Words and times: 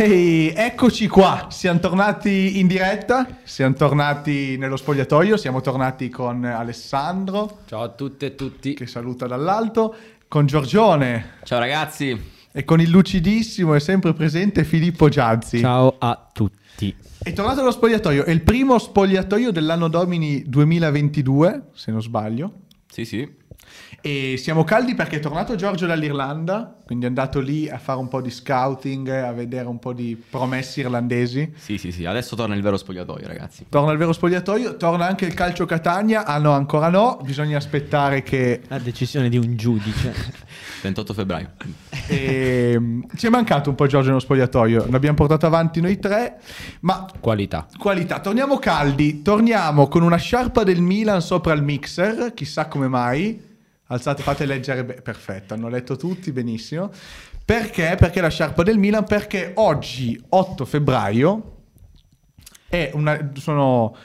Ehi, 0.00 0.52
eccoci 0.54 1.08
qua, 1.08 1.48
siamo 1.50 1.80
tornati 1.80 2.60
in 2.60 2.68
diretta, 2.68 3.40
siamo 3.42 3.74
tornati 3.74 4.56
nello 4.56 4.76
spogliatoio, 4.76 5.36
siamo 5.36 5.60
tornati 5.60 6.08
con 6.08 6.44
Alessandro 6.44 7.62
Ciao 7.66 7.82
a 7.82 7.88
tutte 7.88 8.26
e 8.26 8.34
tutti. 8.36 8.74
che 8.74 8.86
saluta 8.86 9.26
dall'alto, 9.26 9.92
con 10.28 10.46
Giorgione 10.46 11.38
Ciao 11.42 11.58
ragazzi. 11.58 12.16
e 12.52 12.64
con 12.64 12.80
il 12.80 12.90
lucidissimo 12.90 13.74
e 13.74 13.80
sempre 13.80 14.12
presente 14.12 14.62
Filippo 14.62 15.08
Gianzi. 15.08 15.58
Ciao 15.58 15.96
a 15.98 16.28
tutti. 16.32 16.94
È 17.20 17.32
tornato 17.32 17.62
allo 17.62 17.72
spogliatoio, 17.72 18.24
è 18.24 18.30
il 18.30 18.42
primo 18.42 18.78
spogliatoio 18.78 19.50
dell'anno 19.50 19.88
domini 19.88 20.44
2022, 20.46 21.70
se 21.72 21.90
non 21.90 22.02
sbaglio. 22.02 22.52
Sì, 22.88 23.04
sì. 23.04 23.28
E 24.00 24.36
siamo 24.38 24.62
caldi 24.62 24.94
perché 24.94 25.16
è 25.16 25.20
tornato 25.20 25.56
Giorgio 25.56 25.84
dall'Irlanda, 25.86 26.76
quindi 26.84 27.04
è 27.06 27.08
andato 27.08 27.40
lì 27.40 27.68
a 27.68 27.78
fare 27.78 27.98
un 27.98 28.06
po' 28.06 28.20
di 28.20 28.30
scouting, 28.30 29.08
a 29.08 29.32
vedere 29.32 29.66
un 29.66 29.78
po' 29.80 29.92
di 29.92 30.16
promessi 30.30 30.80
irlandesi. 30.80 31.52
Sì, 31.56 31.78
sì, 31.78 31.90
sì. 31.90 32.04
Adesso 32.04 32.36
torna 32.36 32.54
il 32.54 32.62
vero 32.62 32.76
spogliatoio, 32.76 33.26
ragazzi. 33.26 33.66
Torna 33.68 33.90
il 33.90 33.98
vero 33.98 34.12
spogliatoio, 34.12 34.76
torna 34.76 35.06
anche 35.06 35.24
il 35.26 35.34
calcio 35.34 35.66
Catania. 35.66 36.24
Ah 36.24 36.38
no, 36.38 36.52
ancora 36.52 36.88
no, 36.88 37.18
bisogna 37.24 37.56
aspettare 37.56 38.22
che... 38.22 38.62
La 38.68 38.78
decisione 38.78 39.28
di 39.28 39.36
un 39.36 39.56
giudice. 39.56 40.14
28 40.82 41.12
febbraio. 41.14 41.50
ehm, 42.06 43.04
ci 43.16 43.26
è 43.26 43.30
mancato 43.30 43.68
un 43.70 43.74
po' 43.74 43.86
Giorgio 43.88 44.08
nello 44.08 44.20
spogliatoio, 44.20 44.86
l'abbiamo 44.90 45.16
portato 45.16 45.44
avanti 45.46 45.80
noi 45.80 45.98
tre, 45.98 46.38
ma 46.80 47.04
Qualità. 47.18 47.66
qualità. 47.76 48.20
Torniamo 48.20 48.58
caldi, 48.58 49.22
torniamo 49.22 49.88
con 49.88 50.02
una 50.02 50.16
sciarpa 50.16 50.62
del 50.62 50.80
Milan 50.80 51.20
sopra 51.20 51.52
il 51.52 51.62
mixer, 51.62 52.32
chissà 52.32 52.66
come 52.66 52.86
mai. 52.86 53.46
Alzate, 53.90 54.22
fate 54.22 54.44
leggere, 54.44 54.84
be- 54.84 55.00
perfetto, 55.00 55.54
hanno 55.54 55.68
letto 55.68 55.96
tutti 55.96 56.30
benissimo. 56.30 56.90
Perché? 57.42 57.96
Perché 57.98 58.20
la 58.20 58.28
sciarpa 58.28 58.62
del 58.62 58.76
Milan? 58.76 59.04
Perché 59.04 59.52
oggi, 59.54 60.22
8 60.28 60.64
febbraio, 60.66 61.56
è 62.68 62.90
una, 62.92 63.30
sono, 63.36 63.96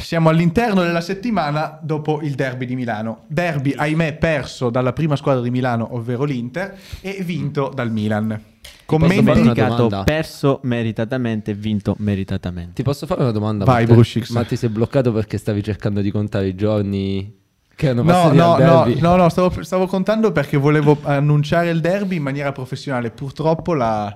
siamo 0.00 0.28
all'interno 0.28 0.82
della 0.82 1.00
settimana 1.00 1.78
dopo 1.80 2.20
il 2.22 2.34
derby 2.34 2.66
di 2.66 2.74
Milano. 2.74 3.26
Derby, 3.28 3.74
ahimè, 3.76 4.14
perso 4.16 4.70
dalla 4.70 4.92
prima 4.92 5.14
squadra 5.14 5.40
di 5.40 5.50
Milano, 5.50 5.94
ovvero 5.94 6.24
l'Inter, 6.24 6.76
e 7.00 7.22
vinto 7.22 7.70
dal 7.72 7.92
Milan. 7.92 8.42
una 8.86 9.14
Indicato 9.14 10.02
perso 10.04 10.58
meritatamente, 10.64 11.54
vinto 11.54 11.94
meritatamente. 11.98 12.72
Ti 12.72 12.82
posso 12.82 13.06
fare 13.06 13.22
una 13.22 13.30
domanda? 13.30 13.64
Vai, 13.64 13.82
Matte? 13.82 13.94
Brushix. 13.94 14.30
Ma 14.30 14.42
ti 14.42 14.56
sei 14.56 14.68
bloccato 14.68 15.12
perché 15.12 15.38
stavi 15.38 15.62
cercando 15.62 16.00
di 16.00 16.10
contare 16.10 16.48
i 16.48 16.56
giorni 16.56 17.38
che 17.80 17.88
hanno 17.88 18.02
No, 18.02 18.30
no, 18.30 18.58
no, 18.58 18.84
no, 18.98 19.16
no, 19.16 19.28
stavo, 19.30 19.62
stavo 19.62 19.86
contando 19.86 20.32
perché 20.32 20.58
volevo 20.58 20.98
annunciare 21.02 21.70
il 21.70 21.80
derby 21.80 22.16
in 22.16 22.22
maniera 22.22 22.52
professionale. 22.52 23.10
Purtroppo 23.10 23.72
la, 23.72 24.14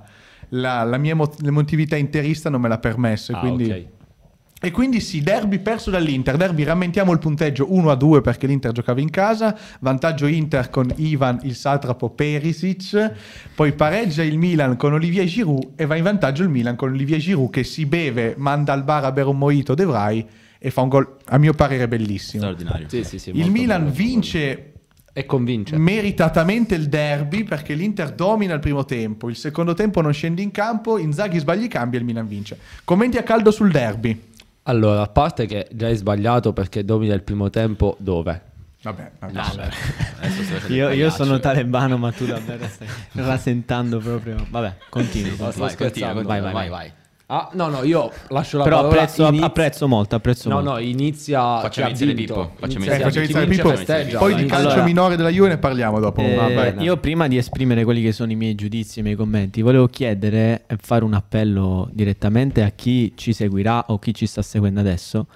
la- 0.51 0.83
la 0.85 0.99
mia 0.99 1.13
emo- 1.13 1.33
l'emotività 1.39 1.97
interista 1.97 2.51
non 2.51 2.61
me 2.61 2.69
l'ha 2.69 2.79
permesso. 2.79 3.33
E 3.33 3.35
Ah, 3.37 3.39
quindi, 3.39 3.71
ok. 3.71 3.87
e 4.61 4.71
quindi 4.71 5.01
sì, 5.01 5.23
derby 5.23 5.61
perso 5.61 5.91
dall'Inter. 5.91 6.37
Derby 6.37 6.63
rammentiamo 6.63 7.11
il 7.13 7.19
punteggio 7.19 7.73
1 7.73 7.91
a 7.91 7.95
2 7.95 8.21
perché 8.21 8.47
l'Inter 8.47 8.73
giocava 8.73 9.01
in 9.01 9.09
casa. 9.09 9.57
Vantaggio 9.81 10.27
Inter 10.27 10.69
con 10.69 10.93
Ivan, 10.97 11.39
il 11.45 11.55
satrapo 11.55 12.11
Perisic. 12.11 13.13
Poi 13.55 13.73
pareggia 13.73 14.23
il 14.23 14.37
Milan 14.37 14.77
con 14.77 14.93
Olivier 14.93 15.25
Giroud 15.25 15.71
e 15.77 15.87
va 15.87 15.97
in 15.97 16.03
vantaggio 16.03 16.43
il 16.43 16.51
Milan 16.51 16.77
con 16.77 16.91
Olivier 16.91 17.19
Giroud 17.19 17.49
che 17.51 17.65
si 17.65 17.87
beve, 17.87 18.35
manda 18.37 18.75
al 18.75 18.85
bar 18.85 19.05
a 19.05 19.13
bere 19.13 19.29
un 19.31 19.39
mojito 19.39 19.75
De 19.75 19.85
Vrij 19.87 20.25
e 20.67 20.71
fa 20.71 20.81
un 20.81 20.89
gol 20.89 21.17
a 21.27 21.37
mio 21.37 21.53
parere 21.53 21.87
bellissimo. 21.87 22.43
Straordinario. 22.43 22.89
Sì, 22.89 23.05
sì, 23.05 23.19
sì, 23.19 23.31
Il 23.35 23.51
Milan 23.51 23.83
bello. 23.83 23.95
vince 23.95 24.73
E 25.13 25.27
convince. 25.27 25.77
meritatamente 25.77 26.75
il 26.75 26.89
derby 26.89 27.45
perché 27.45 27.75
l'Inter 27.75 28.13
domina 28.13 28.55
il 28.55 28.61
primo 28.61 28.87
tempo, 28.87 29.29
il 29.29 29.37
secondo 29.37 29.75
tempo 29.75 30.01
non 30.01 30.15
scende 30.15 30.41
in 30.41 30.51
campo, 30.53 30.97
Inzaghi 30.97 31.39
sbaglia 31.39 31.65
i 31.67 31.69
cambi 31.69 31.97
e 31.97 31.99
il 31.99 32.07
Milan 32.07 32.27
vince. 32.27 32.57
Commenti 32.83 33.19
a 33.19 33.23
caldo 33.23 33.51
sul 33.51 33.71
derby. 33.71 34.19
Allora, 34.63 35.03
a 35.03 35.07
parte 35.09 35.45
che 35.45 35.69
già 35.71 35.89
hai 35.89 35.97
sbagliato 35.97 36.55
perché 36.55 36.83
domina 36.83 37.13
il 37.13 37.23
primo 37.23 37.51
tempo 37.51 37.97
dove? 38.01 38.41
Vabbè, 38.81 39.11
vabbè. 39.21 39.33
No, 39.35 40.75
Io, 40.75 40.89
io 40.91 41.11
sono 41.11 41.39
talebano, 41.41 41.99
ma 41.99 42.11
tu 42.11 42.25
davvero 42.25 42.67
stai 42.69 42.89
rasentando 43.13 43.99
proprio. 43.99 44.37
Vabbè, 44.49 44.77
continua, 44.89 45.51
vai, 45.51 45.77
continua, 45.77 46.13
vai, 46.23 46.41
vai, 46.41 46.69
vai. 46.71 46.93
Ah, 47.27 47.49
no, 47.55 47.69
no, 47.69 47.83
io 47.85 48.13
lascio 48.29 48.59
la 48.59 48.65
Però 48.65 48.77
parola. 48.83 49.01
apprezzo, 49.01 49.27
Iniz- 49.29 49.43
apprezzo 49.43 49.89
molto, 49.89 50.15
apprezzo 50.15 50.49
No, 50.51 50.57
molto. 50.57 50.71
no, 50.73 50.79
inizia 50.79 51.61
Facciamo 51.61 51.87
ha 51.87 51.91
iniziare. 51.91 52.13
Pippo, 52.13 52.35
facciamo 52.35 52.51
Inizia 52.51 52.77
Eh, 52.77 53.01
iniziare 53.01 53.03
facciamo 53.03 53.27
chi 53.27 53.33
iniziare 53.33 53.47
Pippo, 53.47 53.69
festeggia. 53.71 54.19
poi 54.19 54.35
di 54.35 54.45
calcio 54.45 54.67
Allora- 54.69 54.83
minore 54.85 55.17
della 55.17 55.29
Juve 55.31 55.49
ne 55.49 55.57
parliamo 55.59 56.01
dopo. 56.01 56.21
Eh, 56.21 56.35
Vabbè. 56.35 56.75
io 56.81 56.97
prima 56.99 57.27
di 57.27 57.39
esprimere 57.39 57.85
quelli 57.85 58.03
che 58.03 58.13
sono 58.13 58.31
i 58.31 58.37
miei 58.37 58.55
giudizi 58.55 58.99
e 58.99 59.01
i 59.01 59.05
miei 59.05 59.17
commenti, 59.17 59.63
volevo 59.63 59.87
chiedere 59.89 60.65
e 60.67 60.77
fare 60.79 61.03
un 61.03 61.15
appello 61.15 61.89
direttamente 61.93 62.63
a 62.63 62.69
chi 62.75 63.15
ci 63.17 63.33
seguirà 63.33 63.87
o 63.89 63.99
chi 63.99 64.13
ci 64.13 64.27
sta 64.27 64.43
seguendo 64.43 64.81
adesso. 64.81 65.27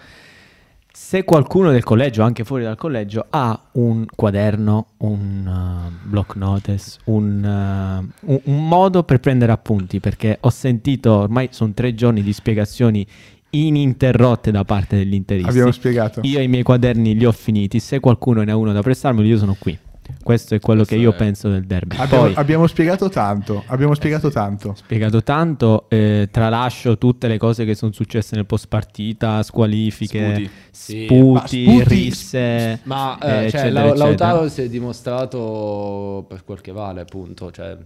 Se 1.01 1.23
qualcuno 1.25 1.71
del 1.71 1.85
collegio, 1.85 2.23
anche 2.23 2.43
fuori 2.45 2.65
dal 2.65 2.77
collegio, 2.77 3.25
ha 3.31 3.59
un 3.75 4.05
quaderno, 4.15 4.89
un 4.99 5.47
uh, 5.47 6.09
block 6.09 6.35
notice, 6.35 6.99
un, 7.05 7.43
uh, 7.43 8.31
un- 8.33 8.41
un 8.43 8.69
modo 8.69 9.05
per 9.05 9.21
prendere 9.21 9.53
appunti, 9.53 10.01
perché 10.01 10.37
ho 10.41 10.51
sentito 10.51 11.13
ormai 11.13 11.49
sono 11.53 11.73
tre 11.73 11.95
giorni 11.95 12.21
di 12.21 12.33
spiegazioni 12.33 13.07
ininterrotte 13.51 14.51
da 14.51 14.65
parte 14.65 14.97
degli 14.97 15.15
interisti. 15.15 15.49
Abbiamo 15.49 15.71
spiegato. 15.73 16.21
Io 16.25 16.41
i 16.41 16.49
miei 16.49 16.65
quaderni 16.65 17.15
li 17.15 17.25
ho 17.25 17.33
finiti, 17.33 17.79
se 17.79 18.01
qualcuno 18.01 18.43
ne 18.43 18.51
ha 18.51 18.57
uno 18.57 18.73
da 18.73 18.83
prestarmeli 18.83 19.29
io 19.29 19.39
sono 19.39 19.57
qui. 19.59 19.79
Questo 20.23 20.55
è 20.55 20.61
quello 20.61 20.85
Questo 20.85 20.95
che 20.97 21.01
io 21.01 21.13
è- 21.13 21.17
penso 21.17 21.49
del 21.49 21.65
derby. 21.65 21.97
Abbiamo, 21.97 22.25
Poi, 22.25 22.33
abbiamo 22.37 22.67
spiegato 22.67 23.09
tanto, 23.09 23.63
abbiamo 23.67 23.95
spiegato 23.95 24.31
tanto. 24.31 24.75
spiegato 24.77 25.23
tanto, 25.23 25.87
eh, 25.89 26.29
tralascio 26.31 26.99
tutte 26.99 27.29
le 27.29 27.39
cose 27.39 27.65
che 27.65 27.75
sono 27.75 27.93
successe 27.93 28.35
nel 28.37 28.45
post 28.47 28.67
partita, 28.69 29.43
squalifiche, 29.43 30.33
Sputi. 30.35 30.51
Sì, 30.71 31.05
sputi, 31.07 31.33
ma 31.33 31.47
sputi- 31.47 31.83
risse, 31.85 32.81
Ma 32.85 33.19
eh, 33.21 33.27
eh, 33.27 33.31
cioè, 33.31 33.43
eccetera, 33.61 33.71
Lau- 33.71 33.87
eccetera. 33.89 34.07
Lautaro 34.07 34.49
si 34.49 34.63
è 34.63 34.69
dimostrato 34.69 36.25
per 36.29 36.45
quel 36.45 36.61
che 36.61 36.73
vale, 36.73 37.01
appunto. 37.01 37.51
Cioè, 37.51 37.77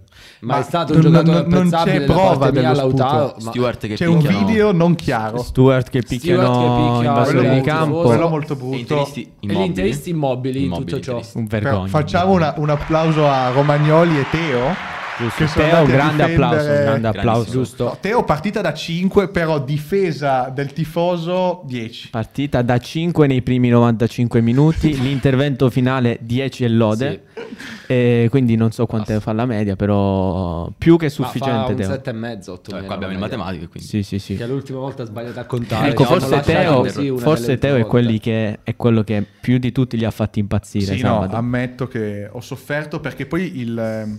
ma, 0.41 0.55
Ma 0.55 0.61
è 0.61 0.63
stato 0.63 0.95
un 0.95 1.01
giocatore 1.01 1.41
non- 1.47 1.49
non 1.49 1.71
c'è 1.71 1.99
da 2.01 2.13
prova 2.13 2.37
parte 2.39 2.61
mia, 2.61 2.69
dello. 2.71 2.81
Lautaro. 2.83 3.35
Stewart 3.39 3.87
che 3.87 3.95
C'è 3.95 4.07
un 4.07 4.19
video 4.19 4.73
non 4.73 4.95
chiaro. 4.95 5.39
Stewart 5.43 5.89
che 5.91 6.03
picchiano 6.03 6.43
Stewart 6.43 6.59
che 6.59 6.93
picchia 6.93 7.09
invasori 7.09 7.25
quello 7.37 7.41
di 7.43 7.49
molto- 7.49 7.65
campo, 7.73 8.03
quello 8.03 8.29
molto 8.29 8.57
brutto. 8.57 9.07
E 9.07 9.11
gli 9.13 9.29
immobili. 9.41 9.67
interisti 9.67 10.11
immobili 10.11 10.65
in 10.65 10.71
tutto 10.73 10.97
Immobili 10.97 11.03
ciò. 11.03 11.21
un 11.39 11.47
Però 11.47 11.63
vergogna. 11.71 11.89
Facciamo 12.13 12.33
una- 12.33 12.53
un 12.59 12.69
applauso 12.69 13.27
a 13.29 13.49
Romagnoli 13.51 14.19
e 14.19 14.27
Teo. 14.31 14.77
Giusto. 15.19 15.61
Teo, 15.61 15.85
grande 15.85 16.23
applauso, 16.23 16.65
grande 16.67 17.09
applauso. 17.09 17.51
Giusto. 17.51 17.85
No, 17.85 17.99
Teo 18.01 18.25
partita 18.25 18.61
da 18.61 18.73
5, 18.73 19.29
però 19.29 19.61
difesa 19.61 20.49
del 20.49 20.73
tifoso 20.73 21.63
10. 21.67 22.11
Partita 22.11 22.63
da 22.63 22.79
5 22.79 23.27
nei 23.27 23.43
primi 23.43 23.69
95 23.69 24.41
minuti, 24.41 24.97
l'intervento 25.01 25.71
finale 25.71 26.19
10 26.21 26.65
e 26.65 26.69
lode. 26.69 27.23
E 27.87 28.29
quindi 28.31 28.57
non 28.57 28.73
so 28.73 28.87
quante 28.87 29.21
fa 29.21 29.33
la 29.33 29.45
media, 29.45 29.77
però 29.77 30.71
più 30.77 30.97
che 30.97 31.07
Ma 31.07 31.11
fa 31.11 31.17
sufficiente. 31.25 31.73
un 31.73 31.77
Teo. 31.77 31.89
7 31.91 32.11
e 32.11 32.13
mezzo, 32.13 32.53
otto 32.53 32.71
Cioè, 32.71 32.75
meno 32.75 32.87
qua 32.87 32.95
abbiamo 32.95 33.13
media. 33.13 33.29
matematico, 33.37 33.71
quindi. 33.71 33.89
Sì, 33.89 34.03
sì, 34.03 34.19
sì. 34.19 34.37
Che 34.37 34.47
l'ultima 34.47 34.79
volta 34.79 35.03
ha 35.03 35.07
sbagliato 35.07 35.41
a 35.41 35.45
contare. 35.45 35.91
Ecco, 35.91 36.05
forse 36.05 36.41
Teo, 36.41 36.85
forse 37.19 37.59
Teo 37.59 37.77
è, 37.77 37.85
quelli 37.87 38.19
che, 38.19 38.61
è 38.63 38.77
quello 38.77 39.03
che 39.05 39.25
più 39.41 39.59
di 39.59 39.73
tutti 39.73 39.97
li 39.99 40.05
ha 40.05 40.11
fatti 40.11 40.39
impazzire. 40.39 40.97
Sì, 40.97 41.03
no, 41.03 41.29
ammetto 41.31 41.87
che 41.87 42.29
ho 42.31 42.41
sofferto 42.41 42.99
perché 43.01 43.27
poi 43.27 43.59
il, 43.61 43.79
ehm, 43.79 44.19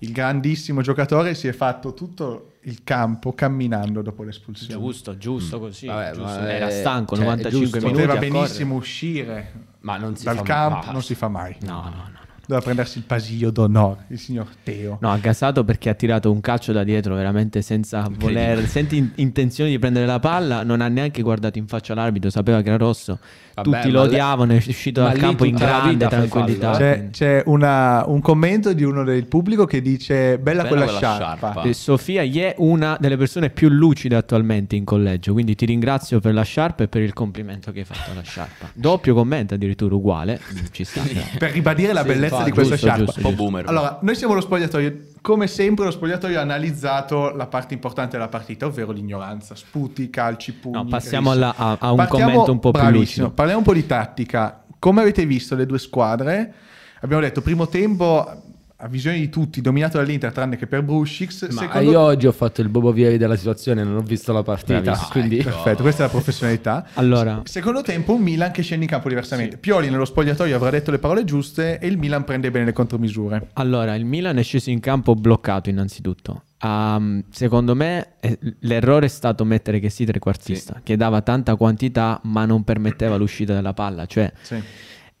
il 0.00 0.12
grandissimo 0.12 0.82
giocatore 0.82 1.34
si 1.34 1.48
è 1.48 1.52
fatto 1.52 1.94
tutto 1.94 2.52
il 2.62 2.82
campo 2.84 3.32
camminando 3.32 4.02
dopo 4.02 4.22
l'espulsione. 4.24 4.74
Giusto, 4.80 5.16
giusto 5.16 5.58
così. 5.58 5.86
Vabbè, 5.86 6.12
giusto. 6.12 6.24
ma 6.40 6.52
Era 6.52 6.68
è- 6.68 6.70
stanco, 6.80 7.14
cioè, 7.14 7.24
è 7.24 7.28
95 7.28 7.60
giusto. 7.80 7.86
minuti. 7.86 8.06
Poteva 8.06 8.18
benissimo 8.18 8.74
uscire 8.74 9.52
Ma 9.80 9.96
non 9.96 10.16
si 10.16 10.24
dal 10.24 10.36
fa 10.38 10.42
campo, 10.42 10.86
ma- 10.86 10.92
non 10.92 11.02
si 11.02 11.14
fa 11.14 11.28
mai. 11.28 11.56
No, 11.60 11.82
no, 11.82 11.90
no. 12.12 12.24
Doveva 12.46 12.64
prendersi 12.64 12.98
il 12.98 13.04
pasillo 13.04 13.50
d'onore, 13.50 14.04
il 14.08 14.18
signor 14.20 14.46
Teo. 14.62 14.98
No, 15.00 15.10
ha 15.10 15.16
gasato 15.18 15.64
perché 15.64 15.88
ha 15.88 15.94
tirato 15.94 16.30
un 16.30 16.40
calcio 16.40 16.72
da 16.72 16.84
dietro 16.84 17.14
veramente 17.16 17.60
senza 17.60 18.08
voler, 18.10 18.66
senza 18.68 18.94
in- 18.94 19.10
intenzione 19.16 19.70
di 19.70 19.78
prendere 19.80 20.06
la 20.06 20.20
palla, 20.20 20.62
non 20.62 20.80
ha 20.80 20.86
neanche 20.88 21.22
guardato 21.22 21.58
in 21.58 21.66
faccia 21.66 21.94
l'arbitro, 21.94 22.30
sapeva 22.30 22.62
che 22.62 22.68
era 22.68 22.76
rosso. 22.76 23.18
Vabbè, 23.56 23.68
Tutti 23.80 23.90
lo 23.90 24.02
odiavano, 24.02 24.52
è 24.52 24.56
uscito 24.56 25.00
dal 25.02 25.16
campo 25.16 25.44
in 25.46 25.54
grande 25.56 26.06
tranquillità. 26.06 26.72
fallo, 26.74 26.84
eh. 26.84 27.08
C'è, 27.10 27.10
c'è 27.10 27.42
una- 27.46 28.04
un 28.06 28.20
commento 28.20 28.72
di 28.74 28.84
uno 28.84 29.02
del 29.02 29.26
pubblico 29.26 29.64
che 29.64 29.80
dice 29.82 30.38
bella, 30.38 30.62
Bella 30.62 30.68
quella, 30.68 30.84
quella 30.84 30.98
sciarpa. 30.98 31.36
sciarpa. 31.50 31.62
E 31.62 31.72
Sofia 31.72 32.22
è 32.22 32.54
una 32.58 32.96
delle 33.00 33.16
persone 33.16 33.48
più 33.50 33.68
lucide 33.70 34.14
attualmente 34.14 34.76
in 34.76 34.84
collegio, 34.84 35.32
quindi 35.32 35.54
ti 35.54 35.64
ringrazio 35.66 36.20
per 36.20 36.34
la 36.34 36.42
sciarpa 36.42 36.84
e 36.84 36.88
per 36.88 37.00
il 37.02 37.12
complimento 37.14 37.72
che 37.72 37.80
hai 37.80 37.84
fatto 37.86 38.10
alla 38.12 38.22
sciarpa. 38.22 38.68
Doppio 38.74 39.14
commento 39.14 39.54
addirittura 39.54 39.94
uguale, 39.94 40.38
ci 40.72 40.84
sta. 40.84 41.02
Per 41.38 41.50
ribadire 41.52 41.92
la 41.94 42.02
Sì, 42.02 42.08
bellezza 42.08 42.35
infatti, 42.38 42.50
di 42.50 42.56
questa 42.56 42.74
giusto, 42.74 42.86
sciarpa. 42.86 43.04
giusto, 43.12 43.20
po' 43.20 43.32
boomer. 43.34 43.64
Allora, 43.68 43.98
noi 44.02 44.14
siamo 44.14 44.34
lo 44.34 44.40
spogliatoio. 44.40 44.96
Come 45.20 45.46
sempre, 45.46 45.84
lo 45.86 45.90
spogliatoio 45.90 46.38
ha 46.38 46.42
analizzato 46.42 47.30
la 47.34 47.46
parte 47.46 47.74
importante 47.74 48.16
della 48.16 48.28
partita, 48.28 48.66
ovvero 48.66 48.92
l'ignoranza. 48.92 49.54
Sputi, 49.54 50.08
calci, 50.10 50.52
pugni. 50.52 50.76
No, 50.76 50.84
passiamo 50.86 51.30
alla- 51.30 51.54
a, 51.56 51.76
a 51.78 51.90
un 51.90 51.96
Partiamo- 51.96 52.30
commento 52.30 52.52
un 52.52 52.58
po' 52.60 52.70
più 52.70 52.88
lucido. 52.90 53.30
Parliamo 53.30 53.60
un 53.60 53.64
po' 53.64 53.74
di 53.74 53.86
tattica. 53.86 54.62
Come 54.78 55.00
avete 55.00 55.26
visto 55.26 55.54
le 55.54 55.66
due 55.66 55.78
squadre? 55.78 56.52
Abbiamo 57.00 57.22
detto, 57.22 57.40
primo 57.42 57.66
tempo 57.68 58.42
a 58.78 58.88
visione 58.88 59.18
di 59.18 59.30
tutti, 59.30 59.62
dominato 59.62 59.96
dall'Inter 59.96 60.32
tranne 60.32 60.56
che 60.56 60.66
per 60.66 60.82
Brushix. 60.82 61.48
Ma 61.50 61.62
secondo- 61.62 61.90
io 61.90 61.98
oggi 62.00 62.26
ho 62.26 62.32
fatto 62.32 62.60
il 62.60 62.68
Bobo 62.68 62.92
Vieri 62.92 63.16
della 63.16 63.36
situazione, 63.36 63.82
non 63.82 63.96
ho 63.96 64.02
visto 64.02 64.32
la 64.32 64.42
partita, 64.42 64.80
Bravissimo. 64.80 65.08
quindi... 65.12 65.36
Perfetto, 65.42 65.82
questa 65.82 66.02
è 66.02 66.06
la 66.06 66.12
professionalità. 66.12 66.86
Allora, 66.94 67.40
Secondo 67.44 67.80
tempo 67.82 68.14
un 68.14 68.20
Milan 68.20 68.50
che 68.50 68.62
scende 68.62 68.84
in 68.84 68.90
campo 68.90 69.08
diversamente. 69.08 69.56
Pioli 69.56 69.88
nello 69.88 70.04
spogliatoio 70.04 70.54
avrà 70.54 70.70
detto 70.70 70.90
le 70.90 70.98
parole 70.98 71.24
giuste 71.24 71.78
e 71.78 71.86
il 71.86 71.96
Milan 71.96 72.24
prende 72.24 72.50
bene 72.50 72.66
le 72.66 72.72
contromisure. 72.72 73.48
allora, 73.54 73.94
il 73.94 74.04
Milan 74.04 74.36
è 74.38 74.42
sceso 74.42 74.68
in 74.70 74.80
campo 74.80 75.14
bloccato 75.14 75.70
innanzitutto. 75.70 76.42
Um, 76.62 77.22
secondo 77.30 77.74
me 77.74 78.14
eh, 78.20 78.38
l'errore 78.60 79.06
è 79.06 79.08
stato 79.10 79.44
mettere 79.44 79.78
che 79.78 79.90
si 79.90 80.04
trequartista, 80.06 80.80
che 80.82 80.96
dava 80.96 81.20
tanta 81.20 81.54
quantità 81.54 82.18
ma 82.24 82.46
non 82.46 82.64
permetteva 82.64 83.16
l'uscita 83.16 83.54
della 83.54 83.74
palla. 83.74 84.06
Cioè, 84.06 84.32
Sì. 84.40 84.62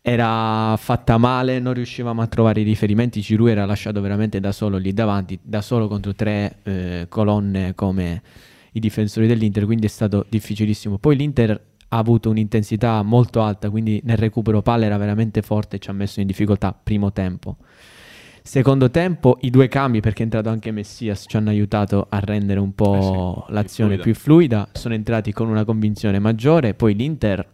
Era 0.08 0.76
fatta 0.76 1.18
male, 1.18 1.58
non 1.58 1.74
riuscivamo 1.74 2.22
a 2.22 2.28
trovare 2.28 2.60
i 2.60 2.62
riferimenti. 2.62 3.20
Giroud 3.20 3.50
era 3.50 3.64
lasciato 3.64 4.00
veramente 4.00 4.38
da 4.38 4.52
solo 4.52 4.76
lì 4.76 4.92
davanti, 4.92 5.36
da 5.42 5.60
solo 5.60 5.88
contro 5.88 6.14
tre 6.14 6.58
eh, 6.62 7.06
colonne 7.08 7.74
come 7.74 8.22
i 8.70 8.78
difensori 8.78 9.26
dell'Inter, 9.26 9.64
quindi 9.64 9.86
è 9.86 9.88
stato 9.88 10.24
difficilissimo. 10.28 10.98
Poi 10.98 11.16
l'Inter 11.16 11.60
ha 11.88 11.98
avuto 11.98 12.30
un'intensità 12.30 13.02
molto 13.02 13.42
alta, 13.42 13.68
quindi 13.68 14.00
nel 14.04 14.16
recupero 14.16 14.62
palla 14.62 14.84
era 14.84 14.96
veramente 14.96 15.42
forte 15.42 15.74
e 15.74 15.78
ci 15.80 15.90
ha 15.90 15.92
messo 15.92 16.20
in 16.20 16.28
difficoltà 16.28 16.72
primo 16.72 17.10
tempo. 17.10 17.56
Secondo 18.44 18.92
tempo 18.92 19.38
i 19.40 19.50
due 19.50 19.66
cambi, 19.66 19.98
perché 19.98 20.20
è 20.20 20.22
entrato 20.22 20.50
anche 20.50 20.70
Messias, 20.70 21.24
ci 21.26 21.36
hanno 21.36 21.50
aiutato 21.50 22.06
a 22.08 22.20
rendere 22.20 22.60
un 22.60 22.76
po' 22.76 23.42
Eh 23.42 23.46
sì, 23.48 23.52
l'azione 23.54 23.94
più 23.96 24.04
più 24.04 24.14
fluida. 24.14 24.68
Sono 24.70 24.94
entrati 24.94 25.32
con 25.32 25.48
una 25.48 25.64
convinzione 25.64 26.20
maggiore. 26.20 26.74
Poi 26.74 26.94
l'Inter, 26.94 27.44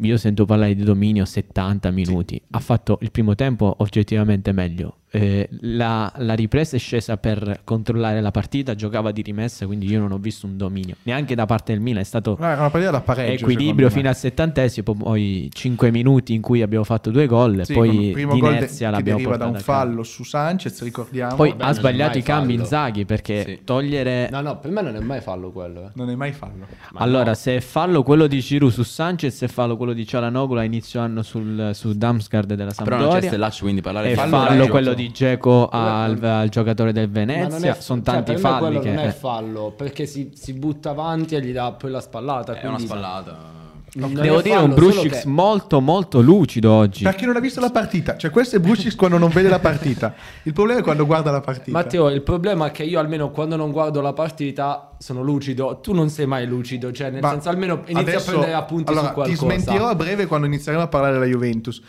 io 0.00 0.16
sento 0.16 0.44
parlare 0.44 0.74
di 0.74 0.82
dominio 0.82 1.24
70 1.24 1.90
minuti. 1.90 2.40
Ha 2.50 2.60
fatto 2.60 2.98
il 3.00 3.10
primo 3.10 3.34
tempo 3.34 3.74
oggettivamente 3.78 4.52
meglio. 4.52 4.98
Eh, 5.16 5.48
la, 5.62 6.12
la 6.18 6.34
ripresa 6.34 6.76
è 6.76 6.78
scesa 6.78 7.16
per 7.16 7.60
controllare 7.64 8.20
la 8.20 8.30
partita, 8.30 8.74
giocava 8.74 9.12
di 9.12 9.22
rimessa, 9.22 9.64
quindi 9.66 9.86
io 9.88 9.98
non 9.98 10.12
ho 10.12 10.18
visto 10.18 10.46
un 10.46 10.56
dominio. 10.56 10.96
Neanche 11.04 11.34
da 11.34 11.46
parte 11.46 11.72
del 11.72 11.80
Milan, 11.80 12.02
è 12.02 12.04
stato 12.04 12.36
Ah, 12.40 12.50
Era 12.50 12.60
una 12.60 12.70
partita 12.70 12.92
da 12.92 13.00
pareggio. 13.00 13.44
equilibrio 13.44 13.88
fino 13.90 14.08
al 14.08 14.16
settantesimo, 14.16 14.94
poi 14.94 15.48
5 15.52 15.90
minuti 15.90 16.34
in 16.34 16.40
cui 16.42 16.62
abbiamo 16.62 16.84
fatto 16.84 17.10
due 17.10 17.26
gol, 17.26 17.64
Sì, 17.64 17.72
poi 17.72 18.10
primo 18.12 18.36
gol 18.38 18.58
de- 18.58 18.66
che 18.66 18.84
l'abbiamo 18.90 19.18
deriva 19.18 19.36
da 19.36 19.46
un 19.46 19.54
fallo 19.58 20.02
su 20.02 20.22
Sanchez, 20.24 20.82
ricordiamo. 20.82 21.34
Poi 21.34 21.50
Vabbè, 21.50 21.64
ha 21.64 21.70
è 21.70 21.74
sbagliato 21.74 22.18
i 22.18 22.22
cambi 22.22 22.52
fallo. 22.52 22.62
Inzaghi 22.62 23.04
perché 23.04 23.44
Sì. 23.44 23.58
togliere... 23.64 24.28
No, 24.30 24.40
no, 24.40 24.58
per 24.58 24.70
me 24.70 24.82
non 24.82 24.96
è 24.96 25.00
mai 25.00 25.20
fallo 25.20 25.50
quello. 25.50 25.84
eh. 25.86 25.90
non 25.94 26.10
è 26.10 26.14
mai 26.14 26.32
fallo. 26.32 26.66
Ma 26.92 27.00
allora, 27.00 27.24
no. 27.30 27.34
se 27.34 27.56
è 27.56 27.60
fallo 27.60 28.02
quello 28.02 28.26
di 28.26 28.40
Giroud 28.40 28.72
su 28.72 28.82
Sanchez 28.82 29.40
e 29.42 29.48
fallo 29.48 29.76
quello 29.76 29.92
di 29.92 30.06
Cialanoglu 30.06 30.56
a 30.58 30.64
inizio 30.64 31.00
anno 31.00 31.22
sul, 31.22 31.70
su 31.74 31.92
Damsgaard 31.96 32.54
della 32.54 32.72
Però 32.76 32.90
non 32.90 32.98
c'è 32.98 33.02
Sampdoria 33.04 33.28
Stellaccio, 33.28 33.62
quindi 33.62 33.80
parlare 33.80 34.06
e 34.06 34.10
di 34.10 34.16
fallo, 34.16 34.30
fallo 34.36 34.66
quello 34.68 34.88
raggio. 34.90 35.02
Di 35.06 35.12
Geco 35.12 35.68
al, 35.68 36.22
al 36.22 36.48
giocatore 36.48 36.92
del 36.92 37.08
Venezia. 37.10 37.76
è- 37.76 37.80
Sono 37.80 38.02
cioè, 38.02 38.14
tanti 38.14 38.32
me 38.32 38.38
falli 38.38 38.58
quello 38.60 38.80
che... 38.80 38.90
non 38.90 38.98
è 39.04 39.08
eh. 39.08 39.12
fallo 39.12 39.72
perché 39.76 40.06
si, 40.06 40.30
si 40.34 40.52
butta 40.52 40.90
avanti 40.90 41.34
e 41.34 41.42
gli 41.42 41.52
dà 41.52 41.72
poi 41.72 41.90
la 41.90 42.00
spallata. 42.00 42.58
È 42.58 42.66
una 42.66 42.78
spallata. 42.78 43.54
Non 43.94 44.12
Devo 44.12 44.42
dire 44.42 44.56
fallo, 44.56 44.66
un 44.66 44.74
solo 44.74 44.90
Brushix 44.90 45.22
che- 45.22 45.28
molto 45.28 45.80
molto 45.80 46.20
lucido 46.20 46.70
oggi. 46.70 47.02
Perché 47.02 47.24
non 47.24 47.34
ha 47.36 47.40
visto 47.40 47.60
la 47.60 47.70
partita. 47.70 48.18
Cioè, 48.18 48.30
questo 48.30 48.56
è 48.56 48.58
Brucis 48.58 48.94
quando 48.94 49.16
non 49.16 49.30
vede 49.30 49.48
la 49.48 49.58
partita. 49.58 50.12
Il 50.42 50.52
problema 50.52 50.80
è 50.80 50.82
quando 50.82 51.06
guarda 51.06 51.30
la 51.30 51.40
partita. 51.40 51.70
Matteo, 51.70 52.10
il 52.10 52.20
problema 52.20 52.66
è 52.66 52.70
che 52.72 52.82
io 52.82 52.98
almeno 53.00 53.30
quando 53.30 53.56
non 53.56 53.70
guardo 53.70 54.02
la 54.02 54.12
partita 54.12 54.90
sono 54.98 55.22
lucido, 55.22 55.78
tu 55.80 55.94
non 55.94 56.10
sei 56.10 56.26
mai 56.26 56.46
lucido, 56.46 56.92
cioè 56.92 57.08
nel 57.08 57.22
Ma 57.22 57.30
senso 57.30 57.48
almeno 57.48 57.84
inizia 57.86 58.00
adesso- 58.00 58.18
a 58.18 58.32
prendere 58.32 58.52
appunti 58.52 58.90
allora, 58.92 59.06
su 59.06 59.12
qualcosa. 59.14 59.38
Ti 59.38 59.44
smentirò 59.46 59.86
a 59.88 59.94
breve 59.94 60.26
quando 60.26 60.46
inizieremo 60.46 60.84
a 60.84 60.88
parlare 60.88 61.14
della 61.14 61.24
Juventus. 61.26 61.80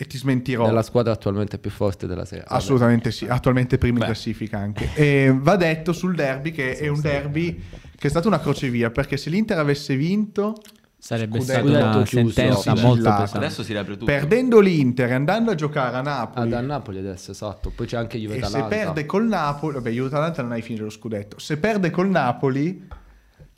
E 0.00 0.06
ti 0.06 0.16
smentirò. 0.16 0.64
Della 0.66 0.82
squadra 0.82 1.12
attualmente 1.12 1.58
più 1.58 1.70
forte 1.70 2.06
della 2.06 2.24
serie. 2.24 2.44
Assolutamente 2.46 3.10
sì, 3.10 3.26
attualmente 3.26 3.78
primo 3.78 3.98
in 3.98 4.04
classifica 4.04 4.56
anche. 4.58 4.90
E 4.94 5.34
va 5.36 5.56
detto 5.56 5.92
sul 5.92 6.14
derby 6.14 6.52
che 6.52 6.76
è 6.76 6.86
un 6.86 7.00
derby 7.00 7.60
che 7.96 8.06
è 8.06 8.08
stata 8.10 8.28
una 8.28 8.38
crocevia 8.38 8.90
perché 8.92 9.16
se 9.16 9.28
l'Inter 9.28 9.58
avesse 9.58 9.96
vinto, 9.96 10.54
Sarebbe 11.00 11.40
Scudetto 11.40 11.68
stata 11.68 11.86
una 11.88 12.02
chiuso. 12.02 12.30
sentenza 12.32 12.60
Sì, 12.60 12.68
molto 12.82 12.94
sigillata. 12.96 13.22
pesante. 13.22 13.46
Adesso 13.46 13.62
si 13.62 13.72
riapre 13.72 13.92
tutto. 13.92 14.04
perdendo 14.04 14.58
l'Inter 14.60 15.10
e 15.10 15.14
andando 15.14 15.50
a 15.52 15.54
giocare 15.54 15.96
a 15.96 16.00
Napoli, 16.00 16.46
Ad 16.46 16.52
a 16.52 16.60
Napoli 16.60 16.98
adesso, 16.98 17.30
esatto. 17.30 17.70
Poi 17.74 17.86
c'è 17.86 17.96
anche 17.96 18.18
Juve 18.18 18.34
e 18.36 18.38
se 18.40 18.44
Atalanta. 18.46 18.68
perde 18.74 19.06
col 19.06 19.26
Napoli, 19.28 19.74
vabbè, 19.74 19.90
Juve-Atalanta 19.90 20.42
non 20.42 20.50
hai 20.52 20.62
finito 20.62 20.82
lo 20.84 20.90
scudetto. 20.90 21.38
Se 21.38 21.56
perde 21.58 21.90
col 21.90 22.08
Napoli, 22.08 22.87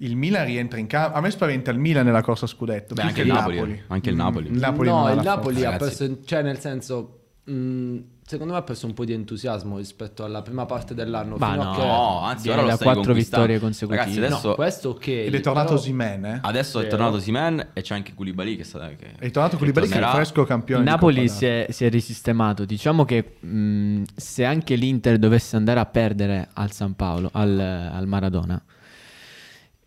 il 0.02 0.16
Milan 0.16 0.44
rientra 0.44 0.78
in 0.78 0.86
campo. 0.86 1.16
A 1.16 1.20
me 1.20 1.30
spaventa 1.30 1.70
il 1.70 1.78
Milan 1.78 2.04
nella 2.04 2.22
corsa 2.22 2.46
scudetto. 2.46 2.94
Beh, 2.94 3.00
più 3.00 3.08
anche 3.10 3.22
che 3.22 3.28
il 3.28 3.32
Napoli. 3.34 3.82
Anche 3.88 4.10
il 4.10 4.16
Napoli. 4.16 4.46
Il 4.50 4.58
Napoli 4.58 4.88
no, 4.88 5.10
il 5.12 5.20
Napoli 5.20 5.54
forza. 5.56 5.68
ha 5.68 5.72
ragazzi. 5.72 5.96
perso, 6.06 6.18
cioè 6.24 6.42
nel 6.42 6.58
senso, 6.58 7.20
mh, 7.44 7.96
secondo 8.24 8.52
me 8.52 8.58
ha 8.60 8.62
perso 8.62 8.86
un 8.86 8.94
po' 8.94 9.04
di 9.04 9.12
entusiasmo 9.12 9.76
rispetto 9.76 10.24
alla 10.24 10.40
prima 10.42 10.64
parte 10.64 10.94
dell'anno. 10.94 11.36
Ma 11.36 11.50
fino 11.50 11.62
no. 11.64 11.70
a 11.70 11.74
che... 11.74 11.80
No, 11.82 12.20
anzi, 12.22 12.48
ora 12.48 12.62
lo 12.62 12.68
da 12.68 12.76
quattro 12.78 13.12
vittorie 13.12 13.58
consecutive. 13.58 14.02
Ragazzi, 14.02 14.18
adesso, 14.18 14.48
No, 14.48 14.54
questo 14.54 14.88
ok. 14.90 15.06
Ed 15.08 15.34
è 15.34 15.40
tornato 15.40 15.68
però- 15.68 15.80
Simen, 15.80 16.24
eh? 16.24 16.38
adesso 16.42 16.78
è 16.78 16.84
Vero. 16.84 16.96
tornato 16.96 17.18
Simen 17.20 17.68
e 17.74 17.82
c'è 17.82 17.94
anche 17.94 18.14
Koulibaly 18.14 18.56
che 18.56 18.64
sta... 18.64 18.88
Che, 18.96 19.14
È 19.18 19.30
tornato 19.30 19.56
che 19.56 19.64
Koulibaly 19.64 19.86
che 19.88 19.98
è 19.98 19.98
il 19.98 20.06
fresco 20.14 20.44
campione 20.44 20.80
Il 20.82 20.86
di 20.86 20.92
Napoli 20.94 21.28
si 21.28 21.44
è, 21.44 21.66
si 21.70 21.84
è 21.84 21.90
risistemato. 21.90 22.64
Diciamo 22.64 23.04
che 23.04 23.36
mh, 23.40 24.02
se 24.16 24.44
anche 24.44 24.76
l'Inter 24.76 25.18
dovesse 25.18 25.56
andare 25.56 25.80
a 25.80 25.86
perdere 25.86 26.48
al 26.54 26.70
San 26.70 26.94
Paolo, 26.94 27.28
al, 27.32 27.58
al 27.58 28.06
Maradona, 28.06 28.62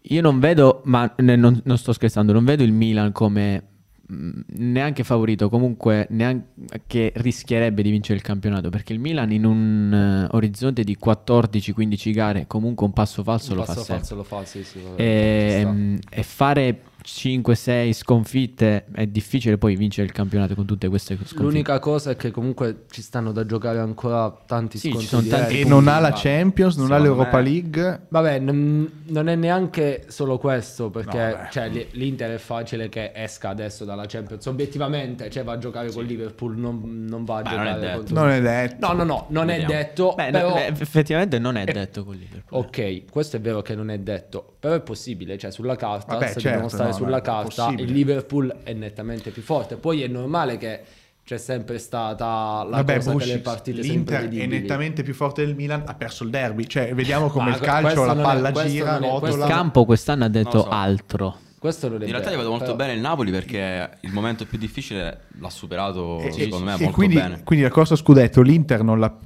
io 0.06 0.22
non 0.22 0.40
vedo, 0.40 0.82
ma 0.86 1.14
non, 1.18 1.62
non 1.64 1.78
sto 1.78 1.94
scherzando, 1.94 2.34
non 2.34 2.44
vedo 2.44 2.64
il 2.64 2.74
Milan 2.74 3.12
come 3.12 3.64
mh, 4.06 4.30
neanche 4.58 5.04
favorito, 5.04 5.50
comunque 5.50 6.08
neanche 6.10 6.48
che 6.88 7.14
rischierebbe 7.16 7.82
di 7.82 7.90
vincere 7.90 8.18
il 8.18 8.24
campionato, 8.24 8.70
perché 8.70 8.94
il 8.94 9.00
Milan 9.00 9.32
in 9.32 9.46
un 9.46 9.94
eh, 9.94 10.36
orizzonte 10.36 10.84
di 10.84 10.98
14-15 11.04 12.12
gare 12.12 12.48
comunque 12.48 12.86
un 12.86 12.94
passo 12.94 13.24
falso 13.24 13.52
Un 13.52 13.58
lo 13.60 13.64
passo 13.64 13.84
fa 13.84 13.94
falso 13.96 14.16
lo 14.16 14.24
fa, 14.24 14.44
sì, 14.46 14.64
sì. 14.64 14.80
vabbè, 14.82 15.02
E, 15.02 15.64
mm, 15.66 15.96
e 16.10 16.24
fare 16.24 16.82
5-6 17.06 17.92
sconfitte 17.92 18.86
è 18.94 19.06
difficile 19.06 19.58
poi 19.58 19.76
vincere 19.76 20.08
il 20.08 20.14
campionato 20.14 20.56
con 20.56 20.66
tutte 20.66 20.88
queste 20.88 21.16
sconfitte. 21.16 21.42
L'unica 21.42 21.80
cosa 21.80 22.12
è 22.12 22.16
che 22.16 22.32
comunque 22.32 22.86
ci 22.90 23.02
stanno 23.02 23.32
da 23.32 23.46
giocare 23.46 23.80
ancora 23.80 24.36
tanti 24.46 24.78
Sì, 24.78 24.88
ci 24.90 25.06
scontri 25.06 25.08
sono 25.08 25.28
tanti. 25.28 25.60
E 25.62 25.66
non 25.66 25.88
ha 25.88 26.00
la 26.00 26.12
Champions, 26.14 26.78
non 26.78 26.92
ha 26.92 26.98
l'Europa 26.98 27.38
me- 27.38 27.44
League. 27.44 28.02
Vabbè, 28.08 28.40
non, 28.40 29.04
non 29.08 29.28
è 29.28 29.36
neanche 29.36 30.06
solo 30.08 30.38
questo, 30.38 30.90
perché 30.90 31.12
No, 31.14 31.48
cioè, 31.52 31.70
li- 31.70 31.88
l'Inter 31.92 32.36
è 32.36 32.38
facile 32.38 32.90
che 32.90 33.12
esca 33.14 33.50
adesso 33.50 33.86
dalla 33.86 34.06
Champions. 34.08 34.46
Obiettivamente, 34.46 35.30
cioè, 35.30 35.44
va 35.44 35.54
a 35.54 35.58
giocare 35.58 35.92
con 35.92 36.06
Liverpool, 36.06 36.58
non, 36.58 37.06
non 37.08 37.26
va 37.26 37.38
a 37.38 37.42
Beh, 37.42 37.50
è 37.50 37.52
giocare 37.52 37.94
contro... 37.96 38.16
Non 38.16 38.30
è 38.30 38.42
detto. 38.42 38.88
No, 38.88 38.94
no, 38.94 39.04
no, 39.04 39.26
non 39.30 39.50
è 39.50 39.60
Vediamo. 39.60 39.74
detto, 39.74 40.14
Beh, 40.16 40.32
però... 40.32 40.50
no, 40.50 40.58
eh, 40.58 40.74
effettivamente 40.80 41.40
non 41.40 41.58
è 41.58 41.66
detto 41.66 42.04
con 42.04 42.16
Liverpool. 42.16 42.62
Ok, 42.66 43.10
questo 43.10 43.38
è 43.38 43.42
vero 43.42 43.62
che 43.62 43.76
non 43.76 43.90
è 43.90 43.98
detto, 44.00 44.56
però 44.60 44.76
è 44.76 44.82
possibile, 44.82 45.38
cioè 45.38 45.52
sulla 45.52 45.76
carta, 45.76 46.14
Vabbè, 46.14 46.28
se 46.28 46.34
certo, 46.34 46.48
dobbiamo 46.48 46.70
stare 46.70 46.93
no, 47.00 47.06
sulla 47.06 47.18
è 47.18 47.22
carta, 47.22 47.70
il 47.78 47.92
Liverpool 47.92 48.56
è 48.64 48.74
nettamente 48.74 49.30
più 49.32 49.42
forte. 49.42 49.76
Poi 49.76 50.02
è 50.04 50.08
normale 50.08 50.58
che 50.58 50.82
c'è 51.26 51.38
sempre 51.38 51.78
stata 51.80 52.66
la 52.70 52.78
Vabbè, 52.78 52.96
cosa 52.98 53.16
che 53.16 53.26
le 53.26 53.40
partite 53.40 53.82
l'Inter 53.82 54.28
è 54.30 54.46
nettamente 54.46 55.04
più 55.04 55.14
forte 55.14 55.46
del 55.46 55.56
Milan, 55.56 55.84
ha 55.86 55.94
perso 55.94 56.24
il 56.24 56.30
derby. 56.30 56.68
Cioè, 56.68 56.94
vediamo 56.94 57.30
come 57.30 57.50
Ma 57.52 57.56
il 57.56 57.62
calcio, 57.62 58.04
la 58.06 58.14
è- 58.18 58.22
palla 58.22 58.52
questo 58.52 58.70
gira, 58.70 58.98
è- 58.98 59.00
rotola. 59.02 59.46
Il 59.46 59.52
campo 59.52 59.86
quest'anno 59.86 60.26
ha 60.26 60.30
detto 60.30 60.58
lo 60.58 60.64
so. 60.64 60.70
altro. 60.70 61.38
Questo 61.60 61.88
è 61.88 61.90
In 61.92 61.98
realtà 61.98 62.18
io 62.18 62.24
vero, 62.24 62.38
vedo 62.40 62.50
molto 62.50 62.66
però- 62.66 62.76
bene 62.76 62.94
il 62.94 63.00
Napoli 63.00 63.32
perché 63.32 63.90
il 64.02 64.12
momento 64.12 64.46
più 64.46 64.58
difficile 64.58 65.22
l'ha 65.40 65.50
superato 65.50 66.20
E- 66.20 66.32
secondo 66.34 66.66
me 66.66 66.74
e 66.74 66.78
molto 66.80 66.92
quindi, 66.92 67.16
bene. 67.16 67.42
quindi 67.46 67.64
la 67.64 67.72
corsa 67.72 67.96
scudetto 67.96 68.42
l'Inter 68.42 68.84
non 68.84 69.00
l'ha 69.00 69.18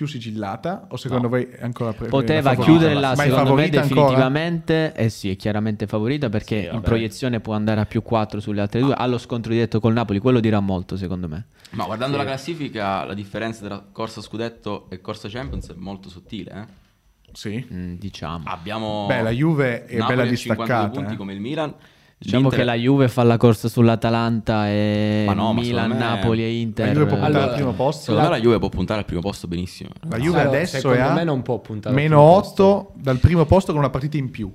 più 0.00 0.06
sigillata 0.08 0.86
o 0.88 0.96
secondo 0.96 1.24
No. 1.24 1.28
voi 1.28 1.44
è 1.44 1.62
ancora 1.62 1.92
pre- 1.92 2.08
Poteva 2.08 2.52
la 2.54 2.56
Ma 2.56 3.12
è 3.12 3.16
secondo 3.16 3.34
me 3.54 3.68
favorita 3.68 3.80
ancora? 3.82 4.00
definitivamente. 4.00 4.92
Eh 4.94 5.08
sì, 5.10 5.30
è 5.30 5.36
chiaramente 5.36 5.86
favorita 5.86 6.30
perché 6.30 6.68
Sì, 6.70 6.74
in 6.74 6.80
proiezione 6.80 7.40
può 7.40 7.52
andare 7.52 7.82
a 7.82 7.84
più 7.84 8.00
4 8.00 8.40
sulle 8.40 8.62
altre 8.62 8.80
due. 8.80 8.94
Allo 8.94 9.18
scontro 9.18 9.52
diretto 9.52 9.78
col 9.78 9.92
Napoli, 9.92 10.18
quello 10.18 10.40
dirà 10.40 10.58
molto 10.60 10.96
secondo 10.96 11.28
me. 11.28 11.48
Ma 11.72 11.84
guardando 11.84 12.16
la 12.16 12.24
classifica, 12.24 13.04
la 13.04 13.12
differenza 13.12 13.66
tra 13.66 13.84
corsa 13.92 14.22
scudetto 14.22 14.88
e 14.88 15.02
corsa 15.02 15.28
Champions 15.28 15.68
è 15.70 15.74
molto 15.76 16.08
sottile. 16.08 16.50
eh. 16.50 16.88
Sì. 17.32 17.62
Mm, 17.70 17.96
diciamo. 17.96 18.44
Abbiamo 18.46 19.04
Beh, 19.06 19.20
la 19.20 19.30
Juve 19.30 19.84
è 19.84 19.98
Napoli 19.98 20.16
bella 20.16 20.30
a 20.30 20.34
52 20.34 20.64
distaccata. 20.64 20.88
punti 20.88 21.12
eh. 21.12 21.16
come 21.18 21.32
il 21.34 21.40
Milan. 21.40 21.74
Diciamo 22.22 22.48
L'Inter- 22.50 22.58
che 22.60 22.64
la 22.66 22.74
Juve 22.74 23.08
fa 23.08 23.22
la 23.22 23.38
corsa 23.38 23.68
sull'Atalanta 23.68 24.68
e 24.68 25.22
Ma 25.26 25.32
no, 25.32 25.54
ma 25.54 25.60
Milan, 25.62 25.88
me- 25.90 25.96
Napoli 25.96 26.42
e 26.42 26.46
La 26.48 26.52
Inter. 26.52 26.92
Juve 26.92 27.06
può 27.06 27.16
puntare 27.16 27.32
Allora, 27.32 27.44
al 27.50 27.54
primo 27.54 27.72
posto. 27.72 28.00
Secondo 28.02 28.22
me 28.22 28.28
la 28.28 28.40
Juve 28.42 28.58
può 28.58 28.68
puntare 28.68 28.98
al 29.00 29.06
primo 29.06 29.20
posto 29.22 29.48
benissimo. 29.48 29.88
La 30.02 30.18
Juve 30.18 30.40
Allora, 30.40 30.56
adesso 30.56 30.76
secondo 30.76 30.98
è 30.98 31.00
a 31.00 31.14
me 31.14 31.24
non 31.24 31.40
può 31.40 31.58
puntare 31.60 31.94
al 31.94 32.00
meno 32.02 32.16
primo 32.16 32.32
posto. 32.40 32.64
8 32.64 32.92
dal 32.96 33.18
primo 33.18 33.44
posto 33.46 33.72
con 33.72 33.80
una 33.80 33.88
partita 33.90 34.18
in 34.18 34.30
più. 34.30 34.52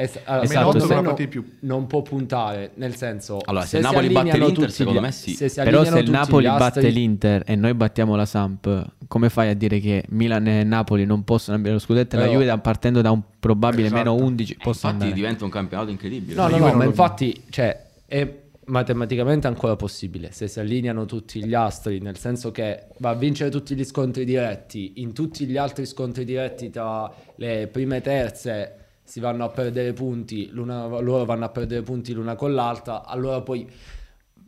Es- 0.00 0.20
allora, 0.26 0.44
Esatto, 0.44 0.78
se- 0.78 1.00
no- 1.00 1.14
più. 1.28 1.44
non 1.62 1.88
può 1.88 2.02
puntare, 2.02 2.70
nel 2.74 2.94
senso... 2.94 3.40
Allora, 3.44 3.64
se 3.64 3.70
si 3.70 3.76
il 3.78 3.82
Napoli 3.82 4.08
batte 4.10 4.38
l'Inter, 4.38 4.54
tutti 4.54 4.70
secondo 4.70 5.00
gli- 5.00 5.02
me 5.02 5.10
sì. 5.10 5.32
se 5.32 5.48
si 5.48 5.60
Però 5.60 5.82
se 5.82 5.98
il 5.98 6.10
Napoli 6.10 6.46
batte 6.46 6.88
l'Inter 6.88 7.42
e 7.44 7.56
noi 7.56 7.74
battiamo 7.74 8.14
la 8.14 8.24
Samp, 8.24 8.92
come 9.08 9.28
fai 9.28 9.48
a 9.48 9.54
dire 9.54 9.80
che 9.80 10.04
Milan 10.10 10.46
e 10.46 10.62
Napoli 10.62 11.04
non 11.04 11.24
possono 11.24 11.56
avere 11.56 11.72
lo 11.74 11.80
scudetto 11.80 12.14
e 12.14 12.20
la 12.20 12.26
Juve 12.26 12.56
partendo 12.60 13.00
da 13.00 13.10
un 13.10 13.20
probabile 13.40 13.86
Esatto. 13.86 13.98
meno 14.14 14.14
11 14.24 14.52
Eh, 14.52 14.56
possa 14.62 14.86
Infatti 14.86 14.92
andare? 14.92 15.12
diventa 15.12 15.44
un 15.44 15.50
campionato 15.50 15.90
incredibile. 15.90 16.34
No, 16.40 16.46
no, 16.46 16.58
no, 16.58 16.72
ma 16.74 16.84
infatti, 16.84 17.42
cioè, 17.50 17.84
è 18.06 18.34
matematicamente 18.66 19.46
ancora 19.48 19.74
possibile 19.74 20.30
se 20.30 20.46
si 20.46 20.60
allineano 20.60 21.06
tutti 21.06 21.44
gli 21.44 21.54
astri, 21.54 21.98
nel 22.00 22.18
senso 22.18 22.52
che 22.52 22.84
va 22.98 23.10
a 23.10 23.14
vincere 23.14 23.50
tutti 23.50 23.74
gli 23.74 23.82
scontri 23.84 24.24
diretti, 24.24 24.92
in 24.96 25.12
tutti 25.12 25.44
gli 25.46 25.56
altri 25.56 25.86
scontri 25.86 26.24
diretti 26.24 26.70
tra 26.70 27.12
le 27.36 27.68
prime 27.72 27.96
e 27.96 28.00
terze 28.00 28.72
si 29.08 29.20
vanno 29.20 29.44
a 29.44 29.48
perdere 29.48 29.94
punti, 29.94 30.50
l'una- 30.52 30.86
loro 31.00 31.24
vanno 31.24 31.46
a 31.46 31.48
perdere 31.48 31.80
punti 31.82 32.12
l'una 32.12 32.34
con 32.34 32.52
l'altra, 32.54 33.04
allora 33.06 33.40
poi 33.40 33.66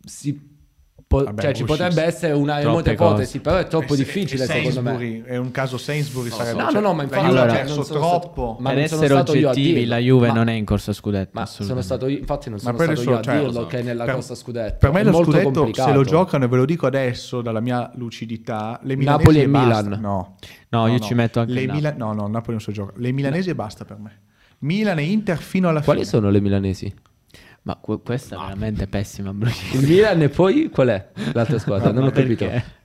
si 0.04 0.48
po- 1.06 1.24
Vabbè, 1.24 1.42
cioè, 1.42 1.52
ci 1.52 1.64
potrebbe 1.64 2.02
essere 2.04 2.32
una 2.34 2.58
remota 2.58 2.94
cose. 2.94 3.10
ipotesi, 3.10 3.40
però 3.40 3.56
è 3.56 3.66
troppo 3.66 3.94
E 3.94 3.96
se- 3.96 4.04
difficile 4.04 4.44
e 4.44 4.46
secondo 4.46 4.82
me. 4.82 5.24
È 5.24 5.36
un 5.36 5.50
caso 5.50 5.76
Sainsbury 5.76 6.28
No, 6.28 6.34
sarebbe... 6.36 6.58
No, 6.58 6.64
no, 6.66 6.70
cioè, 6.70 6.80
no, 6.80 6.90
ma 6.92 6.96
la 6.98 7.02
infatti 7.02 7.24
Allora, 7.24 7.40
ha 7.42 7.46
non 7.46 7.54
perso 7.54 7.72
sono 7.72 7.84
stato- 7.84 8.00
troppo. 8.20 8.56
ma 8.60 8.68
per 8.70 8.78
non 8.78 8.88
sono 8.88 9.02
essere 9.02 9.20
stato 9.20 9.34
io 9.38 9.46
a 9.48 9.50
oggettivi, 9.50 9.72
dirlo. 9.80 9.94
la 9.94 9.98
Juve 10.00 10.26
Ma- 10.28 10.32
non 10.34 10.48
è 10.48 10.52
in 10.52 10.64
corsa 10.64 10.92
scudetto. 10.92 11.30
Ma 11.32 11.46
sono 11.46 11.80
stato 11.82 12.06
io, 12.06 12.18
infatti 12.18 12.50
non 12.50 12.58
sono 12.60 12.76
stato 12.76 12.92
io 13.02 13.16
a 13.18 13.22
cioè, 13.22 13.34
dirlo 13.34 13.46
lo 13.48 13.52
so. 13.60 13.66
che 13.66 13.82
nella 13.82 14.04
Per- 14.04 14.14
Costa 14.14 14.34
Scudetto. 14.36 14.76
Per 14.78 14.92
me 14.92 15.00
È 15.00 15.04
lo 15.04 15.10
molto 15.10 15.30
scudetto, 15.32 15.48
se 15.48 15.54
complicato. 15.58 15.92
lo 15.94 16.04
giocano, 16.04 16.44
e 16.44 16.48
ve 16.48 16.56
lo 16.56 16.64
dico 16.64 16.86
adesso 16.86 17.40
dalla 17.42 17.60
mia 17.60 17.90
lucidità, 17.94 18.78
le 18.84 18.94
milanesi 18.94 19.24
Napoli 19.24 19.40
e 19.42 19.48
basta. 19.48 19.82
Milan. 19.82 20.00
No, 20.00 20.36
No, 20.68 20.86
io 20.86 20.98
ci 21.00 21.14
metto 21.14 21.40
anche 21.40 21.52
le 21.52 21.94
No, 21.96 22.12
no, 22.12 22.28
Napoli 22.28 22.52
non 22.52 22.60
so 22.60 22.70
giocare. 22.70 22.98
Le 23.00 23.10
milanesi 23.10 23.50
e 23.50 23.54
basta 23.56 23.84
per 23.84 23.98
me. 23.98 24.20
Milan 24.60 24.98
e 24.98 25.02
Inter 25.04 25.38
fino 25.38 25.68
alla 25.68 25.80
Quali 25.82 26.00
fine. 26.00 26.10
sono 26.10 26.30
le 26.30 26.40
milanesi? 26.40 26.92
Ma 27.62 27.76
que- 27.76 28.00
questa 28.02 28.36
è 28.36 28.38
veramente 28.38 28.86
pessima, 28.86 29.32
Bruci. 29.32 29.76
Il 29.76 29.86
Milan 29.86 30.22
e 30.22 30.28
poi 30.28 30.70
qual 30.70 30.88
è 30.88 31.08
l'altra 31.32 31.58
squadra? 31.60 31.92
Non 31.92 32.04
ho 32.04 32.10
capito. 32.10 32.44
Perché? 32.46 32.78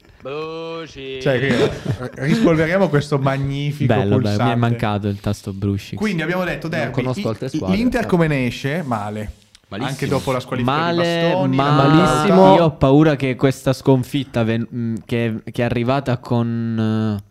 Cioè, 1.22 1.70
rispolveriamo 2.16 2.90
questo 2.90 3.18
magnifico 3.20 3.94
Bello, 3.94 4.04
bello, 4.04 4.16
pulsante. 4.18 4.44
mi 4.44 4.52
è 4.52 4.56
mancato 4.56 5.08
il 5.08 5.20
tasto 5.20 5.54
Brusci. 5.54 5.96
Quindi 5.96 6.22
abbiamo 6.24 6.44
detto 6.44 6.68
derby. 6.68 6.92
conosco 6.94 7.30
altre 7.30 7.50
squadre. 7.50 7.76
L'Inter 7.76 8.06
come 8.08 8.28
ne 8.28 8.46
esce? 8.48 8.82
Male. 8.84 9.32
Malissimo. 9.68 9.92
Anche 9.94 10.08
dopo 10.08 10.32
la 10.32 10.40
squalifica 10.40 10.74
di 10.76 10.82
Male, 10.82 11.22
Bastoni. 11.32 11.56
malissimo. 11.56 12.56
io 12.56 12.64
ho 12.64 12.72
paura 12.72 13.16
che 13.16 13.36
questa 13.36 13.74
sconfitta 13.74 14.44
ven- 14.44 15.02
che, 15.06 15.42
che 15.52 15.62
è 15.62 15.66
arrivata 15.66 16.18
con 16.20 17.20
eh, 17.20 17.24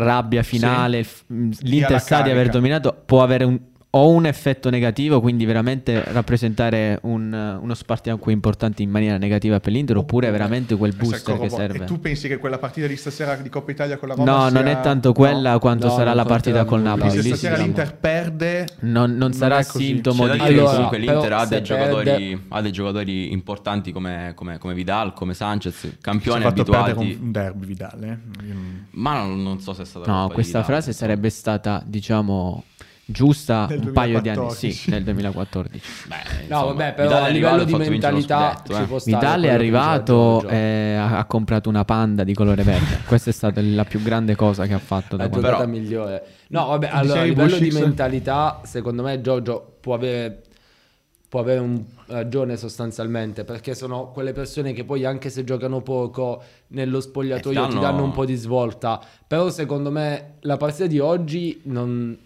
rabbia 0.00 0.42
finale, 0.42 0.98
alla 0.98 1.54
l'Inter 1.60 2.00
sa 2.00 2.22
di 2.22 2.30
aver 2.30 2.48
dominato, 2.48 3.02
può 3.04 3.22
avere 3.22 3.44
un, 3.44 3.58
o 3.92 4.08
un 4.10 4.24
effetto 4.24 4.70
negativo, 4.70 5.20
quindi 5.20 5.44
veramente 5.44 6.04
rappresentare 6.12 7.00
un, 7.02 7.58
uno 7.60 7.74
spartiacque 7.74 8.32
importante 8.32 8.82
in 8.84 8.90
maniera 8.90 9.16
negativa 9.16 9.58
per 9.58 9.72
l'Inter, 9.72 9.96
oppure 9.96 10.30
veramente 10.30 10.76
quel 10.76 10.94
booster 10.94 11.36
che 11.40 11.48
serve. 11.48 11.78
E 11.82 11.84
tu 11.86 11.98
pensi 11.98 12.28
che 12.28 12.38
quella 12.38 12.58
partita 12.58 12.86
di 12.86 12.96
stasera 12.96 13.34
di 13.34 13.48
Coppa 13.48 13.72
Italia 13.72 13.96
con 13.98 14.08
la 14.08 14.14
Roma 14.14 14.30
No, 14.30 14.48
sia- 14.48 14.60
non 14.60 14.68
è 14.68 14.80
tanto 14.80 15.12
quella 15.12 15.52
No. 15.52 15.58
quanto 15.58 15.86
No, 15.88 15.92
sarà 15.94 16.04
non 16.10 16.16
la 16.16 16.24
partita 16.24 16.64
col. 16.64 16.82
Napoli. 16.82 17.10
Se 17.10 17.22
stasera 17.22 17.56
sì, 17.56 17.62
l'Inter 17.62 17.96
perde, 17.96 18.66
non, 18.80 19.16
non 19.16 19.32
sarà 19.32 19.58
è 19.58 19.66
così. 19.66 19.86
sintomo 19.86 20.26
da 20.26 20.32
di 20.34 20.38
dire 20.38 20.52
che 20.52 20.58
Allora, 20.60 20.72
comunque 20.74 20.98
l'Inter 20.98 21.32
ha 21.32 21.46
dei, 21.46 21.62
giocatori, 21.62 22.04
perde- 22.04 22.40
ha 22.48 22.60
dei 22.60 22.72
giocatori 22.72 23.32
importanti 23.32 23.90
come, 23.92 24.32
come- 24.36 24.58
come 24.58 24.74
Vidal, 24.74 25.12
come 25.14 25.34
Sanchez, 25.34 25.96
campioni 26.00 26.44
abituati. 26.44 26.92
un, 26.92 27.18
un 27.22 27.32
derby 27.32 27.66
Vidal. 27.66 28.02
eh. 28.04 28.18
Non- 28.46 28.86
Ma 28.90 29.14
non, 29.18 29.42
non 29.42 29.58
so 29.60 29.72
se 29.72 29.82
è 29.82 29.84
stata 29.84 30.08
No, 30.10 30.28
questa 30.28 30.62
frase 30.62 30.92
sarebbe 30.92 31.28
stata, 31.28 31.82
diciamo, 31.84 32.62
giusta 33.10 33.66
Nel 33.68 33.80
un 33.86 33.92
paio 33.92 34.20
di 34.20 34.28
anni, 34.28 34.36
2014. 34.38 34.72
sì, 34.72 34.90
nel 34.90 35.02
2014. 35.04 35.82
Beh, 36.06 36.16
No, 36.16 36.42
insomma, 36.42 36.64
vabbè, 36.64 36.94
però 36.94 37.08
Vidal 37.08 37.22
a 37.24 37.28
livello 37.28 37.64
di 37.64 37.74
mentalità 37.74 38.50
scudetto, 38.56 38.74
ci 38.74 38.82
eh. 38.82 38.84
può 38.86 38.98
stare 38.98 39.16
Vidal 39.16 39.42
è 39.42 39.48
arrivato 39.50 40.12
Giorgio. 40.40 40.48
e 40.48 40.94
ha, 40.94 41.18
ha 41.18 41.24
comprato 41.24 41.68
una 41.68 41.84
panda 41.84 42.24
di 42.24 42.34
colore 42.34 42.62
verde. 42.62 43.00
Questa 43.06 43.30
è 43.30 43.32
stata 43.32 43.60
la 43.62 43.84
più 43.84 44.02
grande 44.02 44.34
cosa 44.36 44.66
che 44.66 44.74
ha 44.74 44.78
fatto 44.78 45.16
da 45.16 45.24
la 45.24 45.28
quando... 45.28 45.46
giocata 45.48 45.64
Però- 45.68 45.78
migliore. 45.78 46.24
No, 46.48 46.66
vabbè, 46.66 46.86
Dicevi 46.86 47.00
allora 47.04 47.20
a 47.20 47.24
livello 47.24 47.56
di 47.58 47.66
Bushix? 47.68 47.80
mentalità, 47.80 48.60
secondo 48.64 49.02
me 49.02 49.20
Giorgio 49.20 49.76
può 49.80 49.94
avere 49.94 50.42
può 51.30 51.38
avere 51.38 51.60
un 51.60 51.80
ragione 52.06 52.56
sostanzialmente, 52.56 53.44
perché 53.44 53.76
sono 53.76 54.10
quelle 54.10 54.32
persone 54.32 54.72
che 54.72 54.82
poi 54.82 55.04
anche 55.04 55.30
se 55.30 55.44
giocano 55.44 55.80
poco 55.80 56.42
nello 56.68 57.00
spogliatoio 57.00 57.56
Eh, 57.62 57.68
ti 57.68 57.74
danno- 57.74 57.80
danno 57.80 58.02
un 58.02 58.10
po' 58.10 58.24
di 58.24 58.34
svolta, 58.34 59.00
però 59.28 59.48
secondo 59.48 59.92
me 59.92 60.38
la 60.40 60.56
partita 60.56 60.86
di 60.88 60.98
oggi 60.98 61.60
non, 61.66 62.18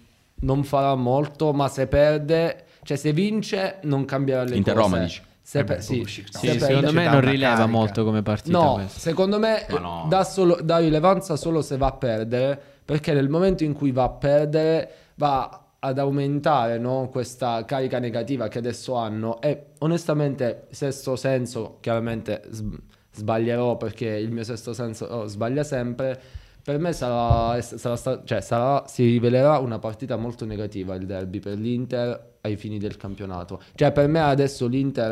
non 0.45 0.63
farà 0.65 0.95
molto, 0.95 1.53
ma 1.53 1.69
se 1.69 1.87
perde, 1.87 2.65
cioè 2.83 2.97
se 2.97 3.13
vince 3.13 3.79
non 3.83 4.05
cambierà 4.05 4.45
le 4.45 4.57
Inter 4.57 4.75
cose. 4.75 4.87
Roma, 4.89 5.03
dici? 5.03 5.23
Se 5.47 5.59
Eh 5.59 5.65
per- 5.65 5.77
beh, 5.77 5.83
sì, 5.83 5.99
no. 5.99 6.07
se 6.07 6.23
Sì, 6.31 6.47
perde- 6.47 6.59
secondo 6.59 6.93
me 6.93 7.05
non 7.09 7.21
rileva 7.21 7.51
carica. 7.55 7.67
molto 7.67 8.05
come 8.05 8.23
partita 8.23 8.59
No, 8.59 8.75
questa. 8.75 8.99
secondo 8.99 9.39
me 9.39 9.67
no. 9.69 10.07
dà, 10.09 10.25
solo- 10.25 10.59
dà 10.63 10.79
rilevanza 10.79 11.37
solo 11.37 11.61
se 11.61 11.77
va 11.77 11.89
a 11.89 11.93
perdere, 11.93 12.59
perché 12.85 13.13
nel 13.13 13.29
momento 13.29 13.63
in 13.65 13.75
cui 13.75 13.91
va 13.93 14.05
a 14.05 14.11
perdere 14.11 14.91
va 15.17 15.59
ad 15.81 15.99
aumentare 15.99 16.79
no, 16.79 17.09
questa 17.11 17.63
carica 17.67 17.99
negativa 17.99 18.49
che 18.49 18.57
adesso 18.57 18.95
hanno 18.95 19.39
e 19.43 19.73
onestamente 19.81 20.67
sesto 20.71 21.15
senso, 21.15 21.77
chiaramente 21.81 22.43
sb- 22.51 22.79
sbaglierò 23.13 23.77
perché 23.77 24.07
il 24.09 24.31
mio 24.33 24.45
sesto 24.45 24.73
senso 24.73 25.05
oh, 25.05 25.27
sbaglia 25.27 25.63
sempre, 25.63 26.19
per 26.65 26.79
me 26.79 26.93
sarà, 26.95 27.61
sarà 27.61 28.23
cioè 28.25 28.41
sarà- 28.41 28.85
si 28.87 29.05
rivelerà 29.05 29.59
una 29.59 29.79
partita 29.79 30.17
molto 30.17 30.45
negativa 30.47 30.95
il 30.95 31.05
derby 31.07 31.39
per 31.39 31.59
l'Inter 31.59 32.33
ai 32.41 32.57
fini 32.57 32.79
del 32.79 32.97
campionato. 32.97 33.61
Cioè 33.75 33.93
per 33.93 34.09
me 34.09 34.21
adesso 34.21 34.67
l'Inter 34.67 35.11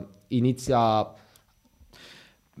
eh, 0.00 0.06
inizia 0.36 1.12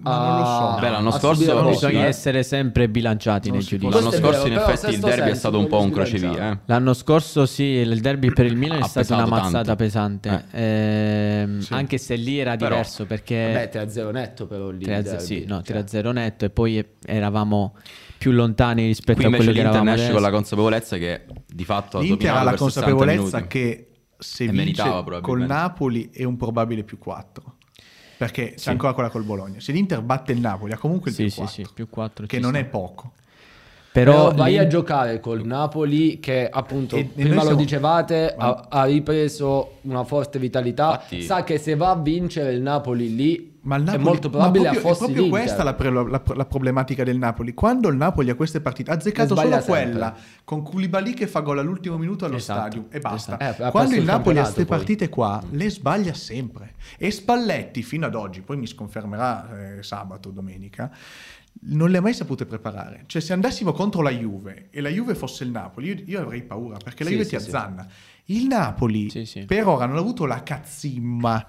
Ma 0.00 0.28
non 0.28 0.38
lo 0.38 0.44
so. 0.76 0.80
Beh, 0.80 0.90
l'anno 0.90 1.10
scorso- 1.10 1.64
Bisogna 1.68 2.04
eh. 2.04 2.06
essere 2.08 2.44
sempre 2.44 2.88
bilanciati 2.88 3.48
Non 3.48 3.58
nei 3.58 3.66
giudizi. 3.66 3.92
L'anno 3.92 4.12
scorso 4.12 4.42
vero, 4.44 4.46
in 4.46 4.54
però 4.60 4.70
effetti 4.70 4.94
il 4.94 5.00
derby 5.00 5.30
è 5.30 5.34
stato 5.34 5.58
un 5.58 5.66
po' 5.66 5.80
un 5.80 5.90
crocevia. 5.90 6.52
Eh. 6.52 6.58
L'anno 6.66 6.94
scorso 6.94 7.46
sì, 7.46 7.64
il 7.64 8.00
derby 8.00 8.32
per 8.32 8.46
il 8.46 8.54
Milan 8.54 8.78
è 8.80 8.86
stata 8.86 9.16
una 9.16 9.26
mazzata 9.26 9.50
tanto. 9.64 9.74
pesante, 9.74 10.44
Ehm, 10.52 11.58
Sì. 11.58 11.72
anche 11.72 11.98
se 11.98 12.14
lì 12.14 12.38
era 12.38 12.54
Però- 12.54 12.68
diverso 12.70 13.06
perché 13.06 13.50
Beh, 13.52 13.68
3-0 13.70 14.12
netto 14.12 14.46
però 14.46 14.70
lì. 14.70 14.84
3 14.84 14.96
il 14.98 15.02
derby. 15.02 15.24
sì, 15.24 15.44
no, 15.48 15.62
Cioè, 15.62 15.82
3-0 15.84 16.12
netto 16.12 16.44
e 16.44 16.50
poi 16.50 16.84
eravamo 17.04 17.74
più 18.18 18.32
lontani 18.32 18.86
rispetto 18.86 19.18
Qui 19.22 19.24
a 19.26 19.28
quello 19.28 19.44
che 19.52 19.58
l'Inter 19.58 19.70
eravamo 19.72 19.90
esce 19.92 20.06
con 20.06 20.16
adesso. 20.16 20.24
la 20.30 20.36
consapevolezza 20.36 20.96
che 20.98 21.24
di 21.46 21.64
fatto 21.64 21.98
ha 21.98 22.02
L'Inter 22.02 22.30
ha 22.30 22.42
la 22.42 22.50
per 22.50 22.58
60 22.58 22.80
consapevolezza 22.90 23.36
minuti. 23.36 23.46
che 23.58 23.88
se 24.18 24.44
E 24.44 24.48
vince 24.48 25.04
col. 25.20 25.42
Napoli 25.42 26.10
è 26.12 26.24
un 26.24 26.36
probabile 26.36 26.82
più 26.82 26.98
4. 26.98 27.54
Perché 28.16 28.50
c'è 28.54 28.58
Sì. 28.58 28.68
ancora 28.70 28.92
quella 28.94 29.10
col 29.10 29.22
Bologna. 29.22 29.60
Se 29.60 29.70
l'Inter 29.70 30.02
batte 30.02 30.32
il 30.32 30.40
Napoli 30.40 30.72
ha 30.72 30.76
comunque 30.78 31.10
il 31.10 31.16
Sì, 31.16 31.22
più 31.22 31.30
sì, 31.30 31.38
4. 31.38 31.54
sì, 31.64 31.70
più 31.72 31.88
4 31.88 32.26
che 32.26 32.38
non 32.40 32.56
è 32.56 32.64
poco. 32.64 33.12
Però, 33.92 34.12
Però, 34.30 34.34
vai 34.34 34.52
l'In- 34.52 34.60
a 34.60 34.66
giocare 34.66 35.18
col 35.20 35.44
Napoli 35.46 36.20
che 36.20 36.48
appunto 36.48 36.94
E- 36.96 37.00
e 37.00 37.04
prima 37.04 37.28
noi 37.28 37.34
lo 37.36 37.42
siamo- 37.42 37.56
dicevate 37.60 38.34
ha, 38.36 38.66
ha 38.68 38.84
ripreso 38.84 39.78
una 39.82 40.04
forte 40.04 40.38
vitalità 40.38 40.90
Infatti- 40.92 41.22
sa 41.22 41.42
che 41.42 41.58
se 41.58 41.74
va 41.74 41.90
a 41.90 41.96
vincere 41.96 42.52
il 42.52 42.60
Napoli 42.60 43.14
lì 43.14 43.57
Ma 43.68 43.76
il 43.76 43.82
è 43.82 43.86
Napoli, 43.86 44.04
molto 44.04 44.28
ma 44.28 44.36
probabile 44.36 44.64
proprio, 44.64 44.80
è 44.80 44.84
affossi 44.84 44.98
proprio 45.04 45.22
l'Inter. 45.24 45.40
questa 45.42 45.62
la, 45.62 45.74
pre- 45.74 45.90
la- 45.90 46.22
la 46.34 46.44
problematica 46.46 47.04
del 47.04 47.18
Napoli. 47.18 47.52
Quando 47.54 47.88
il 47.88 47.96
Napoli 47.96 48.30
ha 48.30 48.34
queste 48.34 48.60
partite, 48.60 48.90
ha 48.90 48.94
azzeccato 48.94 49.34
solo 49.34 49.40
sbaglia 49.46 49.60
sempre. 49.62 49.90
quella 49.90 50.16
con 50.44 50.62
Koulibaly 50.62 51.12
che 51.14 51.26
fa 51.26 51.40
gol 51.40 51.58
all'ultimo 51.58 51.98
minuto 51.98 52.24
allo 52.24 52.36
Esatto, 52.36 52.60
stadio 52.60 52.86
e 52.90 52.98
basta. 53.00 53.38
esatto. 53.38 53.64
Eh, 53.66 53.70
Quando 53.70 53.92
il 53.94 53.98
il 54.00 54.04
Napoli 54.04 54.38
ha 54.38 54.42
campionato 54.42 54.52
queste 54.54 54.64
partite 54.64 55.08
qua, 55.08 55.42
le 55.50 55.70
sbaglia 55.70 56.14
sempre. 56.14 56.74
E 56.96 57.10
Spalletti 57.10 57.82
fino 57.82 58.06
ad 58.06 58.14
oggi, 58.14 58.40
poi 58.40 58.56
mi 58.56 58.66
sconfermerà 58.66 59.76
eh, 59.78 59.82
sabato, 59.82 60.30
domenica, 60.30 60.90
non 61.60 61.90
le 61.90 61.98
ha 61.98 62.00
mai 62.00 62.14
sapute 62.14 62.46
preparare. 62.46 63.02
Cioè, 63.06 63.20
se 63.20 63.32
andassimo 63.32 63.72
contro 63.72 64.00
la 64.00 64.10
Juve 64.10 64.68
e 64.70 64.80
la 64.80 64.88
Juve 64.88 65.14
fosse 65.14 65.44
il 65.44 65.50
Napoli, 65.50 65.88
io, 65.88 66.02
io 66.06 66.20
avrei 66.22 66.42
paura 66.42 66.76
perché 66.82 67.02
la 67.04 67.10
Sì, 67.10 67.16
Juve 67.16 67.28
sì, 67.28 67.36
ti 67.36 67.42
sì. 67.42 67.50
Il 68.30 68.46
Napoli 68.46 69.08
Sì, 69.08 69.24
sì. 69.24 69.44
per 69.46 69.66
ora 69.66 69.86
non 69.86 69.96
ha 69.96 70.00
avuto 70.00 70.26
la 70.26 70.42
cazzimma 70.42 71.46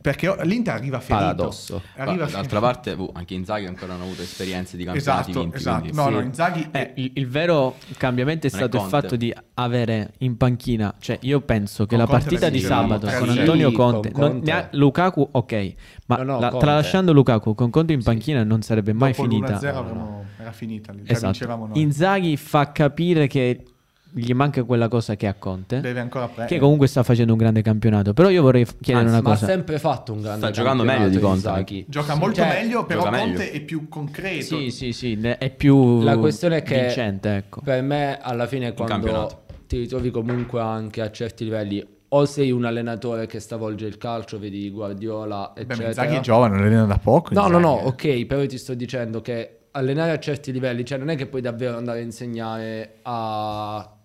perché 0.00 0.36
l'Inter 0.44 0.74
arriva 0.74 1.00
ferito. 1.00 1.24
Paradosso. 1.24 1.82
Arriva 1.96 2.24
Ma, 2.26 2.30
D'altra 2.30 2.60
parte, 2.60 2.94
boh, 2.94 3.10
anche 3.14 3.32
Inzaghi 3.32 3.64
ancora 3.64 3.92
non 3.94 4.02
ha 4.02 4.04
avuto 4.04 4.20
esperienze 4.20 4.76
di 4.76 4.84
campionati 4.84 5.30
Esatto, 5.30 5.40
vinti. 5.42 5.56
esatto. 5.56 5.80
quindi- 5.80 5.96
No, 5.96 6.04
Sì. 6.06 6.12
no, 6.12 6.20
Inzaghi 6.20 6.68
Eh, 6.70 6.92
il, 6.96 7.10
il 7.14 7.26
vero 7.26 7.76
cambiamento 7.96 8.46
è 8.46 8.50
Non 8.52 8.60
è 8.60 8.62
stato 8.62 8.76
il 8.76 8.82
Conte. 8.90 9.00
fatto 9.06 9.16
di 9.16 9.34
avere 9.54 10.12
in 10.18 10.36
panchina, 10.36 10.94
cioè 11.00 11.16
io 11.22 11.40
penso 11.40 11.84
che 11.86 11.96
Con 11.96 11.98
la 11.98 12.04
Conte 12.04 12.20
partita 12.24 12.50
di 12.50 12.60
sabato 12.60 13.06
3-0. 13.06 13.18
con 13.24 13.28
Sì, 13.32 13.38
Antonio 13.38 13.72
con 13.72 13.92
Conte, 13.92 14.10
non- 14.14 14.30
Conte. 14.30 14.50
ha- 14.52 14.68
Lukaku 14.72 15.28
ok, 15.32 15.74
ma 16.08 16.16
No, 16.16 16.22
no, 16.24 16.40
la- 16.40 16.50
tralasciando 16.58 17.12
Lukaku 17.14 17.54
con 17.54 17.70
Conte 17.70 17.94
in 17.94 18.02
panchina 18.02 18.44
non 18.44 18.60
sarebbe 18.60 18.92
mai 18.92 19.12
dopo 19.12 19.22
finita. 19.22 19.52
l'1-0 19.54 19.78
avremmo- 19.78 20.24
era 20.38 20.52
finita, 20.52 20.92
Esatto. 21.06 21.70
Inzaghi 21.72 22.36
fa 22.36 22.70
capire 22.70 23.26
che 23.26 23.62
gli 24.10 24.32
manca 24.32 24.62
quella 24.64 24.88
cosa 24.88 25.14
che 25.16 25.26
ha 25.26 25.34
Conte, 25.34 25.80
Deve 25.80 26.00
ancora 26.00 26.24
prendere. 26.26 26.48
che 26.48 26.58
comunque 26.58 26.86
sta 26.86 27.02
facendo 27.02 27.32
un 27.32 27.38
grande 27.38 27.62
campionato. 27.62 28.14
Però 28.14 28.28
io 28.30 28.42
vorrei 28.42 28.64
chiedere 28.80 29.06
Anzi, 29.06 29.12
una 29.18 29.22
ma 29.22 29.30
ha 29.30 29.34
cosa. 29.34 29.46
sempre 29.46 29.78
fatto 29.78 30.12
un 30.12 30.22
grande 30.22 30.40
Sta 30.46 30.50
giocando 30.50 30.82
meglio 30.82 31.08
di 31.08 31.18
Conte. 31.18 31.36
Inzaghi. 31.36 31.84
Gioca 31.88 32.14
molto 32.14 32.36
Cioè, 32.40 32.48
meglio, 32.62 32.84
però 32.86 33.02
Conte 33.02 33.18
meglio. 33.18 33.40
è 33.40 33.60
più 33.60 33.88
concreto. 33.88 34.44
Sì, 34.56 34.70
sì, 34.70 34.92
sì, 34.92 35.18
è 35.20 35.50
più 35.50 36.00
La 36.02 36.16
questione 36.18 36.58
è 36.58 36.62
che 36.62 36.80
vincente, 36.80 37.36
ecco. 37.36 37.60
per 37.62 37.82
me 37.82 38.18
alla 38.20 38.46
fine 38.46 38.72
quando 38.72 39.42
ti 39.66 39.78
ritrovi 39.78 40.10
comunque 40.10 40.60
anche 40.60 41.02
a 41.02 41.10
certi 41.10 41.44
livelli 41.44 41.86
o 42.10 42.24
sei 42.24 42.50
un 42.50 42.64
allenatore 42.64 43.26
che 43.26 43.38
stravolge 43.38 43.84
il 43.86 43.98
calcio, 43.98 44.38
vedi 44.38 44.70
Guardiola, 44.70 45.52
Beh, 45.54 45.60
eccetera. 45.60 45.82
ma 45.82 45.88
Inzaghi 45.88 46.14
è 46.16 46.20
giovane, 46.20 46.56
non 46.56 46.64
allena 46.64 46.84
da 46.86 46.96
poco. 46.98 47.34
No, 47.34 47.40
no, 47.48 47.56
Inzaghi, 47.58 47.62
no, 47.62 47.70
ok, 47.88 48.24
però 48.26 48.40
io 48.40 48.46
ti 48.48 48.56
sto 48.56 48.72
dicendo 48.72 49.20
che 49.20 49.58
allenare 49.72 50.12
a 50.12 50.18
certi 50.18 50.50
livelli, 50.50 50.86
cioè 50.86 50.96
non 50.96 51.10
è 51.10 51.16
che 51.16 51.26
puoi 51.26 51.42
davvero 51.42 51.76
andare 51.76 51.98
a 51.98 52.02
insegnare 52.02 52.94
a, 53.02 53.97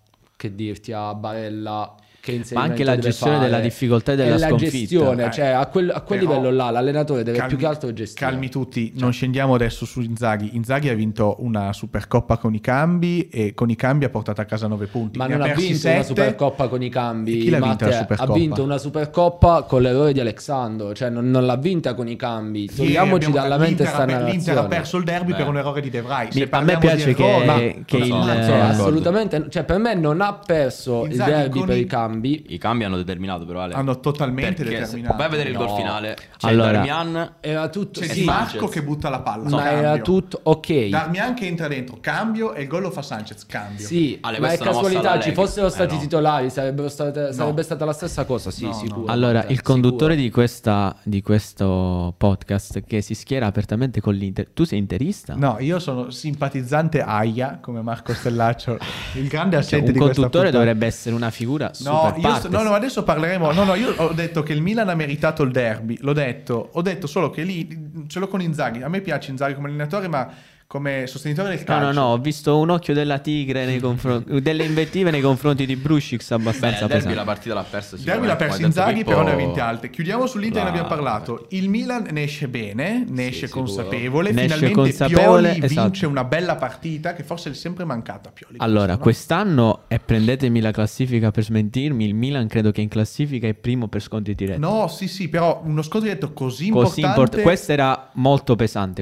che 0.43 0.55
dirti, 0.55 0.91
a 0.91 1.15
Barella 1.15 1.95
che 1.95 2.12
Ma 2.53 2.61
anche 2.61 2.85
la 2.85 2.97
gestione 2.97 3.33
fare. 3.35 3.45
della 3.49 3.59
difficoltà 3.59 4.13
e 4.13 4.15
della 4.15 4.37
la 4.37 4.47
sconfitta. 4.47 4.71
gestione, 4.71 5.25
Eh, 5.25 5.31
cioè 5.31 5.47
a 5.47 5.65
quel, 5.65 5.89
a 5.93 5.99
quel 6.01 6.19
livello 6.19 6.51
là 6.51 6.69
l'allenatore 6.69 7.21
deve 7.21 7.37
calmi- 7.37 7.53
più 7.53 7.61
che 7.61 7.65
altro 7.69 7.91
gestire. 7.91 8.29
Calmi 8.29 8.49
tutti, 8.49 8.93
non 8.95 9.11
scendiamo 9.11 9.53
adesso 9.55 9.85
su 9.85 9.99
Inzaghi. 9.99 10.51
Inzaghi 10.55 10.87
ha 10.87 10.93
vinto 10.93 11.35
una 11.39 11.73
Supercoppa 11.73 12.37
con 12.37 12.53
i 12.53 12.61
cambi 12.61 13.27
e 13.27 13.53
con 13.53 13.69
i 13.69 13.75
cambi 13.75 14.05
ha 14.05 14.09
portato 14.09 14.39
a 14.39 14.45
casa 14.45 14.67
9 14.67 14.85
punti. 14.85 15.17
Ma 15.17 15.27
Ne 15.27 15.33
non 15.33 15.41
ha 15.41 15.45
persi 15.47 15.67
vinto 15.73 15.87
una 15.87 15.95
sette. 15.97 16.07
Supercoppa 16.07 16.67
con 16.69 16.81
i 16.81 16.89
cambi. 16.89 17.33
E 17.33 17.37
chi 17.41 17.49
l'ha 17.49 17.59
vinta 17.59 17.87
la. 17.87 17.91
Supercoppa? 17.97 18.31
Ha 18.31 18.33
vinto 18.35 18.63
una 18.63 18.77
Supercoppa 18.77 19.63
con 19.63 19.81
l'errore 19.81 20.13
di 20.13 20.19
Alexandro, 20.21 20.93
cioè 20.93 21.09
non, 21.09 21.29
non 21.29 21.45
l'ha 21.45 21.57
vinta 21.57 21.93
con 21.93 22.07
i 22.07 22.15
cambi. 22.15 22.67
Togliamoci 22.73 23.25
abbiamo- 23.25 23.35
dalla 23.35 23.57
mente 23.57 23.85
sta 23.85 24.03
ha 24.03 24.05
per- 24.05 24.15
L'Inter 24.23 24.29
ha 24.29 24.31
narrazione. 24.61 24.67
perso 24.69 24.97
il 24.97 25.03
derby 25.03 25.31
Beh. 25.31 25.37
per 25.37 25.47
un 25.49 25.57
errore 25.57 25.81
di 25.81 25.89
De 25.89 26.01
Vrij. 26.01 26.33
Mi- 26.35 26.41
a 26.41 26.43
me 26.43 26.47
parliamo 26.47 26.79
piace 26.79 27.05
di 27.07 27.13
che- 27.15 27.23
errori- 27.43 27.83
che 27.85 27.97
Ma, 28.07 28.23
cioè, 28.45 28.59
assolutamente, 28.59 29.45
cioè 29.49 29.63
per 29.65 29.77
me 29.77 29.93
non 29.93 30.21
ha 30.21 30.33
perso 30.33 31.03
il 31.05 31.17
derby 31.17 31.65
per 31.65 31.75
i- 31.77 31.79
i 31.81 31.85
cambi. 32.13 32.45
I 32.49 32.57
cambi 32.57 32.83
hanno 32.83 32.97
determinato 32.97 33.45
però 33.45 33.61
Ale. 33.61 33.73
Hanno 33.73 33.99
totalmente 33.99 34.63
Perché 34.63 34.79
determinato. 34.79 35.15
Vai 35.17 35.25
a 35.25 35.29
vedere 35.29 35.49
il 35.49 35.55
gol 35.57 35.67
No. 35.67 35.75
finale. 35.75 36.15
C'è 36.37 36.47
Allora- 36.49 36.71
Darmian 36.71 37.31
Era 37.41 37.69
tutto 37.69 37.99
C'è 37.99 38.07
Sì, 38.07 38.23
Marco 38.23 38.67
che 38.67 38.83
butta 38.83 39.09
la 39.09 39.19
palla. 39.21 39.49
ma 39.49 39.71
era 39.71 39.81
cambio. 39.81 40.03
tutto 40.03 40.39
ok. 40.43 40.87
Darmian 40.89 41.33
che 41.33 41.45
entra 41.45 41.67
dentro, 41.67 41.97
cambio 41.99 42.53
e 42.53 42.63
il 42.63 42.67
gol 42.67 42.81
lo 42.83 42.91
fa 42.91 43.01
Sanchez, 43.01 43.45
cambio. 43.45 43.85
Sì, 43.85 44.17
Ale, 44.21 44.39
ma 44.39 44.45
è 44.45 44.49
questa 44.49 44.65
è 44.65 44.67
una 44.69 44.77
mossa 44.77 44.83
casualità, 44.93 45.21
ci 45.21 45.27
Allegri. 45.29 45.33
fossero 45.45 45.67
Eh, 45.67 45.69
stati 45.71 45.93
no. 45.95 46.01
titolari, 46.01 46.49
sarebbero 46.49 46.89
state- 46.89 47.33
sarebbe 47.33 47.63
stata 47.63 47.85
la 47.85 47.93
stessa 47.93 48.25
cosa, 48.25 48.51
sì, 48.51 48.63
No, 48.63 48.69
no. 48.69 48.73
sicuro. 48.75 49.05
Allora, 49.11 49.45
il 49.47 49.61
conduttore 49.61 50.15
di, 50.15 50.29
questa, 50.29 50.95
di 51.03 51.21
questo 51.21 52.13
podcast 52.17 52.83
che 52.85 53.01
si 53.01 53.13
schiera 53.15 53.45
apertamente 53.45 54.01
con 54.01 54.13
l'Inter. 54.13 54.49
Tu 54.53 54.63
sei 54.63 54.79
interista? 54.79 55.35
No, 55.35 55.57
io 55.59 55.79
sono 55.79 56.09
simpatizzante 56.09 57.01
Aia, 57.01 57.59
come 57.61 57.81
Marco 57.81 58.13
Stellaccio, 58.13 58.77
il 59.15 59.27
grande 59.27 59.55
Cioè, 59.57 59.63
assente 59.65 59.87
un 59.87 59.93
di 59.93 59.99
questa 59.99 60.15
conduttore 60.21 60.49
puntata. 60.49 60.57
dovrebbe 60.57 60.85
essere 60.85 61.15
una 61.15 61.29
figura 61.29 61.65
No, 61.65 61.73
super 61.73 62.02
partes. 62.11 62.37
sto- 62.39 62.49
no, 62.49 62.63
no, 62.63 62.73
adesso 62.73 63.03
parleremo. 63.03 63.51
No, 63.51 63.63
no, 63.63 63.75
io 63.75 63.93
ho 63.95 64.13
detto 64.13 64.43
che 64.43 64.53
il 64.53 64.61
Milan 64.61 64.89
ha 64.89 64.95
meritato 64.95 65.43
il 65.43 65.51
derby. 65.51 65.97
L'ho 66.01 66.13
detto, 66.13 66.69
ho 66.73 66.81
detto 66.81 67.07
solo 67.07 67.29
che 67.29 67.43
lì 67.43 68.05
ce 68.07 68.19
l'ho 68.19 68.27
con 68.27 68.41
Inzaghi. 68.41 68.81
A 68.81 68.89
me 68.89 69.01
piace 69.01 69.31
Inzaghi 69.31 69.53
come 69.55 69.67
allenatore, 69.67 70.07
ma 70.07 70.27
come 70.67 71.05
sostenitore 71.07 71.49
del 71.49 71.59
No, 71.59 71.63
calcio. 71.65 71.85
no, 71.85 71.91
no, 71.91 72.05
ho 72.13 72.17
visto 72.17 72.57
un 72.57 72.69
occhio 72.71 72.93
della 72.93 73.19
tigre 73.19 73.65
nei 73.65 73.79
confronti 73.79 74.41
delle 74.41 74.63
invettive 74.63 75.11
nei 75.11 75.21
confronti 75.21 75.65
di 75.65 75.75
Brushix 75.75 76.29
Beh, 76.29 76.35
abbastanza 76.35 76.83
il 76.85 76.89
derby 76.89 77.13
la 77.13 77.23
partita 77.23 77.53
l'ha 77.53 77.63
persa 77.63 77.95
derby 77.97 78.25
l'ha 78.27 78.35
detto 78.35 78.61
Inzaghi, 78.65 78.93
Pippo, 78.99 79.09
però 79.11 79.23
ne 79.23 79.31
ha 79.31 79.35
vinte 79.35 79.59
alte. 79.59 79.89
Chiudiamo 79.89 80.25
sull'Inter, 80.25 80.59
ne 80.59 80.63
la- 80.63 80.69
abbiamo 80.69 80.87
parlato. 80.87 81.45
Il 81.49 81.69
Milan 81.69 82.07
ne 82.11 82.23
esce 82.23 82.47
bene, 82.47 83.05
ne 83.07 83.27
esce 83.27 83.45
sicuro. 83.47 83.65
consapevole. 83.65 84.31
Ne 84.31 84.45
esce 84.45 84.55
Finalmente 84.57 84.97
consapevole, 84.97 85.49
Pioli 85.51 85.65
esatto. 85.65 85.81
vince 85.83 86.05
una 86.05 86.23
bella 86.23 86.55
partita 86.55 87.13
che 87.13 87.23
forse 87.23 87.51
è 87.51 87.53
sempre 87.53 87.85
mancata 87.85 88.29
a 88.29 88.31
Pioli. 88.31 88.57
Allora, 88.59 88.93
no? 88.93 88.97
quest'anno, 88.99 89.81
e 89.87 89.99
prendetemi 89.99 90.59
la 90.61 90.71
classifica 90.71 91.31
per 91.31 91.43
smentirmi, 91.43 92.05
il 92.05 92.15
Milan 92.15 92.47
credo 92.47 92.71
che 92.71 92.81
in 92.81 92.89
classifica 92.89 93.47
è 93.47 93.53
primo 93.53 93.87
per 93.87 94.01
scontri 94.01 94.33
diretti. 94.35 94.59
No, 94.59 94.87
sì, 94.87 95.07
sì, 95.07 95.27
però 95.27 95.61
uno 95.63 95.81
scontro 95.81 96.09
diretto 96.09 96.33
così 96.33 96.69
Così 96.69 97.01
importante. 97.01 97.07
import- 97.37 97.41
questo 97.41 97.71
era 97.71 98.09
molto 98.13 98.55
pesante. 98.55 99.01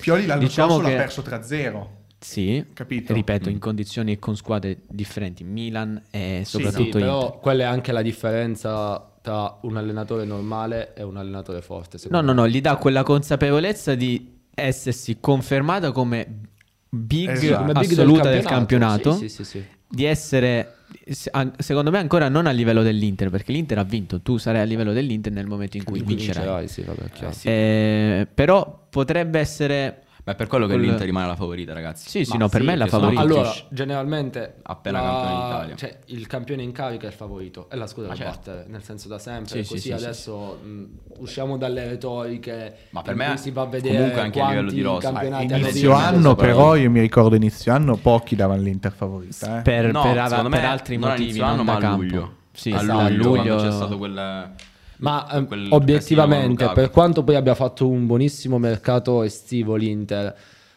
Pioli 0.00 0.26
l'anno 0.26 0.40
Diciamo 0.40 0.74
scorso 0.74 0.88
che- 0.88 0.96
perso 0.98 1.22
3-0. 1.22 1.86
Sì, 2.20 2.64
Capito? 2.74 3.12
ripeto, 3.14 3.48
Mm. 3.48 3.52
in 3.52 3.58
condizioni 3.60 4.12
e 4.12 4.18
con 4.18 4.36
squadre 4.36 4.78
differenti. 4.88 5.44
Milan 5.44 6.02
e 6.10 6.42
soprattutto 6.44 6.80
Sì, 6.80 6.86
Inter. 6.86 7.00
però 7.02 7.38
quella 7.38 7.62
è 7.62 7.66
anche 7.66 7.92
la 7.92 8.02
differenza 8.02 9.12
tra 9.22 9.58
un 9.62 9.76
allenatore 9.76 10.24
normale 10.24 10.94
e 10.94 11.02
un 11.04 11.16
allenatore 11.16 11.60
forte. 11.62 11.98
No, 12.10 12.20
no, 12.20 12.32
no, 12.32 12.48
gli 12.48 12.60
dà 12.60 12.76
quella 12.76 13.02
consapevolezza 13.04 13.94
di 13.94 14.36
essersi 14.54 15.18
confermata 15.20 15.92
come 15.92 16.26
big 16.88 17.28
Esatto. 17.30 17.58
Come 17.58 17.72
big 17.74 17.90
assoluta 17.92 18.30
del 18.30 18.42
campionato, 18.44 19.12
Sì, 19.12 19.28
sì, 19.28 19.44
sì, 19.44 19.58
sì. 19.58 19.64
di 19.88 20.04
essere 20.04 20.72
secondo 21.58 21.90
me 21.90 21.98
ancora 21.98 22.28
non 22.28 22.46
a 22.46 22.50
livello 22.50 22.82
dell'Inter, 22.82 23.30
perché 23.30 23.52
l'Inter 23.52 23.78
ha 23.78 23.84
vinto, 23.84 24.20
tu 24.22 24.38
sarai 24.38 24.62
a 24.62 24.64
livello 24.64 24.92
dell'Inter 24.92 25.30
nel 25.32 25.46
momento 25.46 25.76
in 25.76 25.84
cui 25.84 25.98
In 25.98 26.04
cui 26.04 26.14
vincerai. 26.16 26.42
vincerai, 26.64 26.68
sì, 26.68 26.82
vabbè. 26.82 27.02
Eh. 27.44 27.50
Eh, 28.20 28.26
però 28.32 28.86
potrebbe 28.90 29.38
essere 29.38 30.04
Beh, 30.28 30.34
per 30.34 30.46
quello 30.46 30.66
che 30.66 30.74
Quel- 30.74 30.84
l'Inter 30.84 31.06
rimane 31.06 31.26
la 31.26 31.36
favorita, 31.36 31.72
ragazzi. 31.72 32.06
Sì, 32.10 32.24
sì, 32.26 32.32
Ma 32.32 32.40
no, 32.40 32.48
per 32.50 32.60
sì, 32.60 32.66
me 32.66 32.72
è 32.74 32.76
la 32.76 32.84
che 32.84 32.90
favorita. 32.90 33.20
Allora, 33.22 33.50
generalmente 33.70 34.56
Appena 34.60 35.00
la- 35.00 35.06
campione 35.08 35.34
d'Italia. 35.34 35.74
Cioè, 35.76 35.98
il 36.06 36.26
campione 36.26 36.62
in 36.62 36.72
carica 36.72 37.04
è 37.06 37.08
il 37.08 37.14
favorito, 37.14 37.70
è 37.70 37.76
la 37.76 37.86
squadra 37.86 38.12
Ma 38.12 38.18
da 38.18 38.24
certo. 38.24 38.38
battere, 38.50 38.64
nel 38.68 38.82
senso 38.82 39.08
da 39.08 39.18
sempre. 39.18 39.46
Sì, 39.46 39.62
sì, 39.64 39.68
così 39.70 39.80
sì, 39.80 39.86
sì, 39.88 39.92
adesso 39.94 40.58
mh, 40.62 40.84
usciamo 41.20 41.56
dalle 41.56 41.88
retoriche 41.88 42.74
Ma 42.90 43.00
per 43.00 43.14
me 43.14 43.38
si 43.38 43.50
va 43.52 43.62
a 43.62 43.66
vedere 43.66 43.96
comunque 43.96 44.20
anche 44.20 44.40
a 44.42 44.48
livello 44.50 44.70
di 44.70 44.82
rosa. 44.82 45.10
campionati 45.12 45.52
Ah, 45.54 45.56
Inizio 45.56 45.92
anno, 45.92 46.34
però- 46.34 46.74
io 46.76 46.90
mi 46.90 47.00
ricordo 47.00 47.34
inizio 47.34 47.72
anno, 47.72 47.96
pochi 47.96 48.36
davano 48.36 48.60
l'Inter 48.60 48.92
favorita. 48.92 49.60
eh. 49.60 49.62
per, 49.62 49.90
No, 49.92 50.02
per, 50.02 50.26
secondo 50.28 50.48
per 50.50 50.60
me 50.60 50.66
altri 50.66 50.96
non 50.98 51.08
motivi, 51.08 51.28
inizio 51.30 51.46
non 51.46 51.56
da 51.56 51.62
ma 51.62 51.72
a 51.72 51.80
campo. 51.80 52.02
luglio. 52.02 52.32
Sì, 52.52 52.70
a 52.72 52.76
esatto, 52.82 52.92
luglio, 52.98 53.04
a 53.04 53.08
luglio 53.16 53.30
quando 53.30 53.56
c'è 53.62 53.72
stato 53.72 53.96
quel... 53.96 54.50
Ma 54.98 55.28
ehm, 55.30 55.46
quel 55.46 55.66
obiettivamente, 55.70 56.68
per 56.74 56.90
quanto 56.90 57.22
poi 57.24 57.34
abbia 57.36 57.54
fatto 57.54 57.88
un 57.88 58.06
buonissimo 58.06 58.58
mercato 58.58 59.22
estivo 59.22 59.76
l'Inter, 59.76 60.34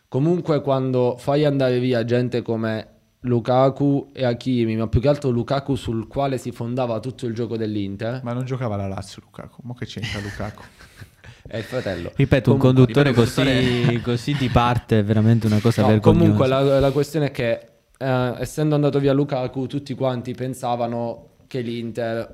comunque 0.08 0.62
quando 0.62 1.16
fai 1.18 1.46
andare 1.46 1.80
via 1.80 2.04
gente 2.06 2.42
come 2.42 2.88
Lukaku 3.22 4.10
e 4.14 4.26
Hakimi, 4.26 4.76
ma 4.76 4.88
più 4.88 5.00
che 5.00 5.08
altro 5.08 5.30
Lukaku 5.30 5.76
sul 5.76 6.08
quale 6.08 6.38
si 6.38 6.52
fondava 6.52 7.00
tutto 7.00 7.26
il 7.28 7.34
gioco 7.34 7.56
dell'Inter, 7.58 8.22
Ma 8.24 8.34
non 8.34 8.46
giocava 8.46 8.76
la 8.76 8.88
Lazio 8.88 9.22
Lukaku. 9.24 9.62
Ma 9.64 9.74
che 9.78 9.86
c'entra 9.86 10.20
Lukaku? 10.20 10.64
è 11.48 11.58
il 11.58 11.64
fratello. 11.64 12.12
Ripeto, 12.16 12.52
un 12.52 12.58
Comunque- 12.58 12.84
conduttore 12.94 13.10
ripeto, 13.10 13.26
così, 13.28 13.44
conduttore- 13.44 14.02
così 14.02 14.34
di 14.36 14.50
parte 14.50 15.00
è 15.00 15.04
veramente 15.04 15.46
una 15.48 15.60
cosa 15.60 15.82
No, 15.82 15.88
vergognosa. 15.90 16.20
comunque 16.20 16.48
la, 16.48 16.80
la 16.80 16.92
questione 16.92 17.28
è 17.28 17.32
che 17.32 17.68
eh, 17.98 18.34
essendo 18.40 18.76
andato 18.76 19.00
via 19.00 19.14
Lukaku 19.14 19.68
tutti 19.68 19.94
quanti 19.94 20.34
pensavano 20.34 21.28
che 21.48 21.62
l'Inter 21.62 22.30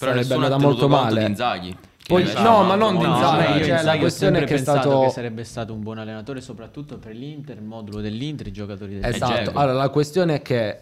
Però 0.00 0.12
sarebbe 0.12 0.34
andata 0.34 0.58
molto 0.58 0.88
male. 0.88 1.20
di 1.20 1.26
Inzaghi. 1.26 1.76
Poi- 2.08 2.24
no, 2.38 2.64
ma 2.64 2.74
non 2.74 2.98
di. 2.98 3.04
Inzaghi, 3.04 3.36
ma 3.48 3.56
io 3.56 3.64
cioè, 3.66 3.82
la 3.82 3.98
questione 3.98 4.40
è 4.40 4.44
che 4.44 4.54
è 4.54 4.58
stato- 4.58 5.00
che 5.02 5.10
sarebbe 5.10 5.44
stato 5.44 5.72
un 5.74 5.82
buon 5.82 5.98
allenatore 5.98 6.40
soprattutto 6.40 6.98
per 6.98 7.14
l'Inter, 7.14 7.56
il 7.58 7.62
modulo 7.62 8.00
dell'Inter, 8.00 8.46
i 8.48 8.52
giocatori 8.52 8.98
dell'Inter. 8.98 9.14
Esatto, 9.14 9.50
allora 9.56 9.74
la 9.74 9.88
questione 9.90 10.36
è 10.36 10.42
che 10.42 10.78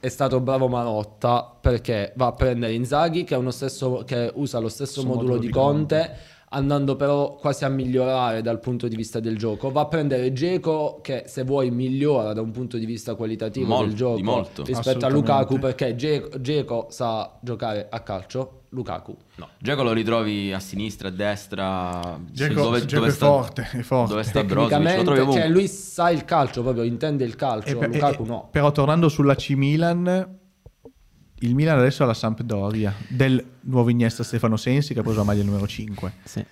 è 0.00 0.08
stato 0.08 0.40
bravo 0.40 0.66
Marotta 0.66 1.54
perché 1.60 2.12
va 2.16 2.28
a 2.28 2.32
prendere 2.32 2.72
Inzaghi 2.72 3.22
che, 3.24 3.34
è 3.34 3.38
uno 3.38 3.50
stesso, 3.50 4.02
che 4.06 4.32
usa 4.34 4.58
lo 4.58 4.68
stesso 4.68 5.02
Stesso 5.02 5.06
modulo, 5.06 5.36
di 5.36 5.50
Conte, 5.50 6.16
andando 6.52 6.96
però 6.96 7.36
quasi 7.36 7.64
a 7.64 7.68
migliorare 7.68 8.42
dal 8.42 8.58
punto 8.58 8.88
di 8.88 8.96
vista 8.96 9.20
del 9.20 9.36
gioco. 9.36 9.70
Va 9.70 9.82
a 9.82 9.86
prendere 9.86 10.32
Geco 10.32 11.00
che 11.02 11.24
se 11.26 11.44
vuoi 11.44 11.70
migliora 11.70 12.32
da 12.32 12.40
un 12.40 12.50
punto 12.50 12.76
di 12.76 12.86
vista 12.86 13.14
qualitativo 13.14 13.66
Molto, 13.68 13.86
del 13.86 13.94
gioco 13.94 14.52
rispetto 14.64 15.06
a. 15.06 15.08
Lukaku 15.08 15.58
perché 15.58 15.94
Ge- 15.94 16.28
Geco 16.40 16.86
sa 16.90 17.38
giocare 17.40 17.86
a 17.90 18.00
calcio, 18.00 18.62
Lukaku 18.70 19.16
No, 19.36 19.48
Dzeko 19.58 19.82
lo 19.82 19.92
ritrovi 19.92 20.52
a 20.52 20.60
sinistra, 20.60 21.08
a 21.08 21.10
destra. 21.10 22.20
Dzeko- 22.30 22.62
dove, 22.62 22.84
Dzeko 22.84 22.94
dove 22.96 23.08
è 23.08 23.12
sta, 23.12 23.26
forte, 23.26 23.68
è 23.72 23.82
forte. 23.82 24.10
Dove 24.10 24.22
sta 24.22 24.44
Brozovic? 24.44 25.32
Cioè 25.32 25.48
lui 25.48 25.66
sa 25.68 26.10
il 26.10 26.24
calcio 26.24 26.62
proprio, 26.62 26.82
intende 26.82 27.24
il 27.24 27.36
calcio, 27.36 27.80
E 27.80 27.86
Lukaku 27.86 28.22
e- 28.24 28.26
no. 28.26 28.48
Però 28.50 28.70
tornando 28.72 29.08
sulla 29.08 29.34
C 29.34 29.50
Milan, 29.50 30.38
il 31.40 31.54
Milan 31.54 31.78
adesso 31.78 32.02
ha 32.02 32.06
la 32.06 32.14
Sampdoria 32.14 32.94
del 33.08 33.42
nuovo 33.62 33.90
Iniesta 33.90 34.22
Stefano 34.22 34.56
Sensi 34.56 34.92
che 34.94 35.00
ha 35.00 35.02
preso 35.02 35.18
la 35.18 35.24
maglia 35.24 35.42
numero 35.42 35.66
5. 35.66 36.12
Sì. 36.24 36.44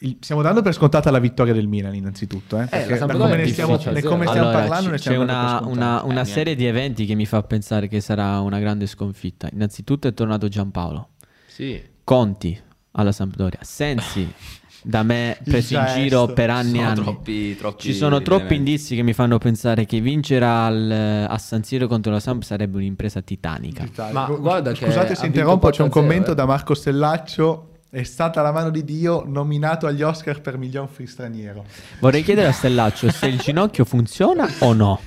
Il- 0.00 0.16
stiamo 0.20 0.42
dando 0.42 0.60
per 0.60 0.74
scontata 0.74 1.10
la 1.10 1.18
vittoria 1.20 1.52
del 1.54 1.66
Milan 1.68 1.94
innanzitutto, 1.94 2.60
eh, 2.60 2.66
perché 2.66 2.98
da 2.98 3.06
come 3.16 3.36
ne 3.36 3.46
stiamo, 3.46 3.76
da 3.76 3.90
come 4.02 4.26
stiamo 4.26 4.48
Allora, 4.48 4.58
parlando 4.58 4.88
c- 4.88 4.90
ne 4.90 4.96
c'è 4.96 5.02
stiamo 5.02 5.22
una, 5.22 5.60
una- 5.64 6.02
una 6.02 6.20
Eh, 6.22 6.24
serie 6.24 6.54
niente. 6.54 6.62
di 6.62 6.66
eventi 6.66 7.06
che 7.06 7.14
mi 7.14 7.26
fa 7.26 7.42
pensare 7.42 7.88
che 7.88 8.00
sarà 8.00 8.40
una 8.40 8.58
grande 8.58 8.86
sconfitta. 8.86 9.48
Innanzitutto 9.52 10.08
è 10.08 10.12
tornato 10.14 10.48
Giampaolo. 10.48 11.10
Sì. 11.46 11.80
Conti 12.02 12.60
alla 12.92 13.12
Sampdoria. 13.12 13.60
Sensi 13.62 14.30
da 14.86 15.02
me 15.02 15.38
Il 15.42 15.50
preso 15.50 15.78
in 15.78 15.86
giro 15.94 16.26
per 16.26 16.50
anni 16.50 16.78
e 16.78 16.82
anni. 16.82 17.02
troppi, 17.02 17.56
troppi 17.56 17.80
Ci 17.82 17.94
sono 17.94 18.20
troppi 18.20 18.42
elementi. 18.44 18.70
indizi 18.70 18.94
che 18.96 19.02
mi 19.02 19.14
fanno 19.14 19.38
pensare 19.38 19.86
che 19.86 20.00
vincere 20.00 20.44
al- 20.44 21.26
a 21.28 21.38
San 21.38 21.62
Siro 21.64 21.86
contro 21.86 22.12
la 22.12 22.20
Samp 22.20 22.42
sarebbe 22.42 22.76
un'impresa 22.76 23.22
titanica. 23.22 23.88
Ma 24.12 24.26
Gu- 24.26 24.40
guarda 24.40 24.74
Scusate 24.74 25.14
se 25.14 25.24
interrompo, 25.26 25.70
c'è 25.70 25.82
un 25.82 25.88
4-0, 25.88 25.90
commento 25.90 26.32
eh. 26.32 26.34
da 26.34 26.44
Marco 26.44 26.74
Stellaccio. 26.74 27.68
È 27.88 28.02
stata 28.02 28.42
la 28.42 28.50
mano 28.52 28.70
di 28.70 28.84
Dio 28.84 29.22
nominato 29.24 29.86
agli 29.86 30.02
Oscar 30.02 30.40
per 30.40 30.58
miglior 30.58 30.88
film 30.92 31.08
straniero. 31.08 31.64
Vorrei 32.00 32.22
chiedere 32.22 32.48
a 32.48 32.52
Stellaccio 32.52 33.10
se 33.10 33.26
il 33.26 33.38
ginocchio 33.38 33.84
funziona 33.84 34.46
o 34.60 34.72
no. 34.72 35.00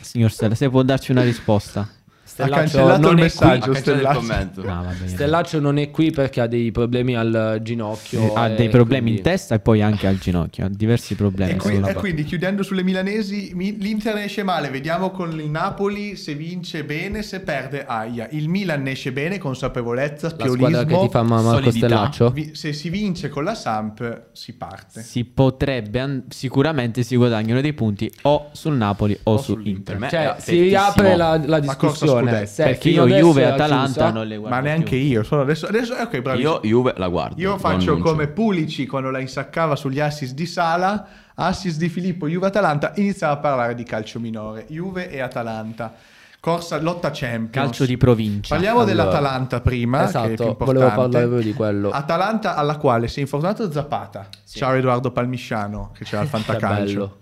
Signor 0.00 0.30
Stella, 0.30 0.54
se 0.54 0.68
può 0.68 0.82
darci 0.82 1.10
una 1.10 1.22
risposta. 1.22 1.88
Ha 2.36 2.48
cancellato 2.48 3.00
non 3.00 3.12
il 3.12 3.18
è 3.18 3.22
messaggio. 3.22 3.70
Ha 3.70 3.74
cancellato 3.74 3.74
il 3.74 3.76
Stellaccio. 3.76 4.18
commento. 4.20 4.64
No. 4.64 4.92
Stellaccio 5.06 5.60
non 5.60 5.78
è 5.78 5.90
qui 5.90 6.10
perché 6.10 6.40
ha 6.40 6.46
dei 6.46 6.70
problemi 6.72 7.16
al 7.16 7.60
ginocchio. 7.62 8.32
ha 8.34 8.48
e 8.48 8.54
dei 8.56 8.68
problemi 8.68 9.02
quindi- 9.02 9.18
in 9.18 9.22
testa 9.24 9.54
e 9.54 9.60
poi 9.60 9.82
anche 9.82 10.06
al 10.06 10.18
ginocchio. 10.18 10.64
Ha 10.66 10.68
diversi 10.68 11.14
problemi. 11.14 11.52
E, 11.52 11.56
qui- 11.56 11.80
e 11.84 11.94
quindi 11.94 12.24
chiudendo 12.24 12.62
sulle 12.62 12.82
milanesi, 12.82 13.52
mi- 13.54 13.76
l'Inter 13.78 14.14
ne 14.14 14.24
esce 14.24 14.42
male, 14.42 14.70
vediamo 14.70 15.10
con 15.10 15.38
il 15.38 15.48
Napoli 15.50 16.16
se 16.16 16.34
vince 16.34 16.84
bene, 16.84 17.22
se 17.22 17.40
perde 17.40 17.84
aia. 17.86 18.28
Il 18.32 18.48
Milan 18.48 18.86
esce 18.88 19.12
bene, 19.12 19.38
consapevolezza, 19.38 20.34
La 20.36 20.46
squadra 20.48 20.84
che 20.84 20.98
ti 20.98 21.08
fa 21.10 21.22
ma- 21.22 21.40
Marco 21.40 21.62
solidità. 21.62 21.86
Stellaccio. 21.86 22.30
Vi- 22.30 22.54
se 22.54 22.72
si 22.72 22.88
vince 22.90 23.28
con 23.28 23.44
la 23.44 23.54
Samp 23.54 24.26
si 24.32 24.54
parte. 24.54 25.02
Si 25.02 25.24
potrebbe, 25.24 26.00
an- 26.00 26.24
sicuramente 26.28 27.02
si 27.02 27.16
guadagnano 27.16 27.60
dei 27.60 27.72
punti 27.72 28.10
o 28.22 28.48
sul 28.52 28.74
Napoli 28.76 29.18
o, 29.24 29.32
O 29.34 29.36
su 29.38 29.52
sull'Inter. 29.52 29.94
Inter. 29.94 29.94
Per 29.94 29.98
me 30.02 30.08
Cioè, 30.08 30.34
è 30.36 30.40
si 30.40 30.60
riapre 30.62 31.16
la, 31.16 31.40
la 31.44 31.58
discussione. 31.60 32.23
Scudetto. 32.32 32.46
se 32.50 32.62
Perché 32.64 32.88
io 32.90 33.06
Juve 33.06 33.42
e 33.42 33.44
Atalanta 33.44 34.10
non 34.10 34.26
le 34.26 34.36
guardo 34.36 34.54
Ma 34.56 34.62
neanche 34.62 34.96
più. 34.96 35.06
io. 35.06 35.22
Solo 35.22 35.42
adesso, 35.42 35.66
adesso 35.66 35.94
ok, 35.94 36.20
bravissimo. 36.20 36.54
Io 36.54 36.60
Juve 36.62 36.94
la 36.96 37.08
guardo. 37.08 37.40
Io 37.40 37.58
faccio 37.58 37.98
come 37.98 38.28
Pulici 38.28 38.86
quando 38.86 39.10
la 39.10 39.18
insaccava 39.20 39.76
sugli 39.76 40.00
assist 40.00 40.34
di 40.34 40.46
Sala, 40.46 41.06
assist 41.34 41.78
di 41.78 41.88
Filippo, 41.88 42.28
Juve 42.28 42.46
Atalanta, 42.46 42.92
iniziava 42.96 43.34
a 43.34 43.38
parlare 43.38 43.74
di 43.74 43.82
calcio 43.84 44.18
minore, 44.20 44.66
Juve 44.68 45.10
e 45.10 45.20
Atalanta. 45.20 45.92
Corsa 46.40 46.78
lotta 46.78 47.10
Champions. 47.10 47.50
Calcio 47.52 47.86
di 47.86 47.96
provincia. 47.96 48.54
Parliamo 48.54 48.80
Allora. 48.80 48.92
dell'Atalanta 48.94 49.60
prima, 49.62 50.00
che 50.00 50.04
è 50.04 50.10
più 50.10 50.18
Esatto, 50.20 50.42
importante. 50.48 50.64
volevo 50.64 50.94
parlare 50.94 51.24
proprio 51.26 51.42
di 51.42 51.54
quello. 51.54 51.88
Atalanta 51.90 52.54
alla 52.54 52.76
quale 52.76 53.08
si 53.08 53.20
è 53.20 53.22
informato 53.22 53.72
Zapata. 53.72 54.28
Ciao 54.46 54.74
Edoardo 54.74 55.10
Palmisciano, 55.10 55.92
che 55.96 56.04
c'era 56.04 56.20
al 56.20 56.26
Fantacalcio. 56.28 57.18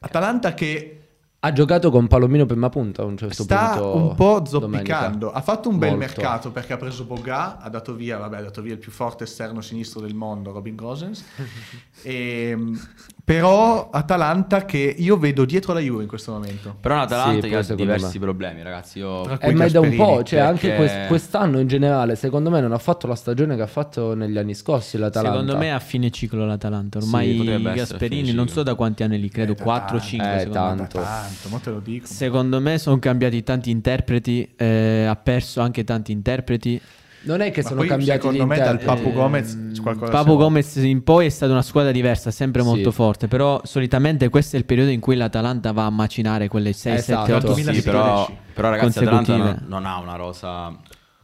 Atalanta 0.00 0.54
che 0.54 1.05
Ha 1.46 1.52
giocato 1.52 1.90
con 1.92 2.08
Palomino 2.08 2.44
prima 2.44 2.68
punta 2.70 3.02
a 3.02 3.04
un 3.04 3.16
certo 3.16 3.44
sta 3.44 3.68
punto. 3.76 3.96
un 3.96 4.14
po' 4.16 4.40
domenica. 4.40 4.94
zoppicando. 4.98 5.30
Ha 5.32 5.40
fatto 5.42 5.68
un 5.68 5.78
bel 5.78 5.90
Molto. 5.90 6.04
mercato 6.06 6.50
perché 6.50 6.72
ha 6.72 6.76
preso 6.76 7.04
Boga, 7.04 7.58
ha 7.60 7.68
dato 7.68 7.94
via, 7.94 8.18
vabbè, 8.18 8.38
ha 8.38 8.42
dato 8.42 8.62
via 8.62 8.72
il 8.72 8.78
più 8.78 8.90
forte 8.90 9.24
esterno 9.24 9.60
sinistro 9.60 10.00
del 10.00 10.14
mondo, 10.14 10.50
Robin 10.52 10.74
Gosens. 10.74 11.24
Ehm, 12.02 12.78
però 13.24 13.88
Atalanta 13.90 14.64
che 14.66 14.94
io 14.96 15.16
vedo 15.16 15.44
dietro 15.44 15.72
la 15.72 15.80
Juve 15.80 16.02
in 16.02 16.08
questo 16.08 16.30
momento. 16.32 16.76
Però 16.78 16.94
un 16.94 17.00
Atalanta 17.00 17.40
Sì, 17.40 17.48
che 17.48 17.56
ha 17.56 17.74
diversi 17.74 18.18
me. 18.18 18.24
problemi, 18.24 18.62
ragazzi. 18.62 18.98
Io... 18.98 19.22
Tra 19.22 19.34
Eh, 19.34 19.46
cui 19.46 19.54
ma 19.54 19.64
è 19.64 19.70
da 19.70 19.80
un 19.80 19.96
po', 19.96 20.22
cioè 20.22 20.40
anche 20.40 20.68
perché- 20.68 20.76
quest- 20.76 21.06
quest'anno 21.08 21.58
in 21.58 21.66
generale, 21.66 22.14
secondo 22.14 22.50
me 22.50 22.60
non 22.60 22.72
ha 22.72 22.78
fatto 22.78 23.06
la 23.08 23.16
stagione 23.16 23.56
che 23.56 23.62
ha 23.62 23.66
fatto 23.66 24.14
negli 24.14 24.36
anni 24.38 24.54
scorsi 24.54 24.98
l'Atalanta. 24.98 25.38
Secondo 25.38 25.56
me 25.56 25.66
è 25.66 25.70
a 25.70 25.80
fine 25.80 26.10
ciclo 26.10 26.44
l'Atalanta. 26.46 27.00
Sì, 27.00 27.06
Ormai 27.06 27.54
a 27.66 27.72
Gasperini 27.72 28.32
non 28.32 28.46
so 28.48 28.62
da 28.62 28.74
quanti 28.76 29.02
anni 29.02 29.18
lì, 29.18 29.28
credo 29.30 29.52
Eh, 29.52 29.56
da 29.56 29.62
4 29.62 29.86
tanto. 29.96 30.04
5 30.06 30.28
Eh, 30.40 30.46
me. 30.46 30.50
tanto. 30.52 31.00
Tanto, 31.40 31.48
mo 31.48 31.58
te 31.60 31.70
lo 31.70 31.80
dico. 31.80 32.06
Secondo 32.06 32.60
me 32.60 32.78
sono 32.78 32.98
cambiati 32.98 33.42
tanti 33.42 33.70
interpreti, 33.70 34.48
eh, 34.56 35.04
ha 35.08 35.16
perso 35.16 35.60
anche 35.60 35.84
tanti 35.84 36.12
interpreti. 36.12 36.80
Non 37.22 37.40
è 37.40 37.50
che 37.50 37.62
Ma 37.62 37.68
sono 37.68 37.80
poi, 37.80 37.88
cambiati 37.88 38.20
secondo 38.20 38.46
me 38.46 38.56
dal. 38.56 38.78
Papu 38.78 39.12
Gomez 39.12 39.80
qualcosa 39.82 40.12
Papu 40.12 40.24
siamo- 40.24 40.38
Gomez 40.38 40.76
in 40.76 41.02
poi 41.02 41.26
è 41.26 41.28
stata 41.28 41.50
una 41.50 41.62
squadra 41.62 41.90
diversa, 41.90 42.30
sempre 42.30 42.62
Sì. 42.62 42.68
molto 42.68 42.92
forte, 42.92 43.26
però 43.26 43.60
solitamente 43.64 44.28
questo 44.28 44.54
è 44.54 44.58
il 44.60 44.64
periodo 44.64 44.90
in 44.90 45.00
cui 45.00 45.16
l'Atalanta 45.16 45.72
va 45.72 45.86
a 45.86 45.90
macinare 45.90 46.46
quelle 46.46 46.72
6, 46.72 46.94
Esatto. 46.94 47.26
7, 47.26 47.32
8 47.32 47.54
Sì, 47.54 47.62
2016. 47.64 47.82
però, 47.90 48.30
però 48.54 48.70
ragazzi, 48.70 48.98
Atalanta 48.98 49.32
consecutive. 49.32 49.58
non, 49.66 49.82
non 49.82 49.86
ha 49.90 49.98
una 49.98 50.14
rosa 50.14 50.76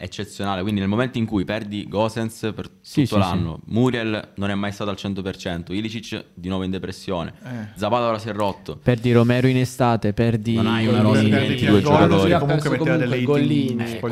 eccezionale. 0.03 0.62
Quindi 0.62 0.81
nel 0.81 0.88
momento 0.88 1.19
in 1.19 1.27
cui 1.27 1.45
perdi 1.45 1.87
Gosens 1.88 2.38
per 2.55 2.67
tutto 2.69 2.79
Sì, 2.81 3.07
sì, 3.07 3.17
l'anno, 3.17 3.61
Muriel 3.67 4.31
non 4.37 4.51
è 4.51 4.55
mai 4.55 4.73
stato 4.73 4.91
al 4.91 4.97
100%, 4.99 5.73
Ilicic 5.73 6.25
di 6.35 6.49
nuovo 6.49 6.65
in 6.65 6.71
depressione, 6.71 7.33
Eh. 7.45 7.49
Zapata 7.77 8.07
ora 8.09 8.19
si 8.19 8.29
è 8.29 8.33
rotto. 8.33 8.77
Perdi 8.83 9.12
Romero 9.12 9.47
in 9.47 9.57
estate, 9.59 10.12
perdi 10.12 10.55
Non 10.55 10.67
hai 10.67 10.87
una 10.87 11.01
rosa 11.01 11.21
di 11.21 11.27
di 11.27 11.31
Perdi 11.31 11.47
22 11.49 11.81
Piergol, 11.81 11.93
giocatori. 11.93 12.31
sì, 12.33 12.38
comunque 12.38 12.69
comunque 12.71 12.97
delle 12.97 13.17
in- 13.19 13.25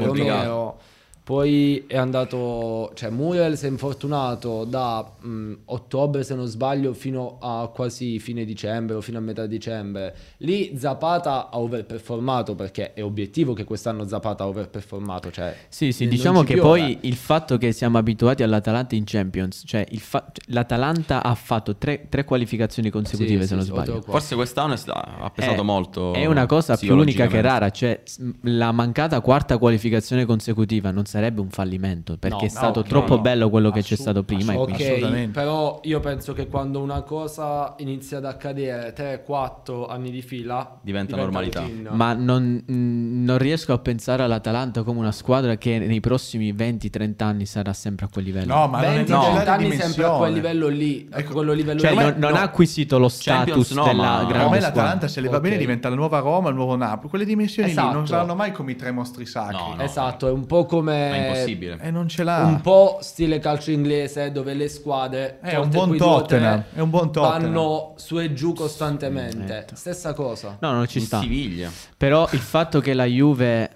Romero. 0.07 0.81
Poi 1.31 1.85
è 1.87 1.97
andato, 1.97 2.91
cioè 2.95 3.09
Muriel 3.09 3.57
si 3.57 3.67
è 3.67 3.69
infortunato 3.69 4.65
da 4.65 5.09
mh, 5.21 5.53
ottobre 5.67 6.25
se 6.25 6.35
non 6.35 6.47
sbaglio 6.47 6.93
fino 6.93 7.39
a 7.41 7.71
quasi 7.73 8.19
fine 8.19 8.45
dicembre 8.45 8.97
o 8.97 9.01
fino 9.01 9.19
a 9.19 9.21
metà 9.21 9.47
dicembre. 9.47 10.13
Lì 10.39 10.77
Zapata 10.77 11.49
ha 11.49 11.59
overperformato 11.61 12.57
perché 12.57 12.95
è 12.95 13.05
obiettivo 13.05 13.53
che 13.53 13.63
quest'anno 13.63 14.09
Zapata 14.09 14.43
ha 14.43 14.49
overperformato. 14.49 15.31
Cioè, 15.31 15.55
Sì, 15.69 15.93
sì, 15.93 16.07
non 16.07 16.15
diciamo 16.17 16.41
ci 16.41 16.47
che 16.47 16.55
piove. 16.55 16.69
poi 16.69 16.99
il 17.03 17.15
fatto 17.15 17.59
che 17.59 17.71
siamo 17.71 17.97
abituati 17.99 18.43
all'Atalanta 18.43 18.97
in 18.97 19.05
Champions, 19.07 19.63
cioè 19.65 19.87
il 19.91 20.01
fa- 20.01 20.25
cioè, 20.33 20.53
l'Atalanta 20.53 21.23
ha 21.23 21.37
fatto 21.37 21.77
tre, 21.77 22.07
tre 22.09 22.25
qualificazioni 22.25 22.91
consecutive 22.91 23.43
Sì, 23.43 23.47
se 23.47 23.47
sì, 23.47 23.55
non 23.55 23.63
sì, 23.63 23.71
sbaglio. 23.71 24.03
Forse 24.03 24.35
quest'anno 24.35 24.75
ha 24.75 25.31
pesato 25.33 25.61
È- 25.61 25.65
molto. 25.65 26.13
È 26.13 26.27
una 26.27 26.47
cosa 26.47 26.77
più 26.77 26.97
unica 26.97 27.29
che 27.29 27.41
rara, 27.41 27.71
cioè 27.71 28.03
la 28.43 28.73
mancata 28.73 29.21
quarta 29.21 29.59
qualificazione 29.59 30.25
consecutiva 30.25 30.91
non 30.91 31.07
sarebbe 31.21 31.41
un 31.43 31.51
fallimento 31.51 32.17
perché 32.17 32.37
No, 32.41 32.45
è 32.47 32.49
stato 32.49 32.81
no, 32.81 32.87
troppo 32.87 33.17
no. 33.17 33.21
bello 33.21 33.51
quello 33.51 33.71
che 33.71 33.83
c'è 33.83 33.95
stato 33.97 34.23
prima. 34.23 34.57
Ok, 34.59 34.71
Assolutamente. 34.73 35.39
però 35.39 35.81
io 35.83 36.01
penso 36.01 36.33
che 36.33 36.47
quando 36.49 36.81
una 36.81 37.03
cosa 37.03 37.75
inizia 37.79 38.19
ad 38.19 38.25
accadere 38.25 38.95
3-4 38.97 39.87
anni 39.91 40.11
di 40.11 40.23
fila 40.23 40.79
Diventa 40.81 41.17
normalità. 41.17 41.61
routine. 41.61 41.91
Ma 41.91 42.15
non, 42.15 42.63
mh, 42.67 43.25
non 43.25 43.37
riesco 43.39 43.73
a 43.75 43.79
pensare 43.79 44.23
all'Atalanta 44.23 44.83
come 44.83 44.99
una 44.99 45.13
squadra 45.13 45.57
che 45.57 45.79
nei 45.79 46.01
prossimi 46.01 46.53
20-30 46.55 47.23
anni 47.23 47.45
sarà 47.47 47.73
sempre 47.75 48.07
a 48.07 48.09
quel 48.11 48.25
livello. 48.25 48.55
No, 48.55 48.67
ma 48.69 48.81
non 48.81 48.91
è 48.93 48.95
20 48.95 49.11
non 49.13 49.21
è 49.21 49.25
30 49.43 49.45
la 49.45 49.53
anni 49.53 49.73
sempre 49.77 50.05
a 50.05 50.11
quel 50.17 50.33
livello 50.33 50.69
lì, 50.69 51.09
Ecco, 51.13 51.33
quello 51.35 51.53
livello 51.53 51.81
cioè, 51.81 51.91
lì. 51.91 51.97
non, 51.97 52.15
non 52.17 52.31
no. 52.33 52.37
ha 52.39 52.43
acquisito 52.43 52.99
lo 52.99 53.09
Champions 53.11 53.67
status 53.71 53.87
della 53.89 54.25
grande 54.27 54.37
me 54.37 54.61
squadra. 54.61 54.61
l'Atalanta 54.61 55.09
se 55.09 55.21
le 55.21 55.29
va 55.29 55.37
Ok. 55.37 55.43
bene 55.43 55.57
diventa 55.59 55.89
la 55.91 55.97
nuova 55.97 56.19
Roma, 56.21 56.49
il 56.49 56.55
nuovo 56.55 56.77
Napoli. 56.77 57.09
Quelle 57.11 57.25
dimensioni 57.27 57.69
lì 57.69 57.75
Esatto. 57.75 57.93
non 57.93 58.07
saranno 58.07 58.35
mai 58.35 58.53
come 58.53 58.73
i 58.73 58.77
tre 58.77 58.91
mostri 58.91 59.27
sacri. 59.27 59.57
No, 59.57 59.75
no. 59.77 59.83
Esatto, 59.83 60.29
è 60.29 60.31
un 60.31 60.47
po' 60.47 60.65
come 60.65 61.10
è 61.13 61.27
impossibile. 61.29 61.79
E 61.81 61.91
non 61.91 62.09
ce 62.09 62.23
l'ha. 62.25 62.45
un 62.45 62.61
po' 62.61 62.99
stile 63.01 63.39
calcio 63.39 63.71
inglese 63.71 64.31
dove 64.33 64.55
le 64.55 64.69
squadre 64.69 65.39
È 65.41 65.57
un 65.57 65.69
buon 65.69 65.97
Tottenham, 65.97 66.65
è 66.75 66.81
un 66.81 66.91
buon 66.91 67.13
Tottenham. 67.13 67.41
vanno 67.53 67.95
su 67.97 68.19
e 68.19 68.33
giù 68.33 68.53
costantemente. 68.53 69.37
Netto. 69.37 69.75
Stessa 69.77 70.13
cosa. 70.15 70.57
No, 70.61 70.73
non 70.73 70.87
ci 70.87 70.99
In 70.99 71.05
sta. 71.05 71.21
Siviglia. 71.21 71.71
Però 71.97 72.29
il 72.33 72.39
fatto 72.39 72.81
che 72.81 72.95
la 72.95 73.05
Juve 73.07 73.71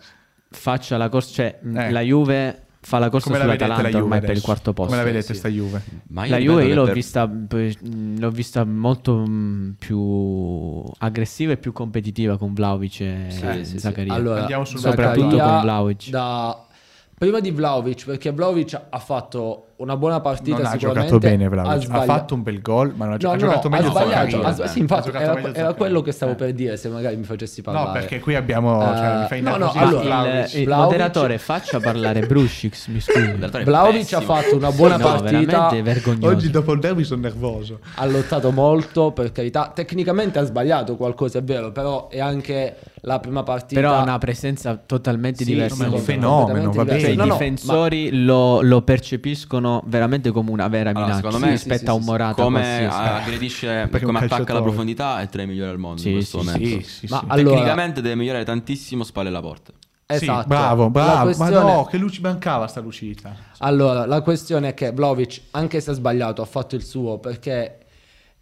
faccia 0.50 0.96
la 0.96 1.08
corsa, 1.08 1.32
cioè 1.34 1.58
Eh. 1.62 1.90
la 1.90 2.00
Juve 2.00 2.58
fa 2.84 2.98
la 2.98 3.08
corsa 3.08 3.28
Come 3.28 3.38
la 3.38 3.46
la 3.46 3.52
sull'Atalanta 3.54 3.88
Juve 3.88 4.02
ormai 4.02 4.18
per 4.20 4.24
il 4.24 4.30
adesso? 4.32 4.44
quarto 4.44 4.72
posto. 4.74 4.90
Come 4.92 5.02
la 5.02 5.08
vedete 5.10 5.32
sì. 5.32 5.38
sta 5.38 5.48
Juve? 5.48 5.82
Ma 6.08 6.26
La 6.28 6.36
ripeto 6.36 6.52
Juve 6.52 6.64
io 6.66 6.74
l'ho 6.74 6.84
per- 6.84 6.92
vista, 6.92 7.30
l'ho 7.30 8.30
vista 8.30 8.64
molto 8.64 9.16
mh, 9.16 9.76
più 9.78 10.82
aggressiva 10.98 11.52
e 11.52 11.56
più 11.56 11.72
competitiva 11.72 12.36
con 12.36 12.52
Vlaovic 12.52 13.00
e 13.00 13.26
Sì, 13.30 13.38
sì, 13.38 13.64
sì. 13.64 13.78
Zaccaria. 13.78 14.12
Allora, 14.12 14.40
Andiamo 14.42 14.64
sul 14.66 14.78
Soprattutto 14.80 15.30
Zaccaria 15.30 15.52
con 15.52 15.60
Vlahovic. 15.62 16.08
Da... 16.10 16.66
Prima 17.16 17.38
di 17.40 17.52
Vlaovic, 17.52 18.06
perché 18.06 18.32
Vlaovic 18.32 18.80
ha 18.90 18.98
fatto 18.98 19.73
una 19.76 19.96
buona 19.96 20.20
partita 20.20 20.56
Non 20.58 20.66
ha 20.66 20.76
giocato 20.76 21.18
bene 21.18 21.48
Vlahovic. 21.48 21.76
Ha, 21.82 21.84
sbaglia- 21.84 22.04
fatto 22.04 22.34
un 22.34 22.42
bel 22.42 22.60
gol, 22.60 22.92
ma 22.94 23.04
non 23.06 23.14
ha, 23.14 23.16
gio- 23.16 23.26
No, 23.26 23.32
ha 23.32 23.36
no, 23.36 23.40
giocato 23.40 23.68
no, 23.68 23.76
meglio 23.76 23.88
ha 23.88 23.90
sbagliato. 23.90 24.42
Ha 24.42 24.52
sì, 24.68 24.78
Ha 24.78 24.80
infatti, 24.82 25.04
giocato 25.06 25.24
era, 25.24 25.34
meglio 25.34 25.54
era 25.54 25.72
quello 25.74 26.00
che 26.02 26.12
stavo 26.12 26.32
Eh. 26.32 26.34
per 26.36 26.52
dire, 26.52 26.76
se 26.76 26.88
magari 26.88 27.16
mi 27.16 27.24
facessi 27.24 27.62
parlare. 27.62 27.86
No, 27.86 27.92
perché 27.92 28.20
qui 28.20 28.34
abbiamo... 28.34 28.80
cioè, 28.96 29.18
mi 29.20 29.26
fai 29.26 29.40
no, 29.42 29.56
no, 29.56 29.72
allora- 29.74 30.44
il, 30.46 30.60
il 30.60 30.68
moderatore 30.68 31.38
faccia 31.38 31.80
parlare 31.80 32.20
Bruscic, 32.26 32.76
mi 32.88 33.00
scusi. 33.00 33.32
Vlaovic 33.64 34.12
ha 34.12 34.20
fatto 34.20 34.56
una 34.56 34.70
buona 34.70 34.98
partita. 34.98 35.70
Oggi 36.22 36.50
dopo 36.50 36.72
il 36.72 36.80
derby 36.80 37.04
sono 37.04 37.22
nervoso. 37.22 37.80
ha 37.96 38.06
lottato 38.06 38.50
molto, 38.52 39.12
per 39.12 39.32
carità. 39.32 39.70
Tecnicamente 39.74 40.38
ha 40.38 40.44
sbagliato 40.44 40.96
qualcosa, 40.96 41.38
è 41.38 41.42
vero, 41.42 41.72
però 41.72 42.08
è 42.08 42.20
anche 42.20 42.76
la 43.02 43.18
prima 43.20 43.42
partita. 43.42 43.80
Però 43.80 43.94
ha 43.94 44.02
una 44.02 44.18
presenza 44.18 44.76
totalmente 44.84 45.44
Sì, 45.44 45.52
diversa. 45.52 45.84
è 45.84 45.88
un 45.88 45.98
fenomeno, 45.98 46.70
va 46.72 46.84
bene. 46.84 47.00
Cioè, 47.00 47.10
i 47.10 47.16
difensori 47.16 48.22
lo, 48.24 48.60
lo 48.62 48.82
percepiscono 49.64 49.82
veramente 49.86 50.30
come 50.30 50.50
una 50.50 50.68
vera 50.68 50.90
Allora, 50.90 51.04
minaccia 51.06 51.22
secondo 51.26 51.44
me- 51.46 51.52
rispetto 51.52 51.78
sì, 51.78 51.84
sì, 51.84 51.90
a 51.90 51.94
un 51.94 52.00
sì, 52.02 52.06
Morata 52.06 52.42
Come 52.42 52.60
qualsiasi. 52.60 53.08
aggredisce, 53.22 53.66
Perché 53.90 54.04
come 54.06 54.18
attacca 54.18 54.34
calciatore. 54.36 54.58
la 54.58 54.64
profondità 54.64 55.20
è 55.20 55.28
tra 55.28 55.42
i 55.42 55.46
migliori 55.46 55.70
al 55.70 55.78
mondo 55.78 56.00
Sì, 56.00 56.08
in 56.08 56.14
questo 56.14 56.40
sì, 56.40 56.44
momento. 56.46 56.66
Sì, 56.68 56.82
sì, 56.82 57.06
Ma 57.08 57.18
sì. 57.18 57.24
allora- 57.28 57.54
Tecnicamente 57.56 58.00
deve 58.02 58.14
migliorare 58.16 58.44
tantissimo 58.44 59.04
spalle 59.04 59.28
alla 59.28 59.40
porta. 59.40 59.72
Sì, 60.06 60.14
Esatto. 60.24 60.46
bravo, 60.48 60.82
La 60.84 60.88
bravo. 60.90 61.24
questione- 61.24 61.54
Ma 61.54 61.62
no, 61.74 61.84
che 61.84 61.96
luci 61.96 62.20
mancava 62.20 62.66
sta 62.66 62.80
lucita. 62.80 63.34
Allora, 63.58 64.04
la 64.06 64.20
questione 64.20 64.68
è 64.68 64.74
che 64.74 64.92
Vlaovic, 64.92 65.40
anche 65.52 65.80
se 65.80 65.90
ha 65.90 65.94
sbagliato, 65.94 66.42
ha 66.42 66.44
fatto 66.44 66.74
il 66.76 66.84
suo 66.84 67.18
perché 67.18 67.78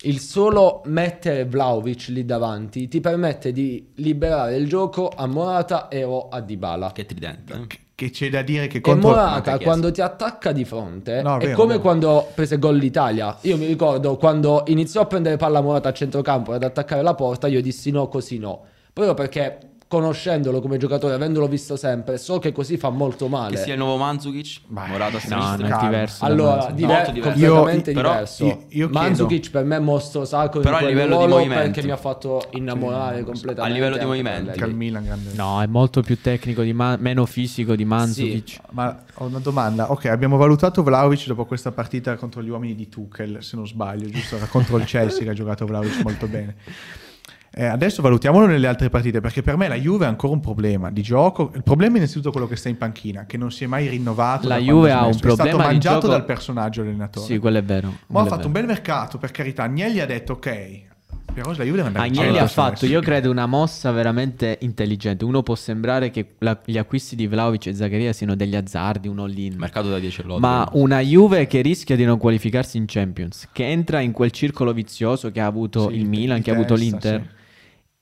il 0.05 0.19
solo 0.19 0.83
mettere 0.87 1.45
Vlaovic 1.45 2.07
lì 2.09 2.25
davanti 2.25 2.89
ti 2.89 3.01
permette 3.01 3.53
di 3.53 3.93
liberare 3.97 4.57
il 4.57 4.67
gioco 4.67 5.09
a 5.09 5.27
Morata 5.27 5.87
e 5.87 6.03
o 6.03 6.29
a 6.29 6.41
Dybala. 6.41 6.91
Che 6.91 7.07
tridente. 7.07 7.67
Che- 8.07 8.11
c'è 8.11 8.31
da 8.31 8.43
dire 8.43 8.67
che 8.67 8.79
E 8.79 8.81
contro... 8.81 9.11
Morata 9.11 9.53
Chiesa. 9.53 9.63
quando 9.63 9.91
ti 9.93 10.01
attacca 10.01 10.51
di 10.53 10.65
fronte 10.65 11.23
No, 11.23 11.37
è 11.37 11.45
vero, 11.45 11.57
come 11.57 11.69
vero. 11.71 11.81
quando 11.81 12.29
prese 12.35 12.59
gol 12.59 12.77
l'Italia. 12.77 13.37
Io 13.43 13.57
mi 13.57 13.67
ricordo 13.67 14.17
quando 14.17 14.65
iniziò 14.67 15.03
a 15.03 15.07
prendere 15.07 15.37
palla 15.37 15.61
Morata 15.61 15.91
a 15.91 15.93
centrocampo 15.93 16.53
e 16.53 16.57
ad 16.57 16.65
attaccare 16.65 17.03
la 17.03 17.15
porta, 17.15 17.47
io 17.47 17.63
dissi 17.63 17.91
no, 17.91 18.09
così 18.09 18.39
no. 18.39 18.63
Proprio 18.93 19.15
perché 19.15 19.59
conoscendolo 19.93 20.63
come 20.63 20.79
giocatore, 20.79 21.13
avendolo 21.13 21.47
visto 21.47 21.77
sempre, 21.77 22.17
so 22.17 22.39
che 22.39 22.51
così 22.51 22.79
fa 22.79 22.89
molto 22.89 23.29
male. 23.29 23.57
Che 23.57 23.63
sia 23.63 23.73
il 23.75 23.79
nuovo 23.79 23.99
Mandzukic, 23.99 24.61
Beh, 24.69 24.87
Morata 24.87 25.05
a 25.05 25.11
no, 25.13 25.19
sinistra. 25.21 25.57
non 25.57 25.73
è 25.73 25.85
diverso. 25.85 26.25
Allora, 26.25 26.71
diver- 26.73 26.97
Molto 26.97 27.11
diverso. 27.13 27.39
completamente 27.41 27.91
Io- 27.91 27.97
però 27.97 28.11
diverso. 28.13 28.45
io- 28.47 28.65
io 28.69 28.89
Mandzukic 28.91 29.51
per 29.51 29.65
me 29.65 29.77
è 29.77 29.79
mostro 29.81 30.25
sacro 30.25 30.61
Però 30.61 30.77
a 30.77 30.79
in 30.79 30.85
quel 30.87 30.95
livello 30.97 31.17
di 31.19 31.25
ruolo 31.25 31.37
movimenti. 31.37 31.65
perché 31.73 31.83
mi 31.87 31.91
ha 31.93 31.97
fatto 31.99 32.43
innamorare 32.53 33.23
completamente. 33.23 33.61
A 33.61 33.67
livello 33.67 33.97
di. 33.99 34.73
Milan 34.73 35.05
grande. 35.05 35.31
No, 35.35 35.61
è 35.61 35.67
molto 35.67 36.01
più 36.01 36.19
tecnico, 36.21 36.63
di 36.63 36.73
Ma- 36.73 36.97
meno 36.99 37.27
fisico 37.27 37.75
di 37.77 37.85
Mandzukic. 37.85 38.61
Ma 38.71 38.99
ho 39.17 39.25
una 39.27 39.41
domanda. 39.41 39.91
Ok, 39.91 40.07
abbiamo 40.07 40.39
valutato 40.39 40.83
Vlaovic 40.83 41.27
dopo 41.27 41.45
questa 41.45 41.71
partita 41.71 42.17
contro 42.17 42.43
gli 42.43 42.49
uomini 42.49 42.75
di 42.75 42.89
Tuchel, 42.89 43.43
se 43.43 43.57
non 43.57 43.67
sbaglio, 43.67 44.09
giusto? 44.09 44.37
Era 44.37 44.47
contro 44.47 44.79
il 44.79 44.85
Chelsea 44.85 45.23
che 45.25 45.31
ha 45.31 45.35
giocato 45.35 45.67
Vlaovic 45.67 46.03
molto 46.03 46.27
bene. 46.27 46.55
Eh, 47.55 47.67
adesso 47.67 48.01
valutiamolo 48.01 48.47
nelle 48.47 48.67
altre 48.67 48.89
partite, 48.89 49.21
perché 49.21 49.43
per 49.43 49.57
me 49.59 49.69
la 49.69 49.75
Juve 49.75 50.07
ha 50.07 50.09
ancora 50.09 50.33
un 50.33 50.41
problema 50.41 50.91
di 50.91 51.03
gioco. 51.03 51.53
Il 51.55 51.63
problema 51.63 51.95
è 51.95 51.97
innanzitutto 51.97 52.31
quello 52.31 52.47
che 52.47 52.57
sta 52.57 52.71
in 52.71 52.79
panchina, 52.79 53.27
che 53.27 53.37
non 53.37 53.51
si 53.53 53.65
è 53.65 53.67
mai 53.67 53.89
rinnovato. 53.89 54.49
La 54.49 54.59
Juve 54.59 54.91
ha 54.91 55.03
è 55.03 55.07
un 55.07 55.13
smesso. 55.13 55.19
È 55.19 55.21
problema 55.37 55.51
stato 55.51 55.71
mangiato 55.71 55.95
gioco- 56.01 56.13
dal 56.13 56.25
personaggio 56.25 56.81
allenatore. 56.81 57.27
Sì, 57.27 57.39
quello 57.39 57.59
è 57.59 57.63
vero. 57.63 57.93
Ma 58.07 58.23
ha 58.23 58.25
fatto 58.25 58.47
un 58.47 58.53
bel 58.53 58.65
mercato, 58.65 59.19
per 59.19 59.31
carità. 59.33 59.65
Agnelli 59.65 60.01
ha 60.01 60.07
detto 60.07 60.33
ok, 60.35 60.91
Però 61.35 61.51
la 61.51 61.65
Juve 61.65 61.77
deve 61.77 61.83
andare 61.89 62.09
Agnelli 62.09 62.39
ha 62.39 62.47
fatto, 62.47 62.85
io 62.85 63.01
credo, 63.01 63.31
una 63.31 63.47
mossa 63.47 63.91
veramente 63.91 64.59
intelligente. 64.61 65.25
Uno 65.25 65.43
può 65.43 65.55
sembrare 65.55 66.11
che 66.11 66.35
la- 66.39 66.61
gli 66.65 66.77
acquisti 66.77 67.17
di 67.17 67.27
Vlaovic 67.27 67.67
e 67.69 67.75
Zaccaria 67.75 68.13
siano 68.13 68.35
degli 68.35 68.55
azzardi, 68.55 69.09
un 69.09 69.19
all-in. 69.19 69.57
Mercato 69.57 69.89
da 69.89 69.99
10 69.99 70.23
lode. 70.25 70.41
Ma 70.41 70.69
una 70.73 71.01
Juve 71.01 71.47
che 71.47 71.63
rischia 71.63 71.97
di 71.97 72.05
non 72.05 72.19
qualificarsi 72.19 72.77
in 72.77 72.85
Champions, 72.87 73.49
che 73.53 73.67
entra 73.67 74.01
in 74.01 74.13
quel 74.13 74.31
circolo 74.31 74.73
vizioso 74.75 75.31
che 75.31 75.41
ha 75.41 75.47
avuto 75.47 75.89
Sì, 75.89 75.97
il 75.97 76.07
Milan, 76.07 76.43
che 76.43 76.51
ha 76.51 76.55
avuto 76.55 76.75
testa, 76.75 76.91
l'Inter, 76.91 77.21
sì. 77.23 77.41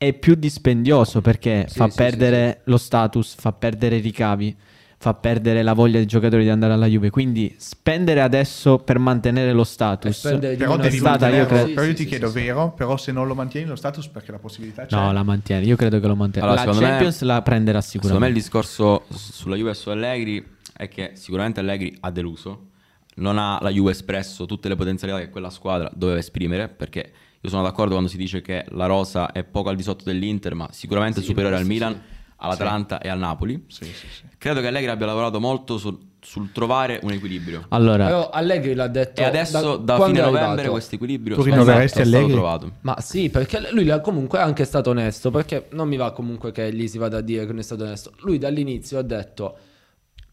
È 0.03 0.15
più 0.15 0.35
dispendioso 0.35 1.21
perché 1.21 1.67
Sì, 1.69 1.77
fa 1.77 1.91
sì, 1.91 1.97
perdere 1.97 2.63
lo 2.65 2.79
status, 2.79 3.35
fa 3.35 3.53
perdere 3.53 3.97
i 3.97 4.01
ricavi, 4.01 4.57
fa 4.97 5.13
perdere 5.13 5.63
la 5.63 5.75
voglia 5.75 5.99
dei 5.99 6.07
giocatori 6.07 6.43
di 6.43 6.49
andare 6.49 6.73
alla 6.73 6.87
Juve. 6.87 7.11
Quindi 7.11 7.55
spendere 7.59 8.23
adesso 8.23 8.79
per 8.79 8.99
mantenere 8.99 9.53
lo 9.53 9.63
status. 9.63 10.21
Però 10.23 10.77
devi 10.79 10.97
stata, 10.97 11.29
io 11.29 11.45
credo- 11.45 11.67
Però 11.75 11.83
io 11.83 11.89
Sì, 11.91 11.95
ti 11.97 12.03
sì, 12.05 12.09
chiedo, 12.09 12.29
sì, 12.29 12.39
sì. 12.39 12.45
vero? 12.47 12.73
Però 12.73 12.97
se 12.97 13.13
non 13.13 13.27
lo 13.27 13.35
mantieni 13.35 13.67
lo 13.69 13.77
status 13.77 14.09
perché 14.09 14.33
la 14.33 14.39
possibilità 14.39 14.87
c'è. 14.87 14.97
No, 14.97 15.13
la 15.13 15.23
mantiene. 15.23 15.67
Io 15.67 15.77
credo 15.77 16.01
che 16.01 16.07
lo 16.07 16.17
mantenga. 16.17 16.47
Allora, 16.47 16.65
la 16.65 16.67
secondo 16.73 16.83
me- 16.87 16.91
Champions 16.93 17.21
la 17.21 17.43
prenderà 17.43 17.81
Secondo 17.83 18.19
me 18.19 18.29
il 18.29 18.41
sicuramente. 18.41 19.03
discorso 19.05 19.05
sulla 19.15 19.57
Juve 19.57 19.71
e 19.73 19.75
su 19.75 19.91
Allegri 19.91 20.47
è 20.75 20.89
che 20.89 21.11
sicuramente 21.13 21.61
Allegri 21.61 21.95
ha 22.01 22.11
deluso, 22.11 22.69
non 23.17 23.39
ha 23.39 23.59
la 23.61 23.71
Juve 23.71 23.91
espresso 23.91 24.47
tutte 24.47 24.69
le 24.69 24.77
potenzialità 24.77 25.19
che 25.19 25.31
quella 25.31 25.51
squadra 25.51 25.91
doveva 25.95 26.19
esprimere, 26.19 26.69
perché 26.69 27.13
io 27.41 27.49
sono 27.49 27.63
d'accordo 27.63 27.93
quando 27.93 28.09
si 28.09 28.17
dice 28.17 28.43
che 28.43 28.65
la 28.71 28.87
rosa 28.87 29.33
è 29.33 29.45
poco 29.45 29.69
al 29.71 29.77
di 29.77 29.83
sotto 29.83 30.05
dell'Inter, 30.05 30.55
ma 30.55 30.69
sicuramente 30.73 31.21
Sì, 31.21 31.27
superiore 31.27 31.57
al 31.57 31.65
Milan, 31.67 32.01
all'Atalanta 32.37 33.01
e 33.01 33.09
al 33.09 33.19
Napoli. 33.19 33.65
Sì, 33.69 33.85
sì, 33.85 34.07
sì. 34.11 34.23
Credo 34.39 34.61
che 34.61 34.67
Allegri 34.69 34.91
abbia 34.91 35.07
lavorato 35.07 35.41
molto 35.41 35.77
sul, 35.77 35.99
sul 36.21 36.53
trovare 36.53 37.01
un 37.03 37.13
equilibrio. 37.13 37.67
Allora, 37.71 38.07
Però 38.07 38.31
Allegri 38.31 38.75
l'ha 38.75 38.89
detto 38.89 39.21
E 39.21 39.25
adesso 39.25 39.77
da, 39.77 39.97
quando 39.97 40.15
fine 40.21 40.31
novembre 40.31 40.69
questo 40.69 40.95
equilibrio 40.95 41.37
Tu 41.37 41.43
rinnoveresti 41.43 42.01
è 42.01 42.05
stato 42.05 42.17
Allegri? 42.17 42.33
trovato. 42.33 42.73
Ma 42.83 43.01
sì, 43.01 43.29
perché 43.31 43.69
lui 43.73 43.91
comunque 44.03 44.39
è 44.39 44.43
anche 44.43 44.65
stato 44.65 44.91
onesto, 44.91 45.31
perché 45.31 45.67
non 45.73 45.89
mi 45.89 45.97
va 45.97 46.13
comunque 46.13 46.53
che 46.53 46.73
gli 46.73 46.87
si 46.89 46.99
vada 46.99 47.19
a 47.19 47.21
dire 47.23 47.43
che 47.43 47.51
non 47.51 47.59
è 47.59 47.63
stato 47.63 47.85
onesto. 47.85 48.13
Lui 48.21 48.39
dall'inizio 48.39 48.99
ha 48.99 49.03
detto 49.03 49.57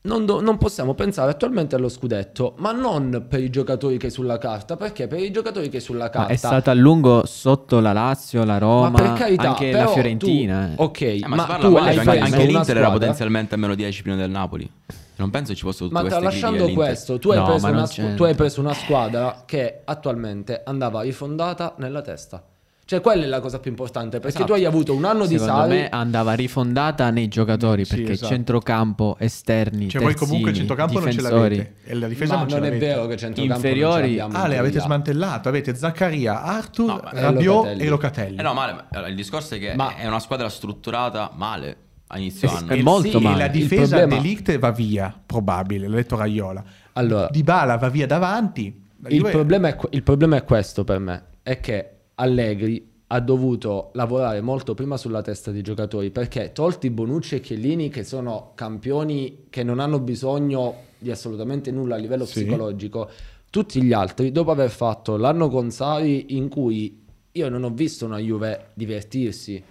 non, 0.02 0.26
do- 0.26 0.40
non 0.42 0.58
possiamo 0.58 0.94
pensare 0.94 1.32
attualmente 1.32 1.76
allo 1.76 1.90
scudetto, 1.90 2.54
ma 2.60 2.72
non 2.72 3.26
per 3.28 3.42
i 3.42 3.50
giocatori 3.50 3.98
che 3.98 4.10
sulla 4.10 4.38
carta, 4.38 4.78
perché 4.78 5.08
per 5.08 5.20
i 5.20 5.32
giocatori 5.32 5.68
che 5.70 5.80
sulla 5.80 6.06
ma 6.06 6.10
carta... 6.10 6.32
è 6.34 6.36
stata 6.36 6.72
a 6.72 6.74
lungo 6.74 7.26
sotto 7.26 7.80
la 7.80 7.92
Lazio, 7.92 8.44
la 8.46 8.58
Roma, 8.58 8.90
Ma 8.90 8.98
per 9.02 9.14
carità, 9.14 9.50
anche 9.50 9.70
però 9.72 9.84
la 9.86 9.92
Fiorentina. 9.92 10.66
tu- 10.76 10.82
eh. 10.82 10.86
ok, 10.86 11.02
Eh, 11.02 11.20
ma, 11.28 11.36
ma, 11.36 11.46
parla 11.46 11.68
tu 11.68 11.76
hai 11.76 11.94
che 11.94 12.00
anche, 12.00 12.20
anche 12.20 12.38
l'Inter 12.46 12.56
era 12.56 12.64
squadra- 12.86 12.90
potenzialmente 12.92 13.56
a 13.56 13.58
meno 13.58 13.76
10 13.76 14.02
prima 14.02 14.18
del 14.18 14.30
Napoli. 14.30 14.72
Non 15.18 15.30
penso 15.32 15.56
ci 15.56 15.62
fossero 15.62 15.90
tutte 15.90 16.00
Ma 16.02 16.08
queste 16.08 16.26
all'Inter. 16.26 16.74
questo, 16.74 17.18
tu 17.20 17.32
hai, 17.32 17.38
No, 17.40 17.46
preso 17.46 17.68
ma 17.68 17.72
una, 17.74 17.88
tu 18.16 18.24
hai 18.24 18.36
preso 18.36 18.60
una 18.62 18.74
squadra 18.74 19.44
che 19.46 19.82
attualmente 19.84 20.62
andava 20.64 21.02
rifondata 21.02 21.74
nella 21.80 22.02
testa. 22.02 22.44
Cioè, 22.88 23.02
quella 23.02 23.26
è 23.26 23.28
la 23.28 23.42
cosa 23.42 23.60
più 23.60 23.70
importante. 23.70 24.12
Perché 24.22 24.28
Esatto. 24.38 24.46
tu 24.46 24.52
hai 24.54 24.64
avuto 24.64 24.96
un 24.96 25.04
anno 25.04 25.26
di 25.26 25.38
Secondo 25.38 25.62
Sari. 25.64 25.74
me 25.76 25.90
andava 25.90 26.32
rifondata 26.36 27.10
nei 27.10 27.28
giocatori 27.28 27.84
Sì, 27.84 27.96
perché 27.98 28.12
esatto. 28.14 28.32
centrocampo, 28.32 29.18
esterni, 29.20 29.90
Cioè, 29.90 30.00
voi 30.02 30.12
terzini, 30.12 30.26
comunque 30.30 30.52
il 30.52 30.56
centrocampo 30.58 30.94
non 31.00 31.12
ce 31.12 31.18
difensori. 31.18 31.58
l'avete. 31.58 31.74
E 31.84 31.94
la 31.96 32.08
difesa 32.08 32.34
Ma 32.36 32.40
non 32.40 32.50
ce 32.50 32.56
non 32.56 32.64
è 32.64 32.68
l'avete. 32.70 32.86
vero 32.86 33.06
che 33.08 33.18
centrocampo 33.18 33.56
Inferiori- 33.56 34.16
non 34.16 34.32
ce 34.32 34.38
Ah, 34.38 34.48
le 34.48 34.58
avete 34.58 34.80
smantellato. 34.80 35.50
Avete 35.50 35.76
Zaccaria, 35.76 36.42
Arthur, 36.44 36.86
No, 36.88 37.12
E 37.12 37.20
Rabiot 37.22 37.56
Locatelli. 37.56 37.84
e 37.84 37.90
Locatelli. 37.90 38.38
Eh 38.38 38.42
no, 38.42 38.54
male, 38.54 38.72
ma- 38.72 38.86
allora, 38.90 39.10
il 39.10 39.16
discorso 39.16 39.56
è 39.56 39.60
che 39.60 39.74
Ma- 39.76 39.96
è 39.98 40.08
una 40.08 40.20
squadra 40.20 40.48
strutturata 40.48 41.32
male 41.36 41.78
a 42.08 42.18
inizio 42.20 42.50
anno. 42.50 42.72
è 42.72 42.82
molto 42.82 43.18
sì, 43.18 43.24
male. 43.24 43.36
E 43.36 43.40
la 43.40 43.48
difesa 43.50 43.98
problema- 43.98 44.22
Delict 44.22 44.58
va 44.60 44.72
via, 44.72 45.14
probabile, 45.26 45.90
l'ha 45.90 45.96
detto 45.98 46.16
Raiola. 46.16 46.64
Allora, 46.94 47.28
Dybala 47.30 47.76
va 47.76 47.90
via 47.90 48.08
davanti. 48.08 48.86
Il 49.10 49.24
problema, 49.24 49.68
è, 49.68 49.78
il 49.90 50.04
problema 50.04 50.38
è 50.38 50.46
questo 50.46 50.86
per 50.86 51.00
me: 51.00 51.24
è 51.44 51.60
che 51.60 51.92
Allegri 52.20 52.96
ha 53.08 53.20
dovuto 53.20 53.92
lavorare 53.94 54.42
molto 54.42 54.74
prima 54.74 54.98
sulla 54.98 55.22
testa 55.22 55.52
dei 55.52 55.62
giocatori 55.62 56.10
perché 56.10 56.52
tolti 56.52 56.90
Bonucci 56.90 57.36
e 57.36 57.40
Chiellini 57.40 57.90
che 57.90 58.04
sono 58.04 58.52
campioni 58.56 59.46
che 59.50 59.64
non 59.64 59.80
hanno 59.80 60.00
bisogno 60.00 60.86
di 60.98 61.12
assolutamente 61.12 61.72
nulla 61.72 61.96
a 61.96 62.00
livello 62.00 62.26
Sì. 62.26 62.42
psicologico 62.42 63.10
tutti 63.50 63.82
gli 63.82 63.94
altri 63.94 64.32
dopo 64.32 64.52
aver 64.52 64.70
fatto 64.72 65.16
l'anno 65.16 65.48
con 65.48 65.70
Sari 65.72 66.36
in 66.36 66.50
cui 66.50 67.06
io 67.32 67.50
non 67.50 67.64
ho 67.64 67.70
visto 67.70 68.06
una 68.06 68.18
Juve 68.18 68.72
divertirsi 68.74 69.64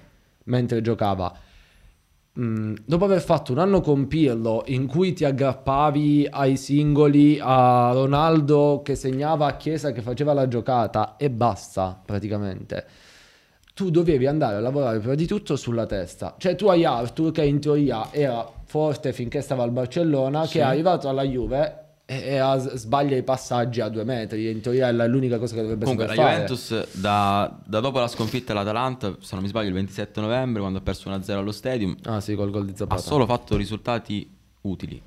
mentre 0.45 0.81
giocava 0.81 1.37
Mm, 2.39 2.75
dopo 2.85 3.07
aver 3.07 3.23
fatto 3.23 3.53
un 3.53 3.59
anno 3.59 3.81
con 3.81 4.07
Pirlo 4.09 4.63
in 4.67 4.87
cui 4.87 5.15
ti 5.15 5.25
aggrappavi 5.25 6.29
ai 6.31 6.57
singoli, 6.59 7.39
a 7.41 7.93
Ronaldo 7.95 8.83
che 8.85 8.95
segnava, 8.95 9.47
a 9.47 9.57
Chiesa 9.57 9.91
che 9.93 10.03
faceva 10.03 10.35
la 10.35 10.47
giocata 10.47 11.17
e 11.17 11.31
basta 11.31 11.99
praticamente. 12.05 12.85
Tu 13.73 13.91
dovevi 13.91 14.27
andare 14.27 14.57
a 14.57 14.61
lavorare 14.61 14.99
prima 14.99 15.15
di 15.15 15.27
tutto 15.27 15.57
sulla 15.57 15.87
testa. 15.87 16.35
Cioè 16.37 16.57
tu 16.57 16.67
hai 16.69 16.85
Arthur 16.85 17.31
che 17.31 17.45
in 17.45 17.59
teoria 17.61 18.09
era 18.13 18.47
forte 18.65 19.13
finché 19.13 19.41
stava 19.41 19.63
al 19.63 19.71
Barcellona, 19.71 20.45
Sì. 20.45 20.53
che 20.55 20.59
è 20.61 20.63
arrivato 20.63 21.09
alla 21.09 21.23
Juve 21.25 21.85
e, 22.09 22.23
e 22.25 22.37
ha- 22.39 22.57
sbaglia 22.57 23.17
i 23.17 23.23
passaggi 23.25 23.81
a 23.81 23.89
due 23.89 24.05
metri. 24.05 24.49
In 24.49 24.61
teoria 24.61 24.89
è 24.89 24.93
la- 24.93 25.07
l'unica 25.07 25.39
cosa 25.39 25.55
che 25.57 25.61
dovrebbe 25.63 25.85
Comunque, 25.85 26.07
la 26.07 26.15
saper 26.15 26.31
fare. 26.33 26.47
Juventus, 26.47 26.95
da, 27.01 27.59
da 27.65 27.81
dopo 27.81 27.99
la 27.99 28.07
sconfitta 28.09 28.53
all'Atalanta, 28.53 29.17
se 29.21 29.35
non 29.35 29.43
mi 29.43 29.49
sbaglio, 29.49 29.69
il 29.69 29.75
27 29.75 30.21
novembre, 30.21 30.61
quando 30.61 30.79
ha 30.79 30.83
perso 30.83 31.11
1-0 31.11 31.33
allo 31.33 31.53
Stadium, 31.53 31.97
Ah 32.05 32.21
sì, 32.21 32.35
col 32.37 32.51
gol 32.51 32.65
di 32.65 32.75
ha 32.87 32.97
solo 32.97 33.27
fatto 33.27 33.57
risultati 33.57 34.31
utili. 34.63 35.03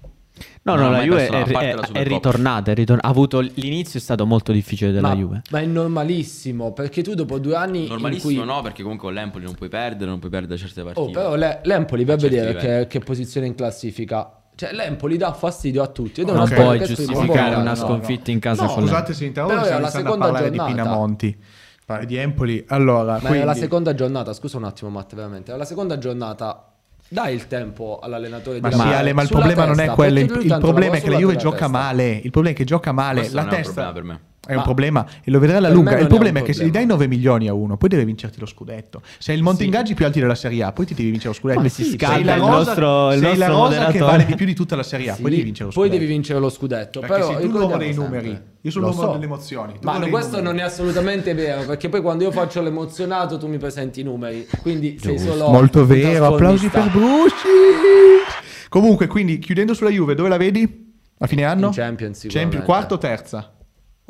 No, 0.62 0.76
no, 0.76 0.90
la 0.90 1.02
Juve 1.02 1.28
è, 1.28 1.44
è- 1.44 1.76
è 1.76 2.04
ritornata, 2.04 2.72
è 2.72 2.74
ritor- 2.74 3.00
ha 3.04 3.08
avuto 3.10 3.40
l'inizio 3.42 4.00
è 4.00 4.02
stato 4.02 4.26
molto 4.26 4.54
difficile 4.54 4.92
della 4.92 5.10
ma, 5.10 5.16
Juve. 5.16 5.42
ma 5.52 5.60
è 5.60 5.66
normalissimo 5.66 6.72
perché 6.72 7.02
tu 7.04 7.14
dopo 7.14 7.40
due 7.40 7.56
anni 7.56 7.82
in 7.84 7.88
Normalissimo 7.90 8.42
cui 8.44 8.46
no, 8.50 8.62
perché 8.62 8.82
comunque 8.82 9.08
con 9.08 9.16
l'Empoli 9.16 9.44
non 9.44 9.56
puoi 9.56 9.68
perdere, 9.68 10.10
non 10.10 10.20
puoi 10.20 10.32
perdere 10.32 10.58
certe 10.58 10.82
partite. 10.84 11.08
Oh, 11.08 11.12
però 11.12 11.36
l'E- 11.36 11.60
l'Empoli 11.64 12.04
a 12.04 12.18
certi 12.18 12.36
vedere 12.36 12.56
che, 12.56 12.88
che 12.88 13.00
posizione 13.00 13.48
in 13.48 13.56
classifica. 13.56 14.34
Cioè, 14.60 14.74
l'Empoli 14.74 15.16
dà 15.16 15.32
fastidio 15.32 15.82
a 15.82 15.88
tutti. 15.88 16.20
Ed 16.20 16.28
è 16.28 16.32
una 16.32 16.40
Non 16.42 16.50
Non 16.50 16.58
Ok. 16.58 16.64
squadra 16.66 16.86
puoi 16.86 16.96
giustificare 16.96 17.56
un 17.56 17.62
una 17.62 17.74
po' 17.74 17.80
no, 17.80 17.88
sconfitta 17.88 18.32
in 18.32 18.40
casa 18.40 18.64
No, 18.64 18.74
con 18.74 18.84
Scusate 18.84 19.14
se 19.14 19.24
interrompo, 19.26 19.62
Però 19.62 19.78
è 19.78 19.80
la 19.80 19.90
seconda 19.90 20.26
parlare 20.26 20.50
di 20.50 20.58
giornata. 20.58 20.82
Pinamonti. 20.82 21.38
Parli 21.86 22.06
di 22.06 22.16
Empoli. 22.18 22.66
Allora, 22.68 23.14
Ma 23.14 23.20
quindi, 23.20 23.38
è 23.40 23.44
la 23.46 23.54
seconda 23.54 23.94
giornata, 23.96 24.34
scusa 24.34 24.58
un 24.58 24.66
attimo 24.66 24.90
Matt, 24.90 25.16
veramente. 25.16 25.54
È 25.54 25.56
la 25.56 25.64
seconda 25.64 25.98
giornata. 25.98 26.66
Dai 27.08 27.34
il 27.34 27.48
tempo 27.48 28.00
all'allenatore 28.04 28.60
Ma 28.60 28.68
di 28.68 28.76
sì, 28.76 28.82
Ale, 28.82 29.14
ma 29.14 29.22
il 29.22 29.30
problema 29.30 29.64
non 29.64 29.76
è 29.76 29.78
testa, 29.78 29.94
quello. 29.94 30.20
Il, 30.20 30.40
il 30.44 30.58
problema 30.60 30.96
è 30.98 31.02
che 31.02 31.10
la 31.10 31.18
Juve 31.18 31.34
per 31.34 31.42
gioca 31.42 31.58
testa. 31.58 31.72
male. 31.72 32.10
Il 32.22 32.30
problema 32.32 32.56
è 32.56 32.58
che 32.60 32.66
gioca 32.66 32.92
male. 32.92 33.20
Questo 33.22 33.36
la 33.38 33.42
non 33.44 33.54
è 33.54 33.56
un 33.56 33.62
testa 33.64 33.74
problema 33.84 33.94
per 33.94 34.04
me. 34.04 34.22
È 34.48 34.52
un 34.52 34.58
Ma- 34.58 34.64
problema 34.64 35.06
e 35.24 35.30
lo 35.32 35.38
vedrai 35.40 35.58
alla 35.60 35.70
lunga. 35.70 35.98
Il 36.00 36.08
problema 36.08 36.40
è, 36.40 36.44
che 36.44 36.54
se 36.54 36.66
gli 36.66 36.72
dai 36.72 36.86
9 36.86 37.08
milioni 37.08 37.48
a 37.48 37.54
uno, 37.54 37.78
poi 37.78 37.90
deve 37.90 38.06
vincere 38.06 38.34
lo 38.38 38.46
scudetto. 38.46 39.02
Se 39.18 39.32
hai 39.32 39.38
il 39.38 39.44
monte 39.44 39.64
ingaggi 39.64 39.94
più 39.94 40.06
alti 40.06 40.20
della 40.20 40.34
Serie 40.36 40.64
A, 40.64 40.72
poi 40.72 40.86
ti 40.86 40.94
devi 40.94 41.10
vincere 41.12 41.34
lo 41.34 41.36
scudetto. 41.40 41.58
Come 41.60 41.70
si 41.70 41.84
Sei 41.84 41.98
scalda 41.98 42.26
la 42.26 42.36
il 42.36 42.40
rosa- 42.42 42.54
nostro- 42.56 43.12
il 43.14 43.20
sei 43.20 43.38
la 43.38 43.48
nostro 43.48 43.68
rosa 43.78 43.92
che 43.92 44.00
vale 44.00 44.26
di 44.26 44.36
più 44.36 44.46
di 44.46 44.54
tutta 44.56 44.76
la 44.76 44.84
Serie 44.84 45.10
A, 45.12 45.16
Sì, 45.16 45.22
poi 45.22 45.32
devi 45.32 45.44
vincere 45.44 45.66
lo 45.68 45.72
poi 45.74 45.84
scudetto. 45.88 46.00
devi 46.02 46.12
vincere 46.14 46.40
lo 46.40 46.50
scudetto. 46.50 47.00
Perché 47.02 47.16
però 47.16 47.28
sei 47.34 47.42
tu 47.42 47.52
l'uomo 47.58 47.78
dei 47.78 47.94
sempre. 47.94 48.04
numeri. 48.04 48.42
Io 48.62 48.72
sono 48.72 48.88
l'uomo 48.88 49.02
so. 49.02 49.12
delle 49.12 49.26
emozioni. 49.26 49.74
tu 49.74 49.80
Ma 49.84 50.00
dei 50.00 50.10
questo 50.10 50.38
numeri. 50.38 50.48
non 50.56 50.60
è 50.60 50.68
assolutamente 50.68 51.34
vero, 51.34 51.66
perché 51.66 51.90
poi 51.90 52.02
quando 52.02 52.24
io 52.24 52.32
faccio 52.32 52.62
l'emozionato 52.62 53.38
tu 53.38 53.48
mi 53.48 53.58
presenti 53.58 54.00
i 54.00 54.04
numeri. 54.04 54.48
Quindi 54.62 54.98
sei 55.02 55.18
solo 55.20 55.50
Molto 55.50 55.86
vero, 55.86 56.26
applausi 56.34 56.68
per. 56.70 56.90
Brusci. 56.90 57.46
Comunque, 58.70 59.08
quindi 59.08 59.40
chiudendo 59.40 59.74
sulla 59.74 59.90
Juve, 59.90 60.16
dove 60.16 60.30
la 60.30 60.38
vedi? 60.38 60.88
A 61.20 61.28
fine 61.28 61.44
anno? 61.44 61.68
In 61.68 61.74
Champions. 61.74 62.26
Champions, 62.30 62.66
quarta 62.66 62.94
o 62.96 62.98
terza? 62.98 63.54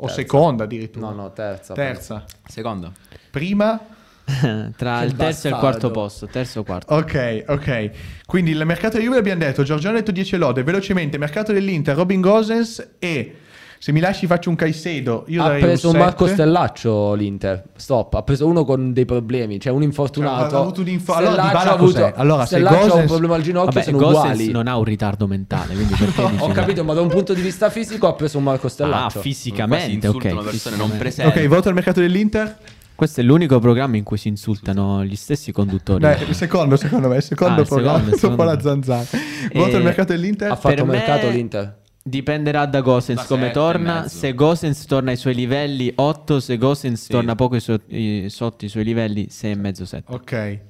O 0.02 0.06
Terza. 0.06 0.14
seconda 0.14 0.64
addirittura? 0.64 1.08
No, 1.08 1.14
no, 1.14 1.32
terza. 1.32 1.74
Terza. 1.74 2.24
Seconda. 2.46 2.90
Prima? 3.30 3.78
tra 4.76 5.00
Che 5.00 5.04
il 5.04 5.16
terzo 5.16 5.48
e 5.48 5.50
il 5.50 5.56
quarto 5.56 5.90
posto, 5.90 6.26
terzo 6.26 6.60
o 6.60 6.62
quarto. 6.62 6.94
Ok, 6.94 7.44
ok. 7.48 7.90
Quindi 8.26 8.52
il 8.52 8.64
mercato 8.64 8.96
di 8.96 9.04
Juve 9.04 9.18
abbiamo 9.18 9.40
detto, 9.40 9.62
Giorgione 9.62 9.96
ha 9.96 10.00
detto 10.00 10.12
10 10.12 10.36
lode, 10.36 10.62
velocemente, 10.62 11.18
mercato 11.18 11.52
dell'Inter, 11.52 11.96
Robin 11.96 12.20
Gosens 12.20 12.92
e 12.98 13.39
se 13.82 13.92
mi 13.92 14.00
lasci 14.00 14.26
faccio 14.26 14.50
un 14.50 14.56
Caicedo, 14.56 15.24
io 15.28 15.42
Ha 15.42 15.52
preso 15.56 15.88
un 15.88 15.94
un 15.94 16.00
Marco 16.02 16.26
7. 16.26 16.42
Stellaccio 16.42 17.14
l'Inter. 17.14 17.62
Stop, 17.76 18.12
ha 18.12 18.22
preso 18.22 18.46
uno 18.46 18.62
con 18.66 18.92
dei 18.92 19.06
problemi, 19.06 19.58
cioè 19.58 19.72
un 19.72 19.82
infortunato. 19.82 20.50
Cioè, 20.50 20.58
ha 20.58 20.60
avuto 20.62 20.80
un 20.82 20.88
inf- 20.88 21.08
allora 21.08 21.30
Stellaccio 21.30 21.48
Dybala 21.48 21.70
ha 21.70 21.74
avuto- 21.74 21.92
cos'è? 21.92 22.12
Allora, 22.16 22.40
se 22.44 22.46
Stellaccio 22.56 22.76
ha 22.76 22.82
un 22.82 22.88
Gosens- 22.88 23.06
problema 23.10 23.34
al 23.36 23.42
ginocchio, 23.42 23.70
Vabbè, 23.72 23.82
sono 23.84 23.96
Gosens 23.96 24.18
uguali. 24.34 24.50
non 24.50 24.66
ha 24.66 24.76
un 24.76 24.84
ritardo 24.84 25.26
mentale, 25.26 25.74
quindi 25.74 25.94
perché 25.94 26.22
dici 26.30 26.42
Ho 26.42 26.48
capito, 26.48 26.84
ma 26.84 26.92
da 26.92 27.00
un 27.00 27.08
punto 27.08 27.32
di 27.32 27.40
vista 27.40 27.70
fisico 27.70 28.06
ha 28.06 28.12
preso 28.12 28.36
un 28.36 28.44
Marco 28.44 28.66
Ah, 28.66 28.70
Stellaccio. 28.70 29.12
Quasi 29.12 29.20
fisicamente, 29.28 30.08
ok. 30.08 30.14
insultano 30.14 30.42
persone 30.42 30.76
non. 30.76 30.90
Ok, 31.26 31.46
voto 31.48 31.68
al 31.68 31.74
mercato 31.74 32.00
dell'Inter? 32.00 32.58
Questo 32.94 33.22
è 33.22 33.24
l'unico 33.24 33.58
programma 33.60 33.96
in 33.96 34.04
cui 34.04 34.18
si 34.18 34.28
insultano 34.28 35.02
gli 35.06 35.16
stessi 35.16 35.52
conduttori. 35.52 36.00
Dai, 36.00 36.22
il 36.28 36.34
secondo, 36.34 36.76
secondo 36.76 37.08
me, 37.08 37.16
il 37.16 37.22
secondo 37.22 37.54
Ah, 37.54 37.60
il 37.62 37.66
programma, 37.66 37.98
secondo, 38.10 38.14
il 38.14 38.20
dopo 38.20 38.42
la 38.42 38.58
secondo. 38.58 38.82
zanzara. 38.84 39.18
Voto 39.54 39.70
Eh, 39.70 39.74
al 39.76 39.82
mercato 39.84 40.12
dell'Inter? 40.12 40.50
ha 40.50 40.56
fatto 40.56 40.74
Per 40.74 40.84
me- 40.84 40.90
mercato 40.98 41.28
l'Inter. 41.30 41.78
Dipenderà 42.02 42.64
da 42.66 42.80
Gosens 42.80 43.26
come 43.26 43.50
torna. 43.50 44.08
Se 44.08 44.32
Gosens 44.34 44.86
torna 44.86 45.10
ai 45.10 45.16
suoi 45.16 45.34
livelli 45.34 45.92
8, 45.94 46.40
se 46.40 46.56
Gosens 46.56 47.02
Sì. 47.02 47.10
torna 47.10 47.34
poco 47.34 47.56
i- 47.88 48.26
sotto 48.30 48.64
i 48.64 48.68
suoi 48.68 48.84
livelli 48.84 49.28
6 49.28 49.50
e 49.52 49.54
mezzo 49.56 49.84
7. 49.84 50.12
Ok. 50.14 50.60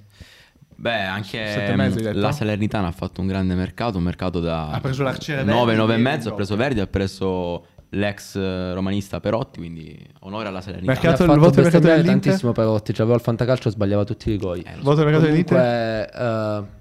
Beh, 0.74 1.02
anche 1.02 1.74
mezzo, 1.76 2.10
la 2.14 2.32
Salernitana 2.32 2.88
ha 2.88 2.92
fatto 2.92 3.20
un 3.20 3.26
grande 3.26 3.54
mercato, 3.54 3.98
un 3.98 4.04
mercato 4.04 4.40
da 4.40 4.70
Ha 4.70 4.80
preso 4.80 5.02
l'arciere 5.02 5.44
Verdi 5.44 5.58
9, 5.58 5.74
9 5.76 5.94
e 5.94 5.98
mezzo, 5.98 6.30
ha 6.30 6.32
preso 6.34 6.56
Verdi, 6.56 6.80
ha 6.80 6.86
preso 6.86 7.66
l'ex 7.90 8.34
eh, 8.36 8.72
romanista 8.72 9.20
Perotti, 9.20 9.58
quindi 9.58 9.96
onore 10.20 10.48
alla 10.48 10.60
Salernitana. 10.62 10.98
Mercato- 11.00 11.24
il 11.32 11.38
voto 11.38 11.50
del 11.56 11.64
mercato 11.64 11.86
dell'Inter? 11.86 12.20
tantissimo 12.22 12.52
Perotti, 12.52 12.92
c'aveva 12.94 13.14
il 13.16 13.20
fantacalcio, 13.20 13.68
sbagliava 13.70 14.04
tutti 14.04 14.30
i 14.30 14.32
rigori. 14.32 14.62
Eh, 14.62 14.72
so. 14.76 14.82
Voto 14.82 14.96
del 14.96 15.04
mercato 15.04 15.26
dell'Inter? 15.26 15.58
Comunque, 15.58 16.66
eh, 16.66 16.78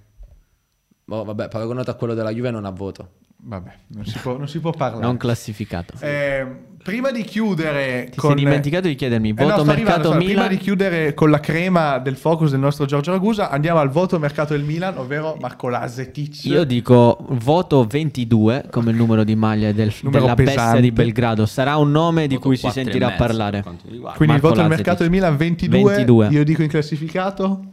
boh, 1.05 1.23
vabbè, 1.25 1.47
paragonato 1.49 1.91
a 1.91 1.95
quello 1.95 2.13
della 2.13 2.31
Juve 2.31 2.51
non 2.51 2.63
ha 2.65 2.69
voto. 2.71 3.09
Vabbè, 3.41 3.71
non 3.87 4.05
si 4.05 4.17
può, 4.19 4.37
non 4.37 4.47
si 4.49 4.59
può 4.59 4.71
parlare. 4.71 5.01
Non 5.03 5.15
classificato. 5.15 5.93
Eh, 6.01 6.45
prima 6.83 7.09
di 7.09 7.23
chiudere 7.23 8.09
Ti 8.11 8.17
con... 8.17 8.31
sei 8.35 8.43
dimenticato 8.43 8.87
di 8.87 8.95
chiedermi 8.95 9.29
Eh, 9.29 9.33
voto 9.33 9.47
no, 9.47 9.53
sto 9.53 9.63
mercato 9.63 9.89
arrivando, 9.91 10.09
Milan. 10.17 10.25
Prima 10.33 10.47
di 10.47 10.57
chiudere 10.57 11.13
con 11.13 11.29
la 11.31 11.39
crema 11.39 11.99
del 11.99 12.17
focus 12.17 12.51
del 12.51 12.59
nostro 12.59 12.85
Giorgio 12.85 13.11
Ragusa, 13.11 13.49
andiamo 13.49 13.79
al 13.79 13.89
voto 13.89 14.19
mercato 14.19 14.53
del 14.53 14.63
Milan, 14.63 14.97
ovvero 14.97 15.37
Marco 15.39 15.69
Lazetic. 15.69 16.43
Io 16.45 16.65
dico 16.65 17.17
voto 17.29 17.85
22 17.85 18.65
come 18.69 18.91
il 18.91 18.97
numero 18.97 19.23
di 19.23 19.35
maglia 19.35 19.71
del- 19.71 19.93
Numero 20.01 20.23
della 20.23 20.35
bestia 20.35 20.55
pesante. 20.55 20.81
di 20.81 20.91
Belgrado. 20.91 21.45
Sarà 21.45 21.77
un 21.77 21.91
nome 21.91 22.27
di 22.27 22.35
Voto 22.35 22.47
cui 22.47 22.57
si 22.57 22.69
sentirà 22.69 23.07
mezzo, 23.07 23.17
parlare. 23.23 23.61
Quindi 23.63 23.99
Marco 24.01 24.23
il 24.23 24.27
voto 24.41 24.53
del 24.55 24.63
Lazetic. 24.63 24.67
mercato 24.69 25.03
del 25.03 25.11
Milan 25.11 25.37
22, 25.37 25.83
22. 25.95 26.27
io 26.27 26.43
dico 26.43 26.61
in 26.61 26.67
classificato. 26.69 27.63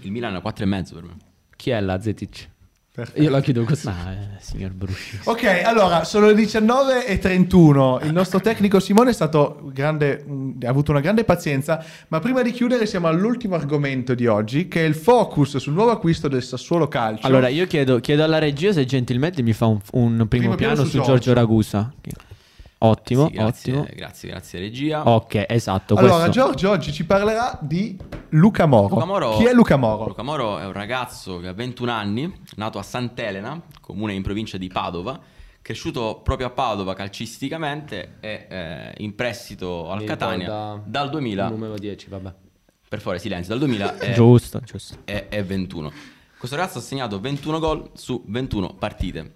Il 0.00 0.10
Milan 0.12 0.34
è 0.36 0.40
4,5 0.42 0.92
per 0.92 1.02
me. 1.04 1.16
Chi 1.56 1.70
è 1.70 1.80
la 1.80 1.98
Zetic? 2.00 2.50
Perfetto. 2.96 3.20
Io 3.20 3.28
la 3.28 3.42
chiudo 3.42 3.64
così. 3.64 3.88
Ma, 3.88 4.10
eh, 4.10 4.40
signor 4.40 4.70
Brusci. 4.70 5.18
Ok, 5.24 5.44
allora 5.62 6.04
sono 6.04 6.28
le 6.28 6.34
19 6.34 7.04
e 7.04 7.18
31. 7.18 8.00
Il 8.04 8.12
nostro 8.14 8.40
tecnico 8.40 8.80
Simone 8.80 9.10
è 9.10 9.12
stato 9.12 9.70
grande, 9.70 10.24
mh, 10.26 10.64
ha 10.64 10.70
avuto 10.70 10.92
una 10.92 11.00
grande 11.00 11.24
pazienza. 11.24 11.84
Ma 12.08 12.20
prima 12.20 12.40
di 12.40 12.52
chiudere, 12.52 12.86
siamo 12.86 13.06
all'ultimo 13.06 13.54
argomento 13.54 14.14
di 14.14 14.26
oggi, 14.26 14.66
che 14.68 14.82
è 14.82 14.88
il 14.88 14.94
focus 14.94 15.58
sul 15.58 15.74
nuovo 15.74 15.90
acquisto 15.90 16.26
del 16.26 16.42
Sassuolo 16.42 16.88
Calcio. 16.88 17.26
Allora, 17.26 17.48
io 17.48 17.66
chiedo, 17.66 18.00
chiedo 18.00 18.24
alla 18.24 18.38
regia 18.38 18.72
se 18.72 18.86
gentilmente 18.86 19.42
mi 19.42 19.52
fa 19.52 19.66
un, 19.66 19.78
un 19.90 20.26
primo, 20.26 20.54
piano, 20.54 20.84
su 20.84 20.98
Giorgio, 21.02 21.34
Ragusa. 21.34 21.92
Ottimo, 22.78 23.26
Sì, 23.28 23.32
grazie, 23.32 23.72
ottimo. 23.72 23.96
Grazie, 23.96 24.28
grazie 24.28 24.58
regia. 24.60 25.08
Ok, 25.08 25.44
esatto. 25.48 25.94
Allora, 25.94 26.14
questo- 26.24 26.30
Giorgio 26.32 26.70
oggi 26.70 26.92
ci 26.92 27.04
parlerà 27.06 27.58
di 27.62 27.96
Luca 28.30 28.66
Moro. 28.66 28.88
Luca 28.94 29.04
Moro- 29.06 29.36
Chi 29.38 29.44
è 29.46 29.52
Luca 29.54 29.76
Moro? 29.76 30.06
Luca 30.08 30.22
Moro 30.22 30.58
è 30.58 30.66
un 30.66 30.72
ragazzo 30.72 31.38
che 31.40 31.48
ha 31.48 31.52
21 31.54 31.90
anni, 31.90 32.30
nato 32.56 32.78
a 32.78 32.82
Sant'Elena, 32.82 33.60
comune 33.80 34.12
in 34.12 34.22
provincia 34.22 34.58
di 34.58 34.68
Padova, 34.68 35.18
cresciuto 35.62 36.20
proprio 36.22 36.48
a 36.48 36.50
Padova 36.50 36.92
calcisticamente 36.94 38.16
e 38.20 38.46
eh, 38.48 38.92
in 38.98 39.14
prestito 39.14 39.90
al 39.90 40.00
Mi 40.00 40.04
Catania 40.04 40.38
ricorda 40.44 40.82
dal 40.84 41.10
2000, 41.10 41.48
Numero 41.48 41.74
10, 41.78 42.08
vabbè. 42.10 42.32
per 42.88 43.00
favore 43.00 43.18
silenzio, 43.18 43.48
dal 43.50 43.58
2000 43.58 43.98
è, 43.98 44.12
Giusto, 44.12 44.60
giusto. 44.60 44.98
è- 45.04 45.28
è 45.28 45.42
21. 45.42 45.90
Questo 46.38 46.56
ragazzo 46.56 46.78
ha 46.78 46.82
segnato 46.82 47.18
21 47.18 47.58
gol 47.58 47.90
su 47.94 48.22
21 48.26 48.74
partite. 48.74 49.32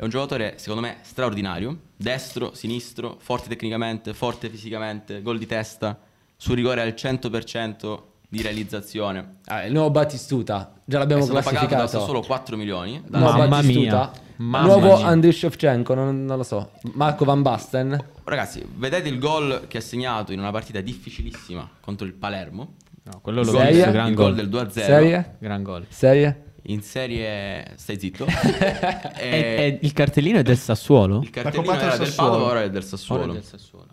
È 0.00 0.04
un 0.04 0.10
giocatore, 0.10 0.54
secondo 0.58 0.80
me, 0.80 0.98
straordinario. 1.02 1.76
Destro, 1.96 2.54
sinistro, 2.54 3.16
forte 3.18 3.48
tecnicamente, 3.48 4.14
forte 4.14 4.48
fisicamente, 4.48 5.22
gol 5.22 5.38
di 5.38 5.46
testa, 5.46 5.98
su 6.36 6.54
rigore 6.54 6.82
al 6.82 6.94
100% 6.96 7.98
di 8.28 8.40
realizzazione. 8.40 9.38
Ah, 9.46 9.64
il 9.64 9.72
nuovo 9.72 9.90
Battistuta, 9.90 10.72
già 10.84 10.98
È 10.98 11.00
l'abbiamo 11.00 11.24
stato 11.24 11.40
pagato 11.42 11.66
da 11.66 11.74
classificato. 11.78 12.06
solo 12.06 12.20
4 12.20 12.56
milioni. 12.56 13.02
Da- 13.08 13.18
Mamma 13.18 13.48
Battistuta. 13.48 13.80
mia. 13.80 14.10
Mamma 14.36 14.66
Nuovo 14.66 14.96
mia. 14.98 15.06
Andriy 15.08 15.32
Shevchenko, 15.32 15.94
non, 15.94 16.24
non 16.24 16.36
lo 16.36 16.44
so. 16.44 16.70
Marco 16.92 17.24
Van 17.24 17.42
Basten. 17.42 18.00
Ragazzi, 18.22 18.64
vedete 18.76 19.08
il 19.08 19.18
gol 19.18 19.64
che 19.66 19.78
ha 19.78 19.80
segnato 19.80 20.30
in 20.30 20.38
una 20.38 20.52
partita 20.52 20.80
difficilissima 20.80 21.68
contro 21.80 22.06
il 22.06 22.12
Palermo? 22.12 22.74
No, 23.02 23.18
quello 23.20 23.42
l'ho 23.42 23.50
Serie? 23.50 23.72
visto, 23.72 23.90
gran 23.90 24.08
il 24.10 24.14
gol 24.14 24.26
gol. 24.26 24.34
del 24.36 24.48
2-0. 24.48 24.70
Serie? 24.84 25.36
Gran 25.40 25.62
gol. 25.64 25.86
Serie? 25.88 26.42
In 26.68 26.82
serie... 26.82 27.72
Stai 27.76 27.98
zitto. 27.98 28.26
E, 28.26 29.10
e... 29.16 29.28
e 29.28 29.78
il 29.80 29.92
cartellino 29.92 30.38
è 30.38 30.42
del 30.42 30.58
Sassuolo? 30.58 31.20
Il 31.22 31.30
cartellino 31.30 31.72
era 31.72 31.96
del 31.96 32.06
Sassuolo. 32.06 32.30
Padova, 32.30 32.50
ora 32.50 32.62
è 32.62 32.70
del 32.70 32.84
Sassuolo. 32.84 33.22
Ora 33.22 33.32
è 33.32 33.34
del 33.34 33.44
Sassuolo. 33.44 33.86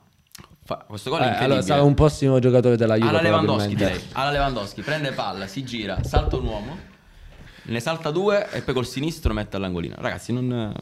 Fa- 0.64 0.84
questo 0.88 1.10
gol 1.10 1.20
Eh, 1.20 1.24
è 1.24 1.26
allora 1.28 1.42
incredibile. 1.44 1.68
sarà 1.68 1.84
un 1.84 1.94
prossimo 1.94 2.40
giocatore 2.40 2.76
della 2.76 2.96
Juve 2.96 3.10
Alla 3.10 3.22
Lewandowski 3.22 3.76
direi. 3.76 4.02
Alla 4.14 4.32
Lewandowski, 4.32 4.82
prende 4.82 5.12
palla, 5.12 5.46
si 5.48 5.64
gira, 5.64 6.04
salta 6.04 6.38
un 6.38 6.46
uomo, 6.46 6.78
ne 7.64 7.80
salta 7.80 8.10
due 8.10 8.50
e 8.52 8.62
poi 8.62 8.74
col 8.74 8.88
sinistro 8.88 9.32
mette 9.34 9.56
all'angolino. 9.58 9.96
Ragazzi, 9.98 10.34
non... 10.34 10.74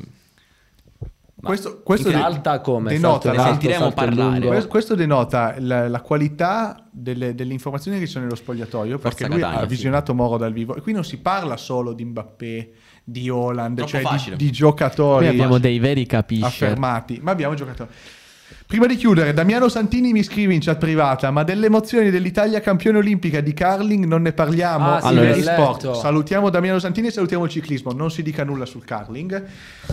Questo, 1.43 1.81
questo 1.83 2.09
de- 2.09 2.15
Salta 2.15 2.61
come? 2.61 2.91
denota 2.91 3.33
Salto 3.33 3.41
in 3.41 3.47
sentiremo 3.47 3.85
in 3.87 3.93
parlare. 3.93 4.47
Questo, 4.47 4.67
questo 4.69 4.95
denota 4.95 5.55
la, 5.59 5.89
la 5.89 6.01
qualità 6.01 6.87
delle, 6.89 7.35
delle 7.35 7.53
informazioni 7.53 7.99
che 7.99 8.05
ci 8.05 8.11
sono 8.13 8.25
nello 8.25 8.37
spogliatoio, 8.37 8.97
perché 8.97 9.25
Forza 9.25 9.33
lui 9.33 9.41
Catania, 9.41 9.59
ha 9.59 9.63
sì. 9.63 9.69
visionato 9.69 10.13
Moro 10.13 10.37
dal 10.37 10.53
vivo. 10.53 10.75
E 10.75 10.81
qui 10.81 10.93
non 10.93 11.03
si 11.03 11.17
parla 11.17 11.57
solo 11.57 11.93
di 11.93 12.05
Mbappé, 12.05 12.71
di 13.03 13.29
Holland, 13.29 13.77
Troppo 13.77 13.91
cioè 13.91 14.29
di, 14.29 14.35
di 14.37 14.51
giocatori 14.51 15.25
Qui 15.25 15.33
abbiamo 15.35 15.57
dei 15.57 15.79
veri 15.79 16.05
capisci. 16.05 16.43
affermati, 16.43 17.19
ma 17.21 17.31
abbiamo 17.31 17.55
giocatori. 17.55 17.89
Prima 18.65 18.87
di 18.87 18.95
chiudere, 18.95 19.33
Damiano 19.33 19.67
Santini 19.69 20.11
mi 20.13 20.23
scrive 20.23 20.53
in 20.53 20.59
chat 20.59 20.77
privata: 20.79 21.29
Ma 21.29 21.43
delle 21.43 21.67
emozioni 21.67 22.09
dell'Italia 22.09 22.59
campione 22.59 22.97
olimpica 22.97 23.39
di 23.39 23.53
curling 23.53 24.05
non 24.05 24.23
ne 24.23 24.33
parliamo? 24.33 24.93
Ah, 24.95 25.01
sì, 25.01 25.07
Allora, 25.07 25.33
sport. 25.35 25.91
Salutiamo 25.93 26.49
Damiano 26.49 26.79
Santini 26.79 27.07
e 27.07 27.11
salutiamo 27.11 27.43
il 27.45 27.51
ciclismo. 27.51 27.91
Non 27.91 28.09
si 28.09 28.23
dica 28.23 28.43
nulla 28.43 28.65
sul 28.65 28.83
curling. 28.85 29.43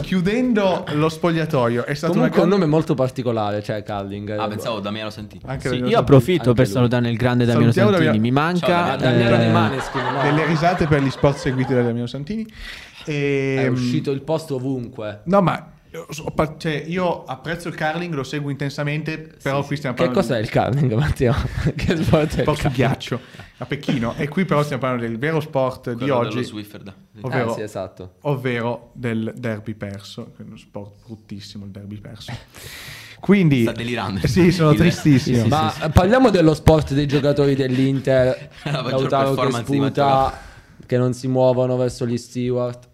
Chiudendo 0.01 0.85
lo 0.93 1.09
spogliatoio, 1.11 1.85
è 1.85 1.93
stato 1.93 2.15
Comunque 2.15 2.39
una 2.39 2.47
un 2.47 2.59
nome 2.59 2.67
molto 2.71 2.95
particolare, 2.95 3.63
cioè 3.63 3.83
Carling. 3.83 4.31
Ah, 4.39 4.49
pensavo 4.49 4.81
Damiano 4.81 5.11
Santini. 5.11 5.43
Anche 5.45 5.61
Sì, 5.69 5.69
Damiano 5.69 5.87
io 5.91 5.95
Santini. 5.97 6.15
approfitto 6.17 6.49
Anche 6.51 6.55
per 6.55 6.65
lui. 6.65 6.75
salutare 6.75 7.11
il 7.11 7.17
grande 7.19 7.45
Damiano 7.45 7.73
Salutiamo 7.73 7.91
Santini. 7.91 8.19
Damiano. 8.19 8.35
Mi 8.35 8.67
manca. 8.67 8.67
Ciao, 8.67 8.97
Damiano 8.97 9.35
eh, 9.35 9.39
De 9.39 9.53
Maneskin, 9.53 10.01
no? 10.03 10.23
delle 10.23 10.47
risate 10.47 10.87
per 10.87 11.03
gli 11.03 11.11
sport 11.11 11.37
seguiti 11.37 11.75
da 11.75 11.83
Damiano 11.83 12.07
Santini. 12.07 12.47
E, 13.05 13.57
È 13.59 13.67
uscito 13.67 14.11
il 14.11 14.23
posto 14.23 14.55
ovunque. 14.55 15.21
No, 15.25 15.43
ma 15.43 15.67
io 15.92 16.07
cioè, 16.59 16.85
io 16.87 17.24
apprezzo 17.24 17.68
il 17.68 17.76
curling, 17.76 18.14
lo 18.14 18.22
seguo 18.22 18.50
intensamente, 18.50 19.18
però 19.42 19.64
qui 19.64 19.76
stiamo 19.76 19.96
Che 19.96 20.05
parlando 20.05 20.29
cos'è 20.29 20.40
il 20.40 20.48
Carling, 20.48 20.92
Matteo? 20.98 21.35
che 21.74 21.96
sport 21.96 21.96
è 21.96 21.96
di 21.96 21.96
il 21.96 22.05
sport 22.42 22.44
curling? 22.44 22.74
ghiaccio 22.74 23.20
a 23.59 23.66
Pechino. 23.66 24.14
E 24.16 24.29
qui 24.29 24.44
però 24.44 24.62
stiamo 24.62 24.81
parlando 24.83 25.07
del 25.07 25.18
vero 25.18 25.40
sport 25.40 25.90
di 25.90 25.96
Quello 25.96 26.18
dello 26.18 26.29
oggi, 26.29 26.44
Swifford. 26.44 26.94
ovvero, 27.22 27.50
Eh, 27.50 27.55
sì, 27.55 27.61
esatto. 27.62 28.14
ovvero 28.22 28.90
del 28.94 29.33
derby 29.37 29.74
perso, 29.74 30.33
che 30.37 30.42
è 30.42 30.46
uno 30.46 30.57
sport 30.57 30.92
bruttissimo 31.07 31.64
il 31.64 31.70
derby 31.70 31.98
perso. 32.00 32.33
Quindi, 33.18 33.62
Sta 33.62 33.72
delirando. 33.72 34.26
Sì, 34.26 34.50
sono 34.50 34.72
tristissimo. 34.74 35.46
Ma 35.46 35.72
parliamo 35.92 36.31
dello 36.31 36.55
sport 36.55 36.94
dei 36.94 37.07
giocatori 37.07 37.55
dell'Inter. 37.55 38.48
Lautaro 38.64 39.35
che 39.35 39.46
di 39.46 39.53
sputa, 39.53 40.38
che 40.87 40.96
non 40.96 41.12
si 41.12 41.29
muovono 41.29 41.76
verso 41.76 42.07
gli 42.07 42.16
steward. 42.16 42.88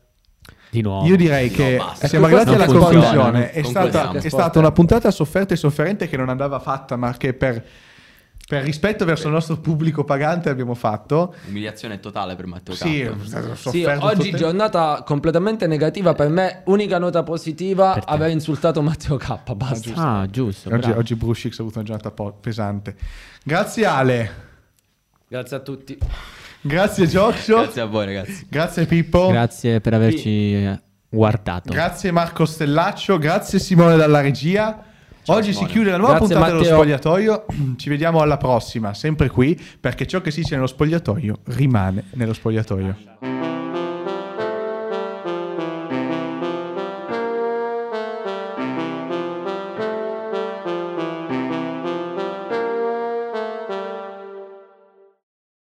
Di 0.71 0.81
nuovo. 0.83 1.07
Io 1.07 1.17
direi 1.17 1.49
No, 1.51 1.57
che 1.57 1.77
basta. 1.79 2.09
siamo 2.09 2.27
arrivati 2.27 2.51
alla 2.55 2.67
conclusione. 2.67 3.51
È 3.53 3.63
stata, 3.63 4.13
è 4.13 4.29
stata 4.29 4.59
una 4.59 4.73
puntata 4.73 5.11
sofferta 5.11 5.55
e 5.55 5.57
sofferente 5.57 6.09
che 6.09 6.17
non 6.17 6.29
andava 6.29 6.59
fatta, 6.59 6.97
ma 6.97 7.17
che 7.17 7.33
per, 7.35 7.65
per 8.47 8.63
rispetto 8.65 9.05
verso 9.05 9.27
il 9.29 9.33
nostro 9.33 9.57
pubblico 9.59 10.05
pagante 10.05 10.51
abbiamo 10.51 10.75
fatto. 10.75 11.35
Umiliazione 11.49 11.99
totale 12.01 12.37
per 12.37 12.47
Matteo 12.47 12.75
Sì, 12.75 13.09
Sì, 13.55 13.85
oggi 13.85 14.25
tutto- 14.31 14.37
giornata 14.37 15.03
completamente 15.07 15.67
negativa 15.67 16.15
per 16.15 16.29
me. 16.29 16.63
Unica 16.67 16.99
nota 16.99 17.23
positiva, 17.23 18.05
aver 18.05 18.31
insultato 18.31 18.83
Matteo 18.83 19.17
K. 19.17 19.55
Basta. 19.55 19.93
Ah, 19.95 20.27
giusto. 20.29 20.69
Oggi, 20.69 20.79
bravo. 20.87 20.99
oggi 20.99 21.15
Brushix 21.15 21.59
ha 21.59 21.63
avuto 21.63 21.79
una 21.79 21.87
giornata 21.87 22.11
po- 22.11 22.37
pesante. 22.41 22.95
Grazie 23.45 23.87
Ale, 23.87 24.45
Grazie 25.29 25.57
a 25.57 25.61
tutti. 25.61 25.99
Grazie 26.67 27.07
Giorgio, 27.07 27.57
Grazie 27.63 27.81
a 27.81 27.85
voi 27.87 28.05
ragazzi. 28.07 28.47
grazie 28.49 28.87
Pippo, 28.87 29.29
Grazie 29.29 29.81
per 29.81 29.95
averci 29.95 30.79
guardato. 31.09 31.73
grazie 31.73 32.11
Marco 32.11 32.45
Stellaccio, 32.45 33.19
grazie 33.19 33.59
Simone 33.59 33.97
dalla 33.97 34.21
regia. 34.21 34.83
Oggi 35.29 35.51
Simone. 35.53 35.67
si 35.69 35.73
chiude 35.73 35.91
la 35.91 35.97
nuova 35.97 36.19
Grazie, 36.19 36.35
puntata 36.35 36.51
dello 36.53 36.61
Matteo. 36.63 36.77
spogliatoio. 36.77 37.47
Ci 37.77 37.89
vediamo 37.89 38.21
alla 38.21 38.37
prossima, 38.37 38.95
sempre 38.95 39.29
qui, 39.29 39.61
perché 39.81 40.07
ciò 40.07 40.21
che 40.21 40.31
si 40.31 40.41
dice 40.43 40.55
nello 40.55 40.69
spogliatoio 40.69 41.39
rimane 41.47 42.05
nello 42.13 42.33
spogliatoio. 42.33 43.66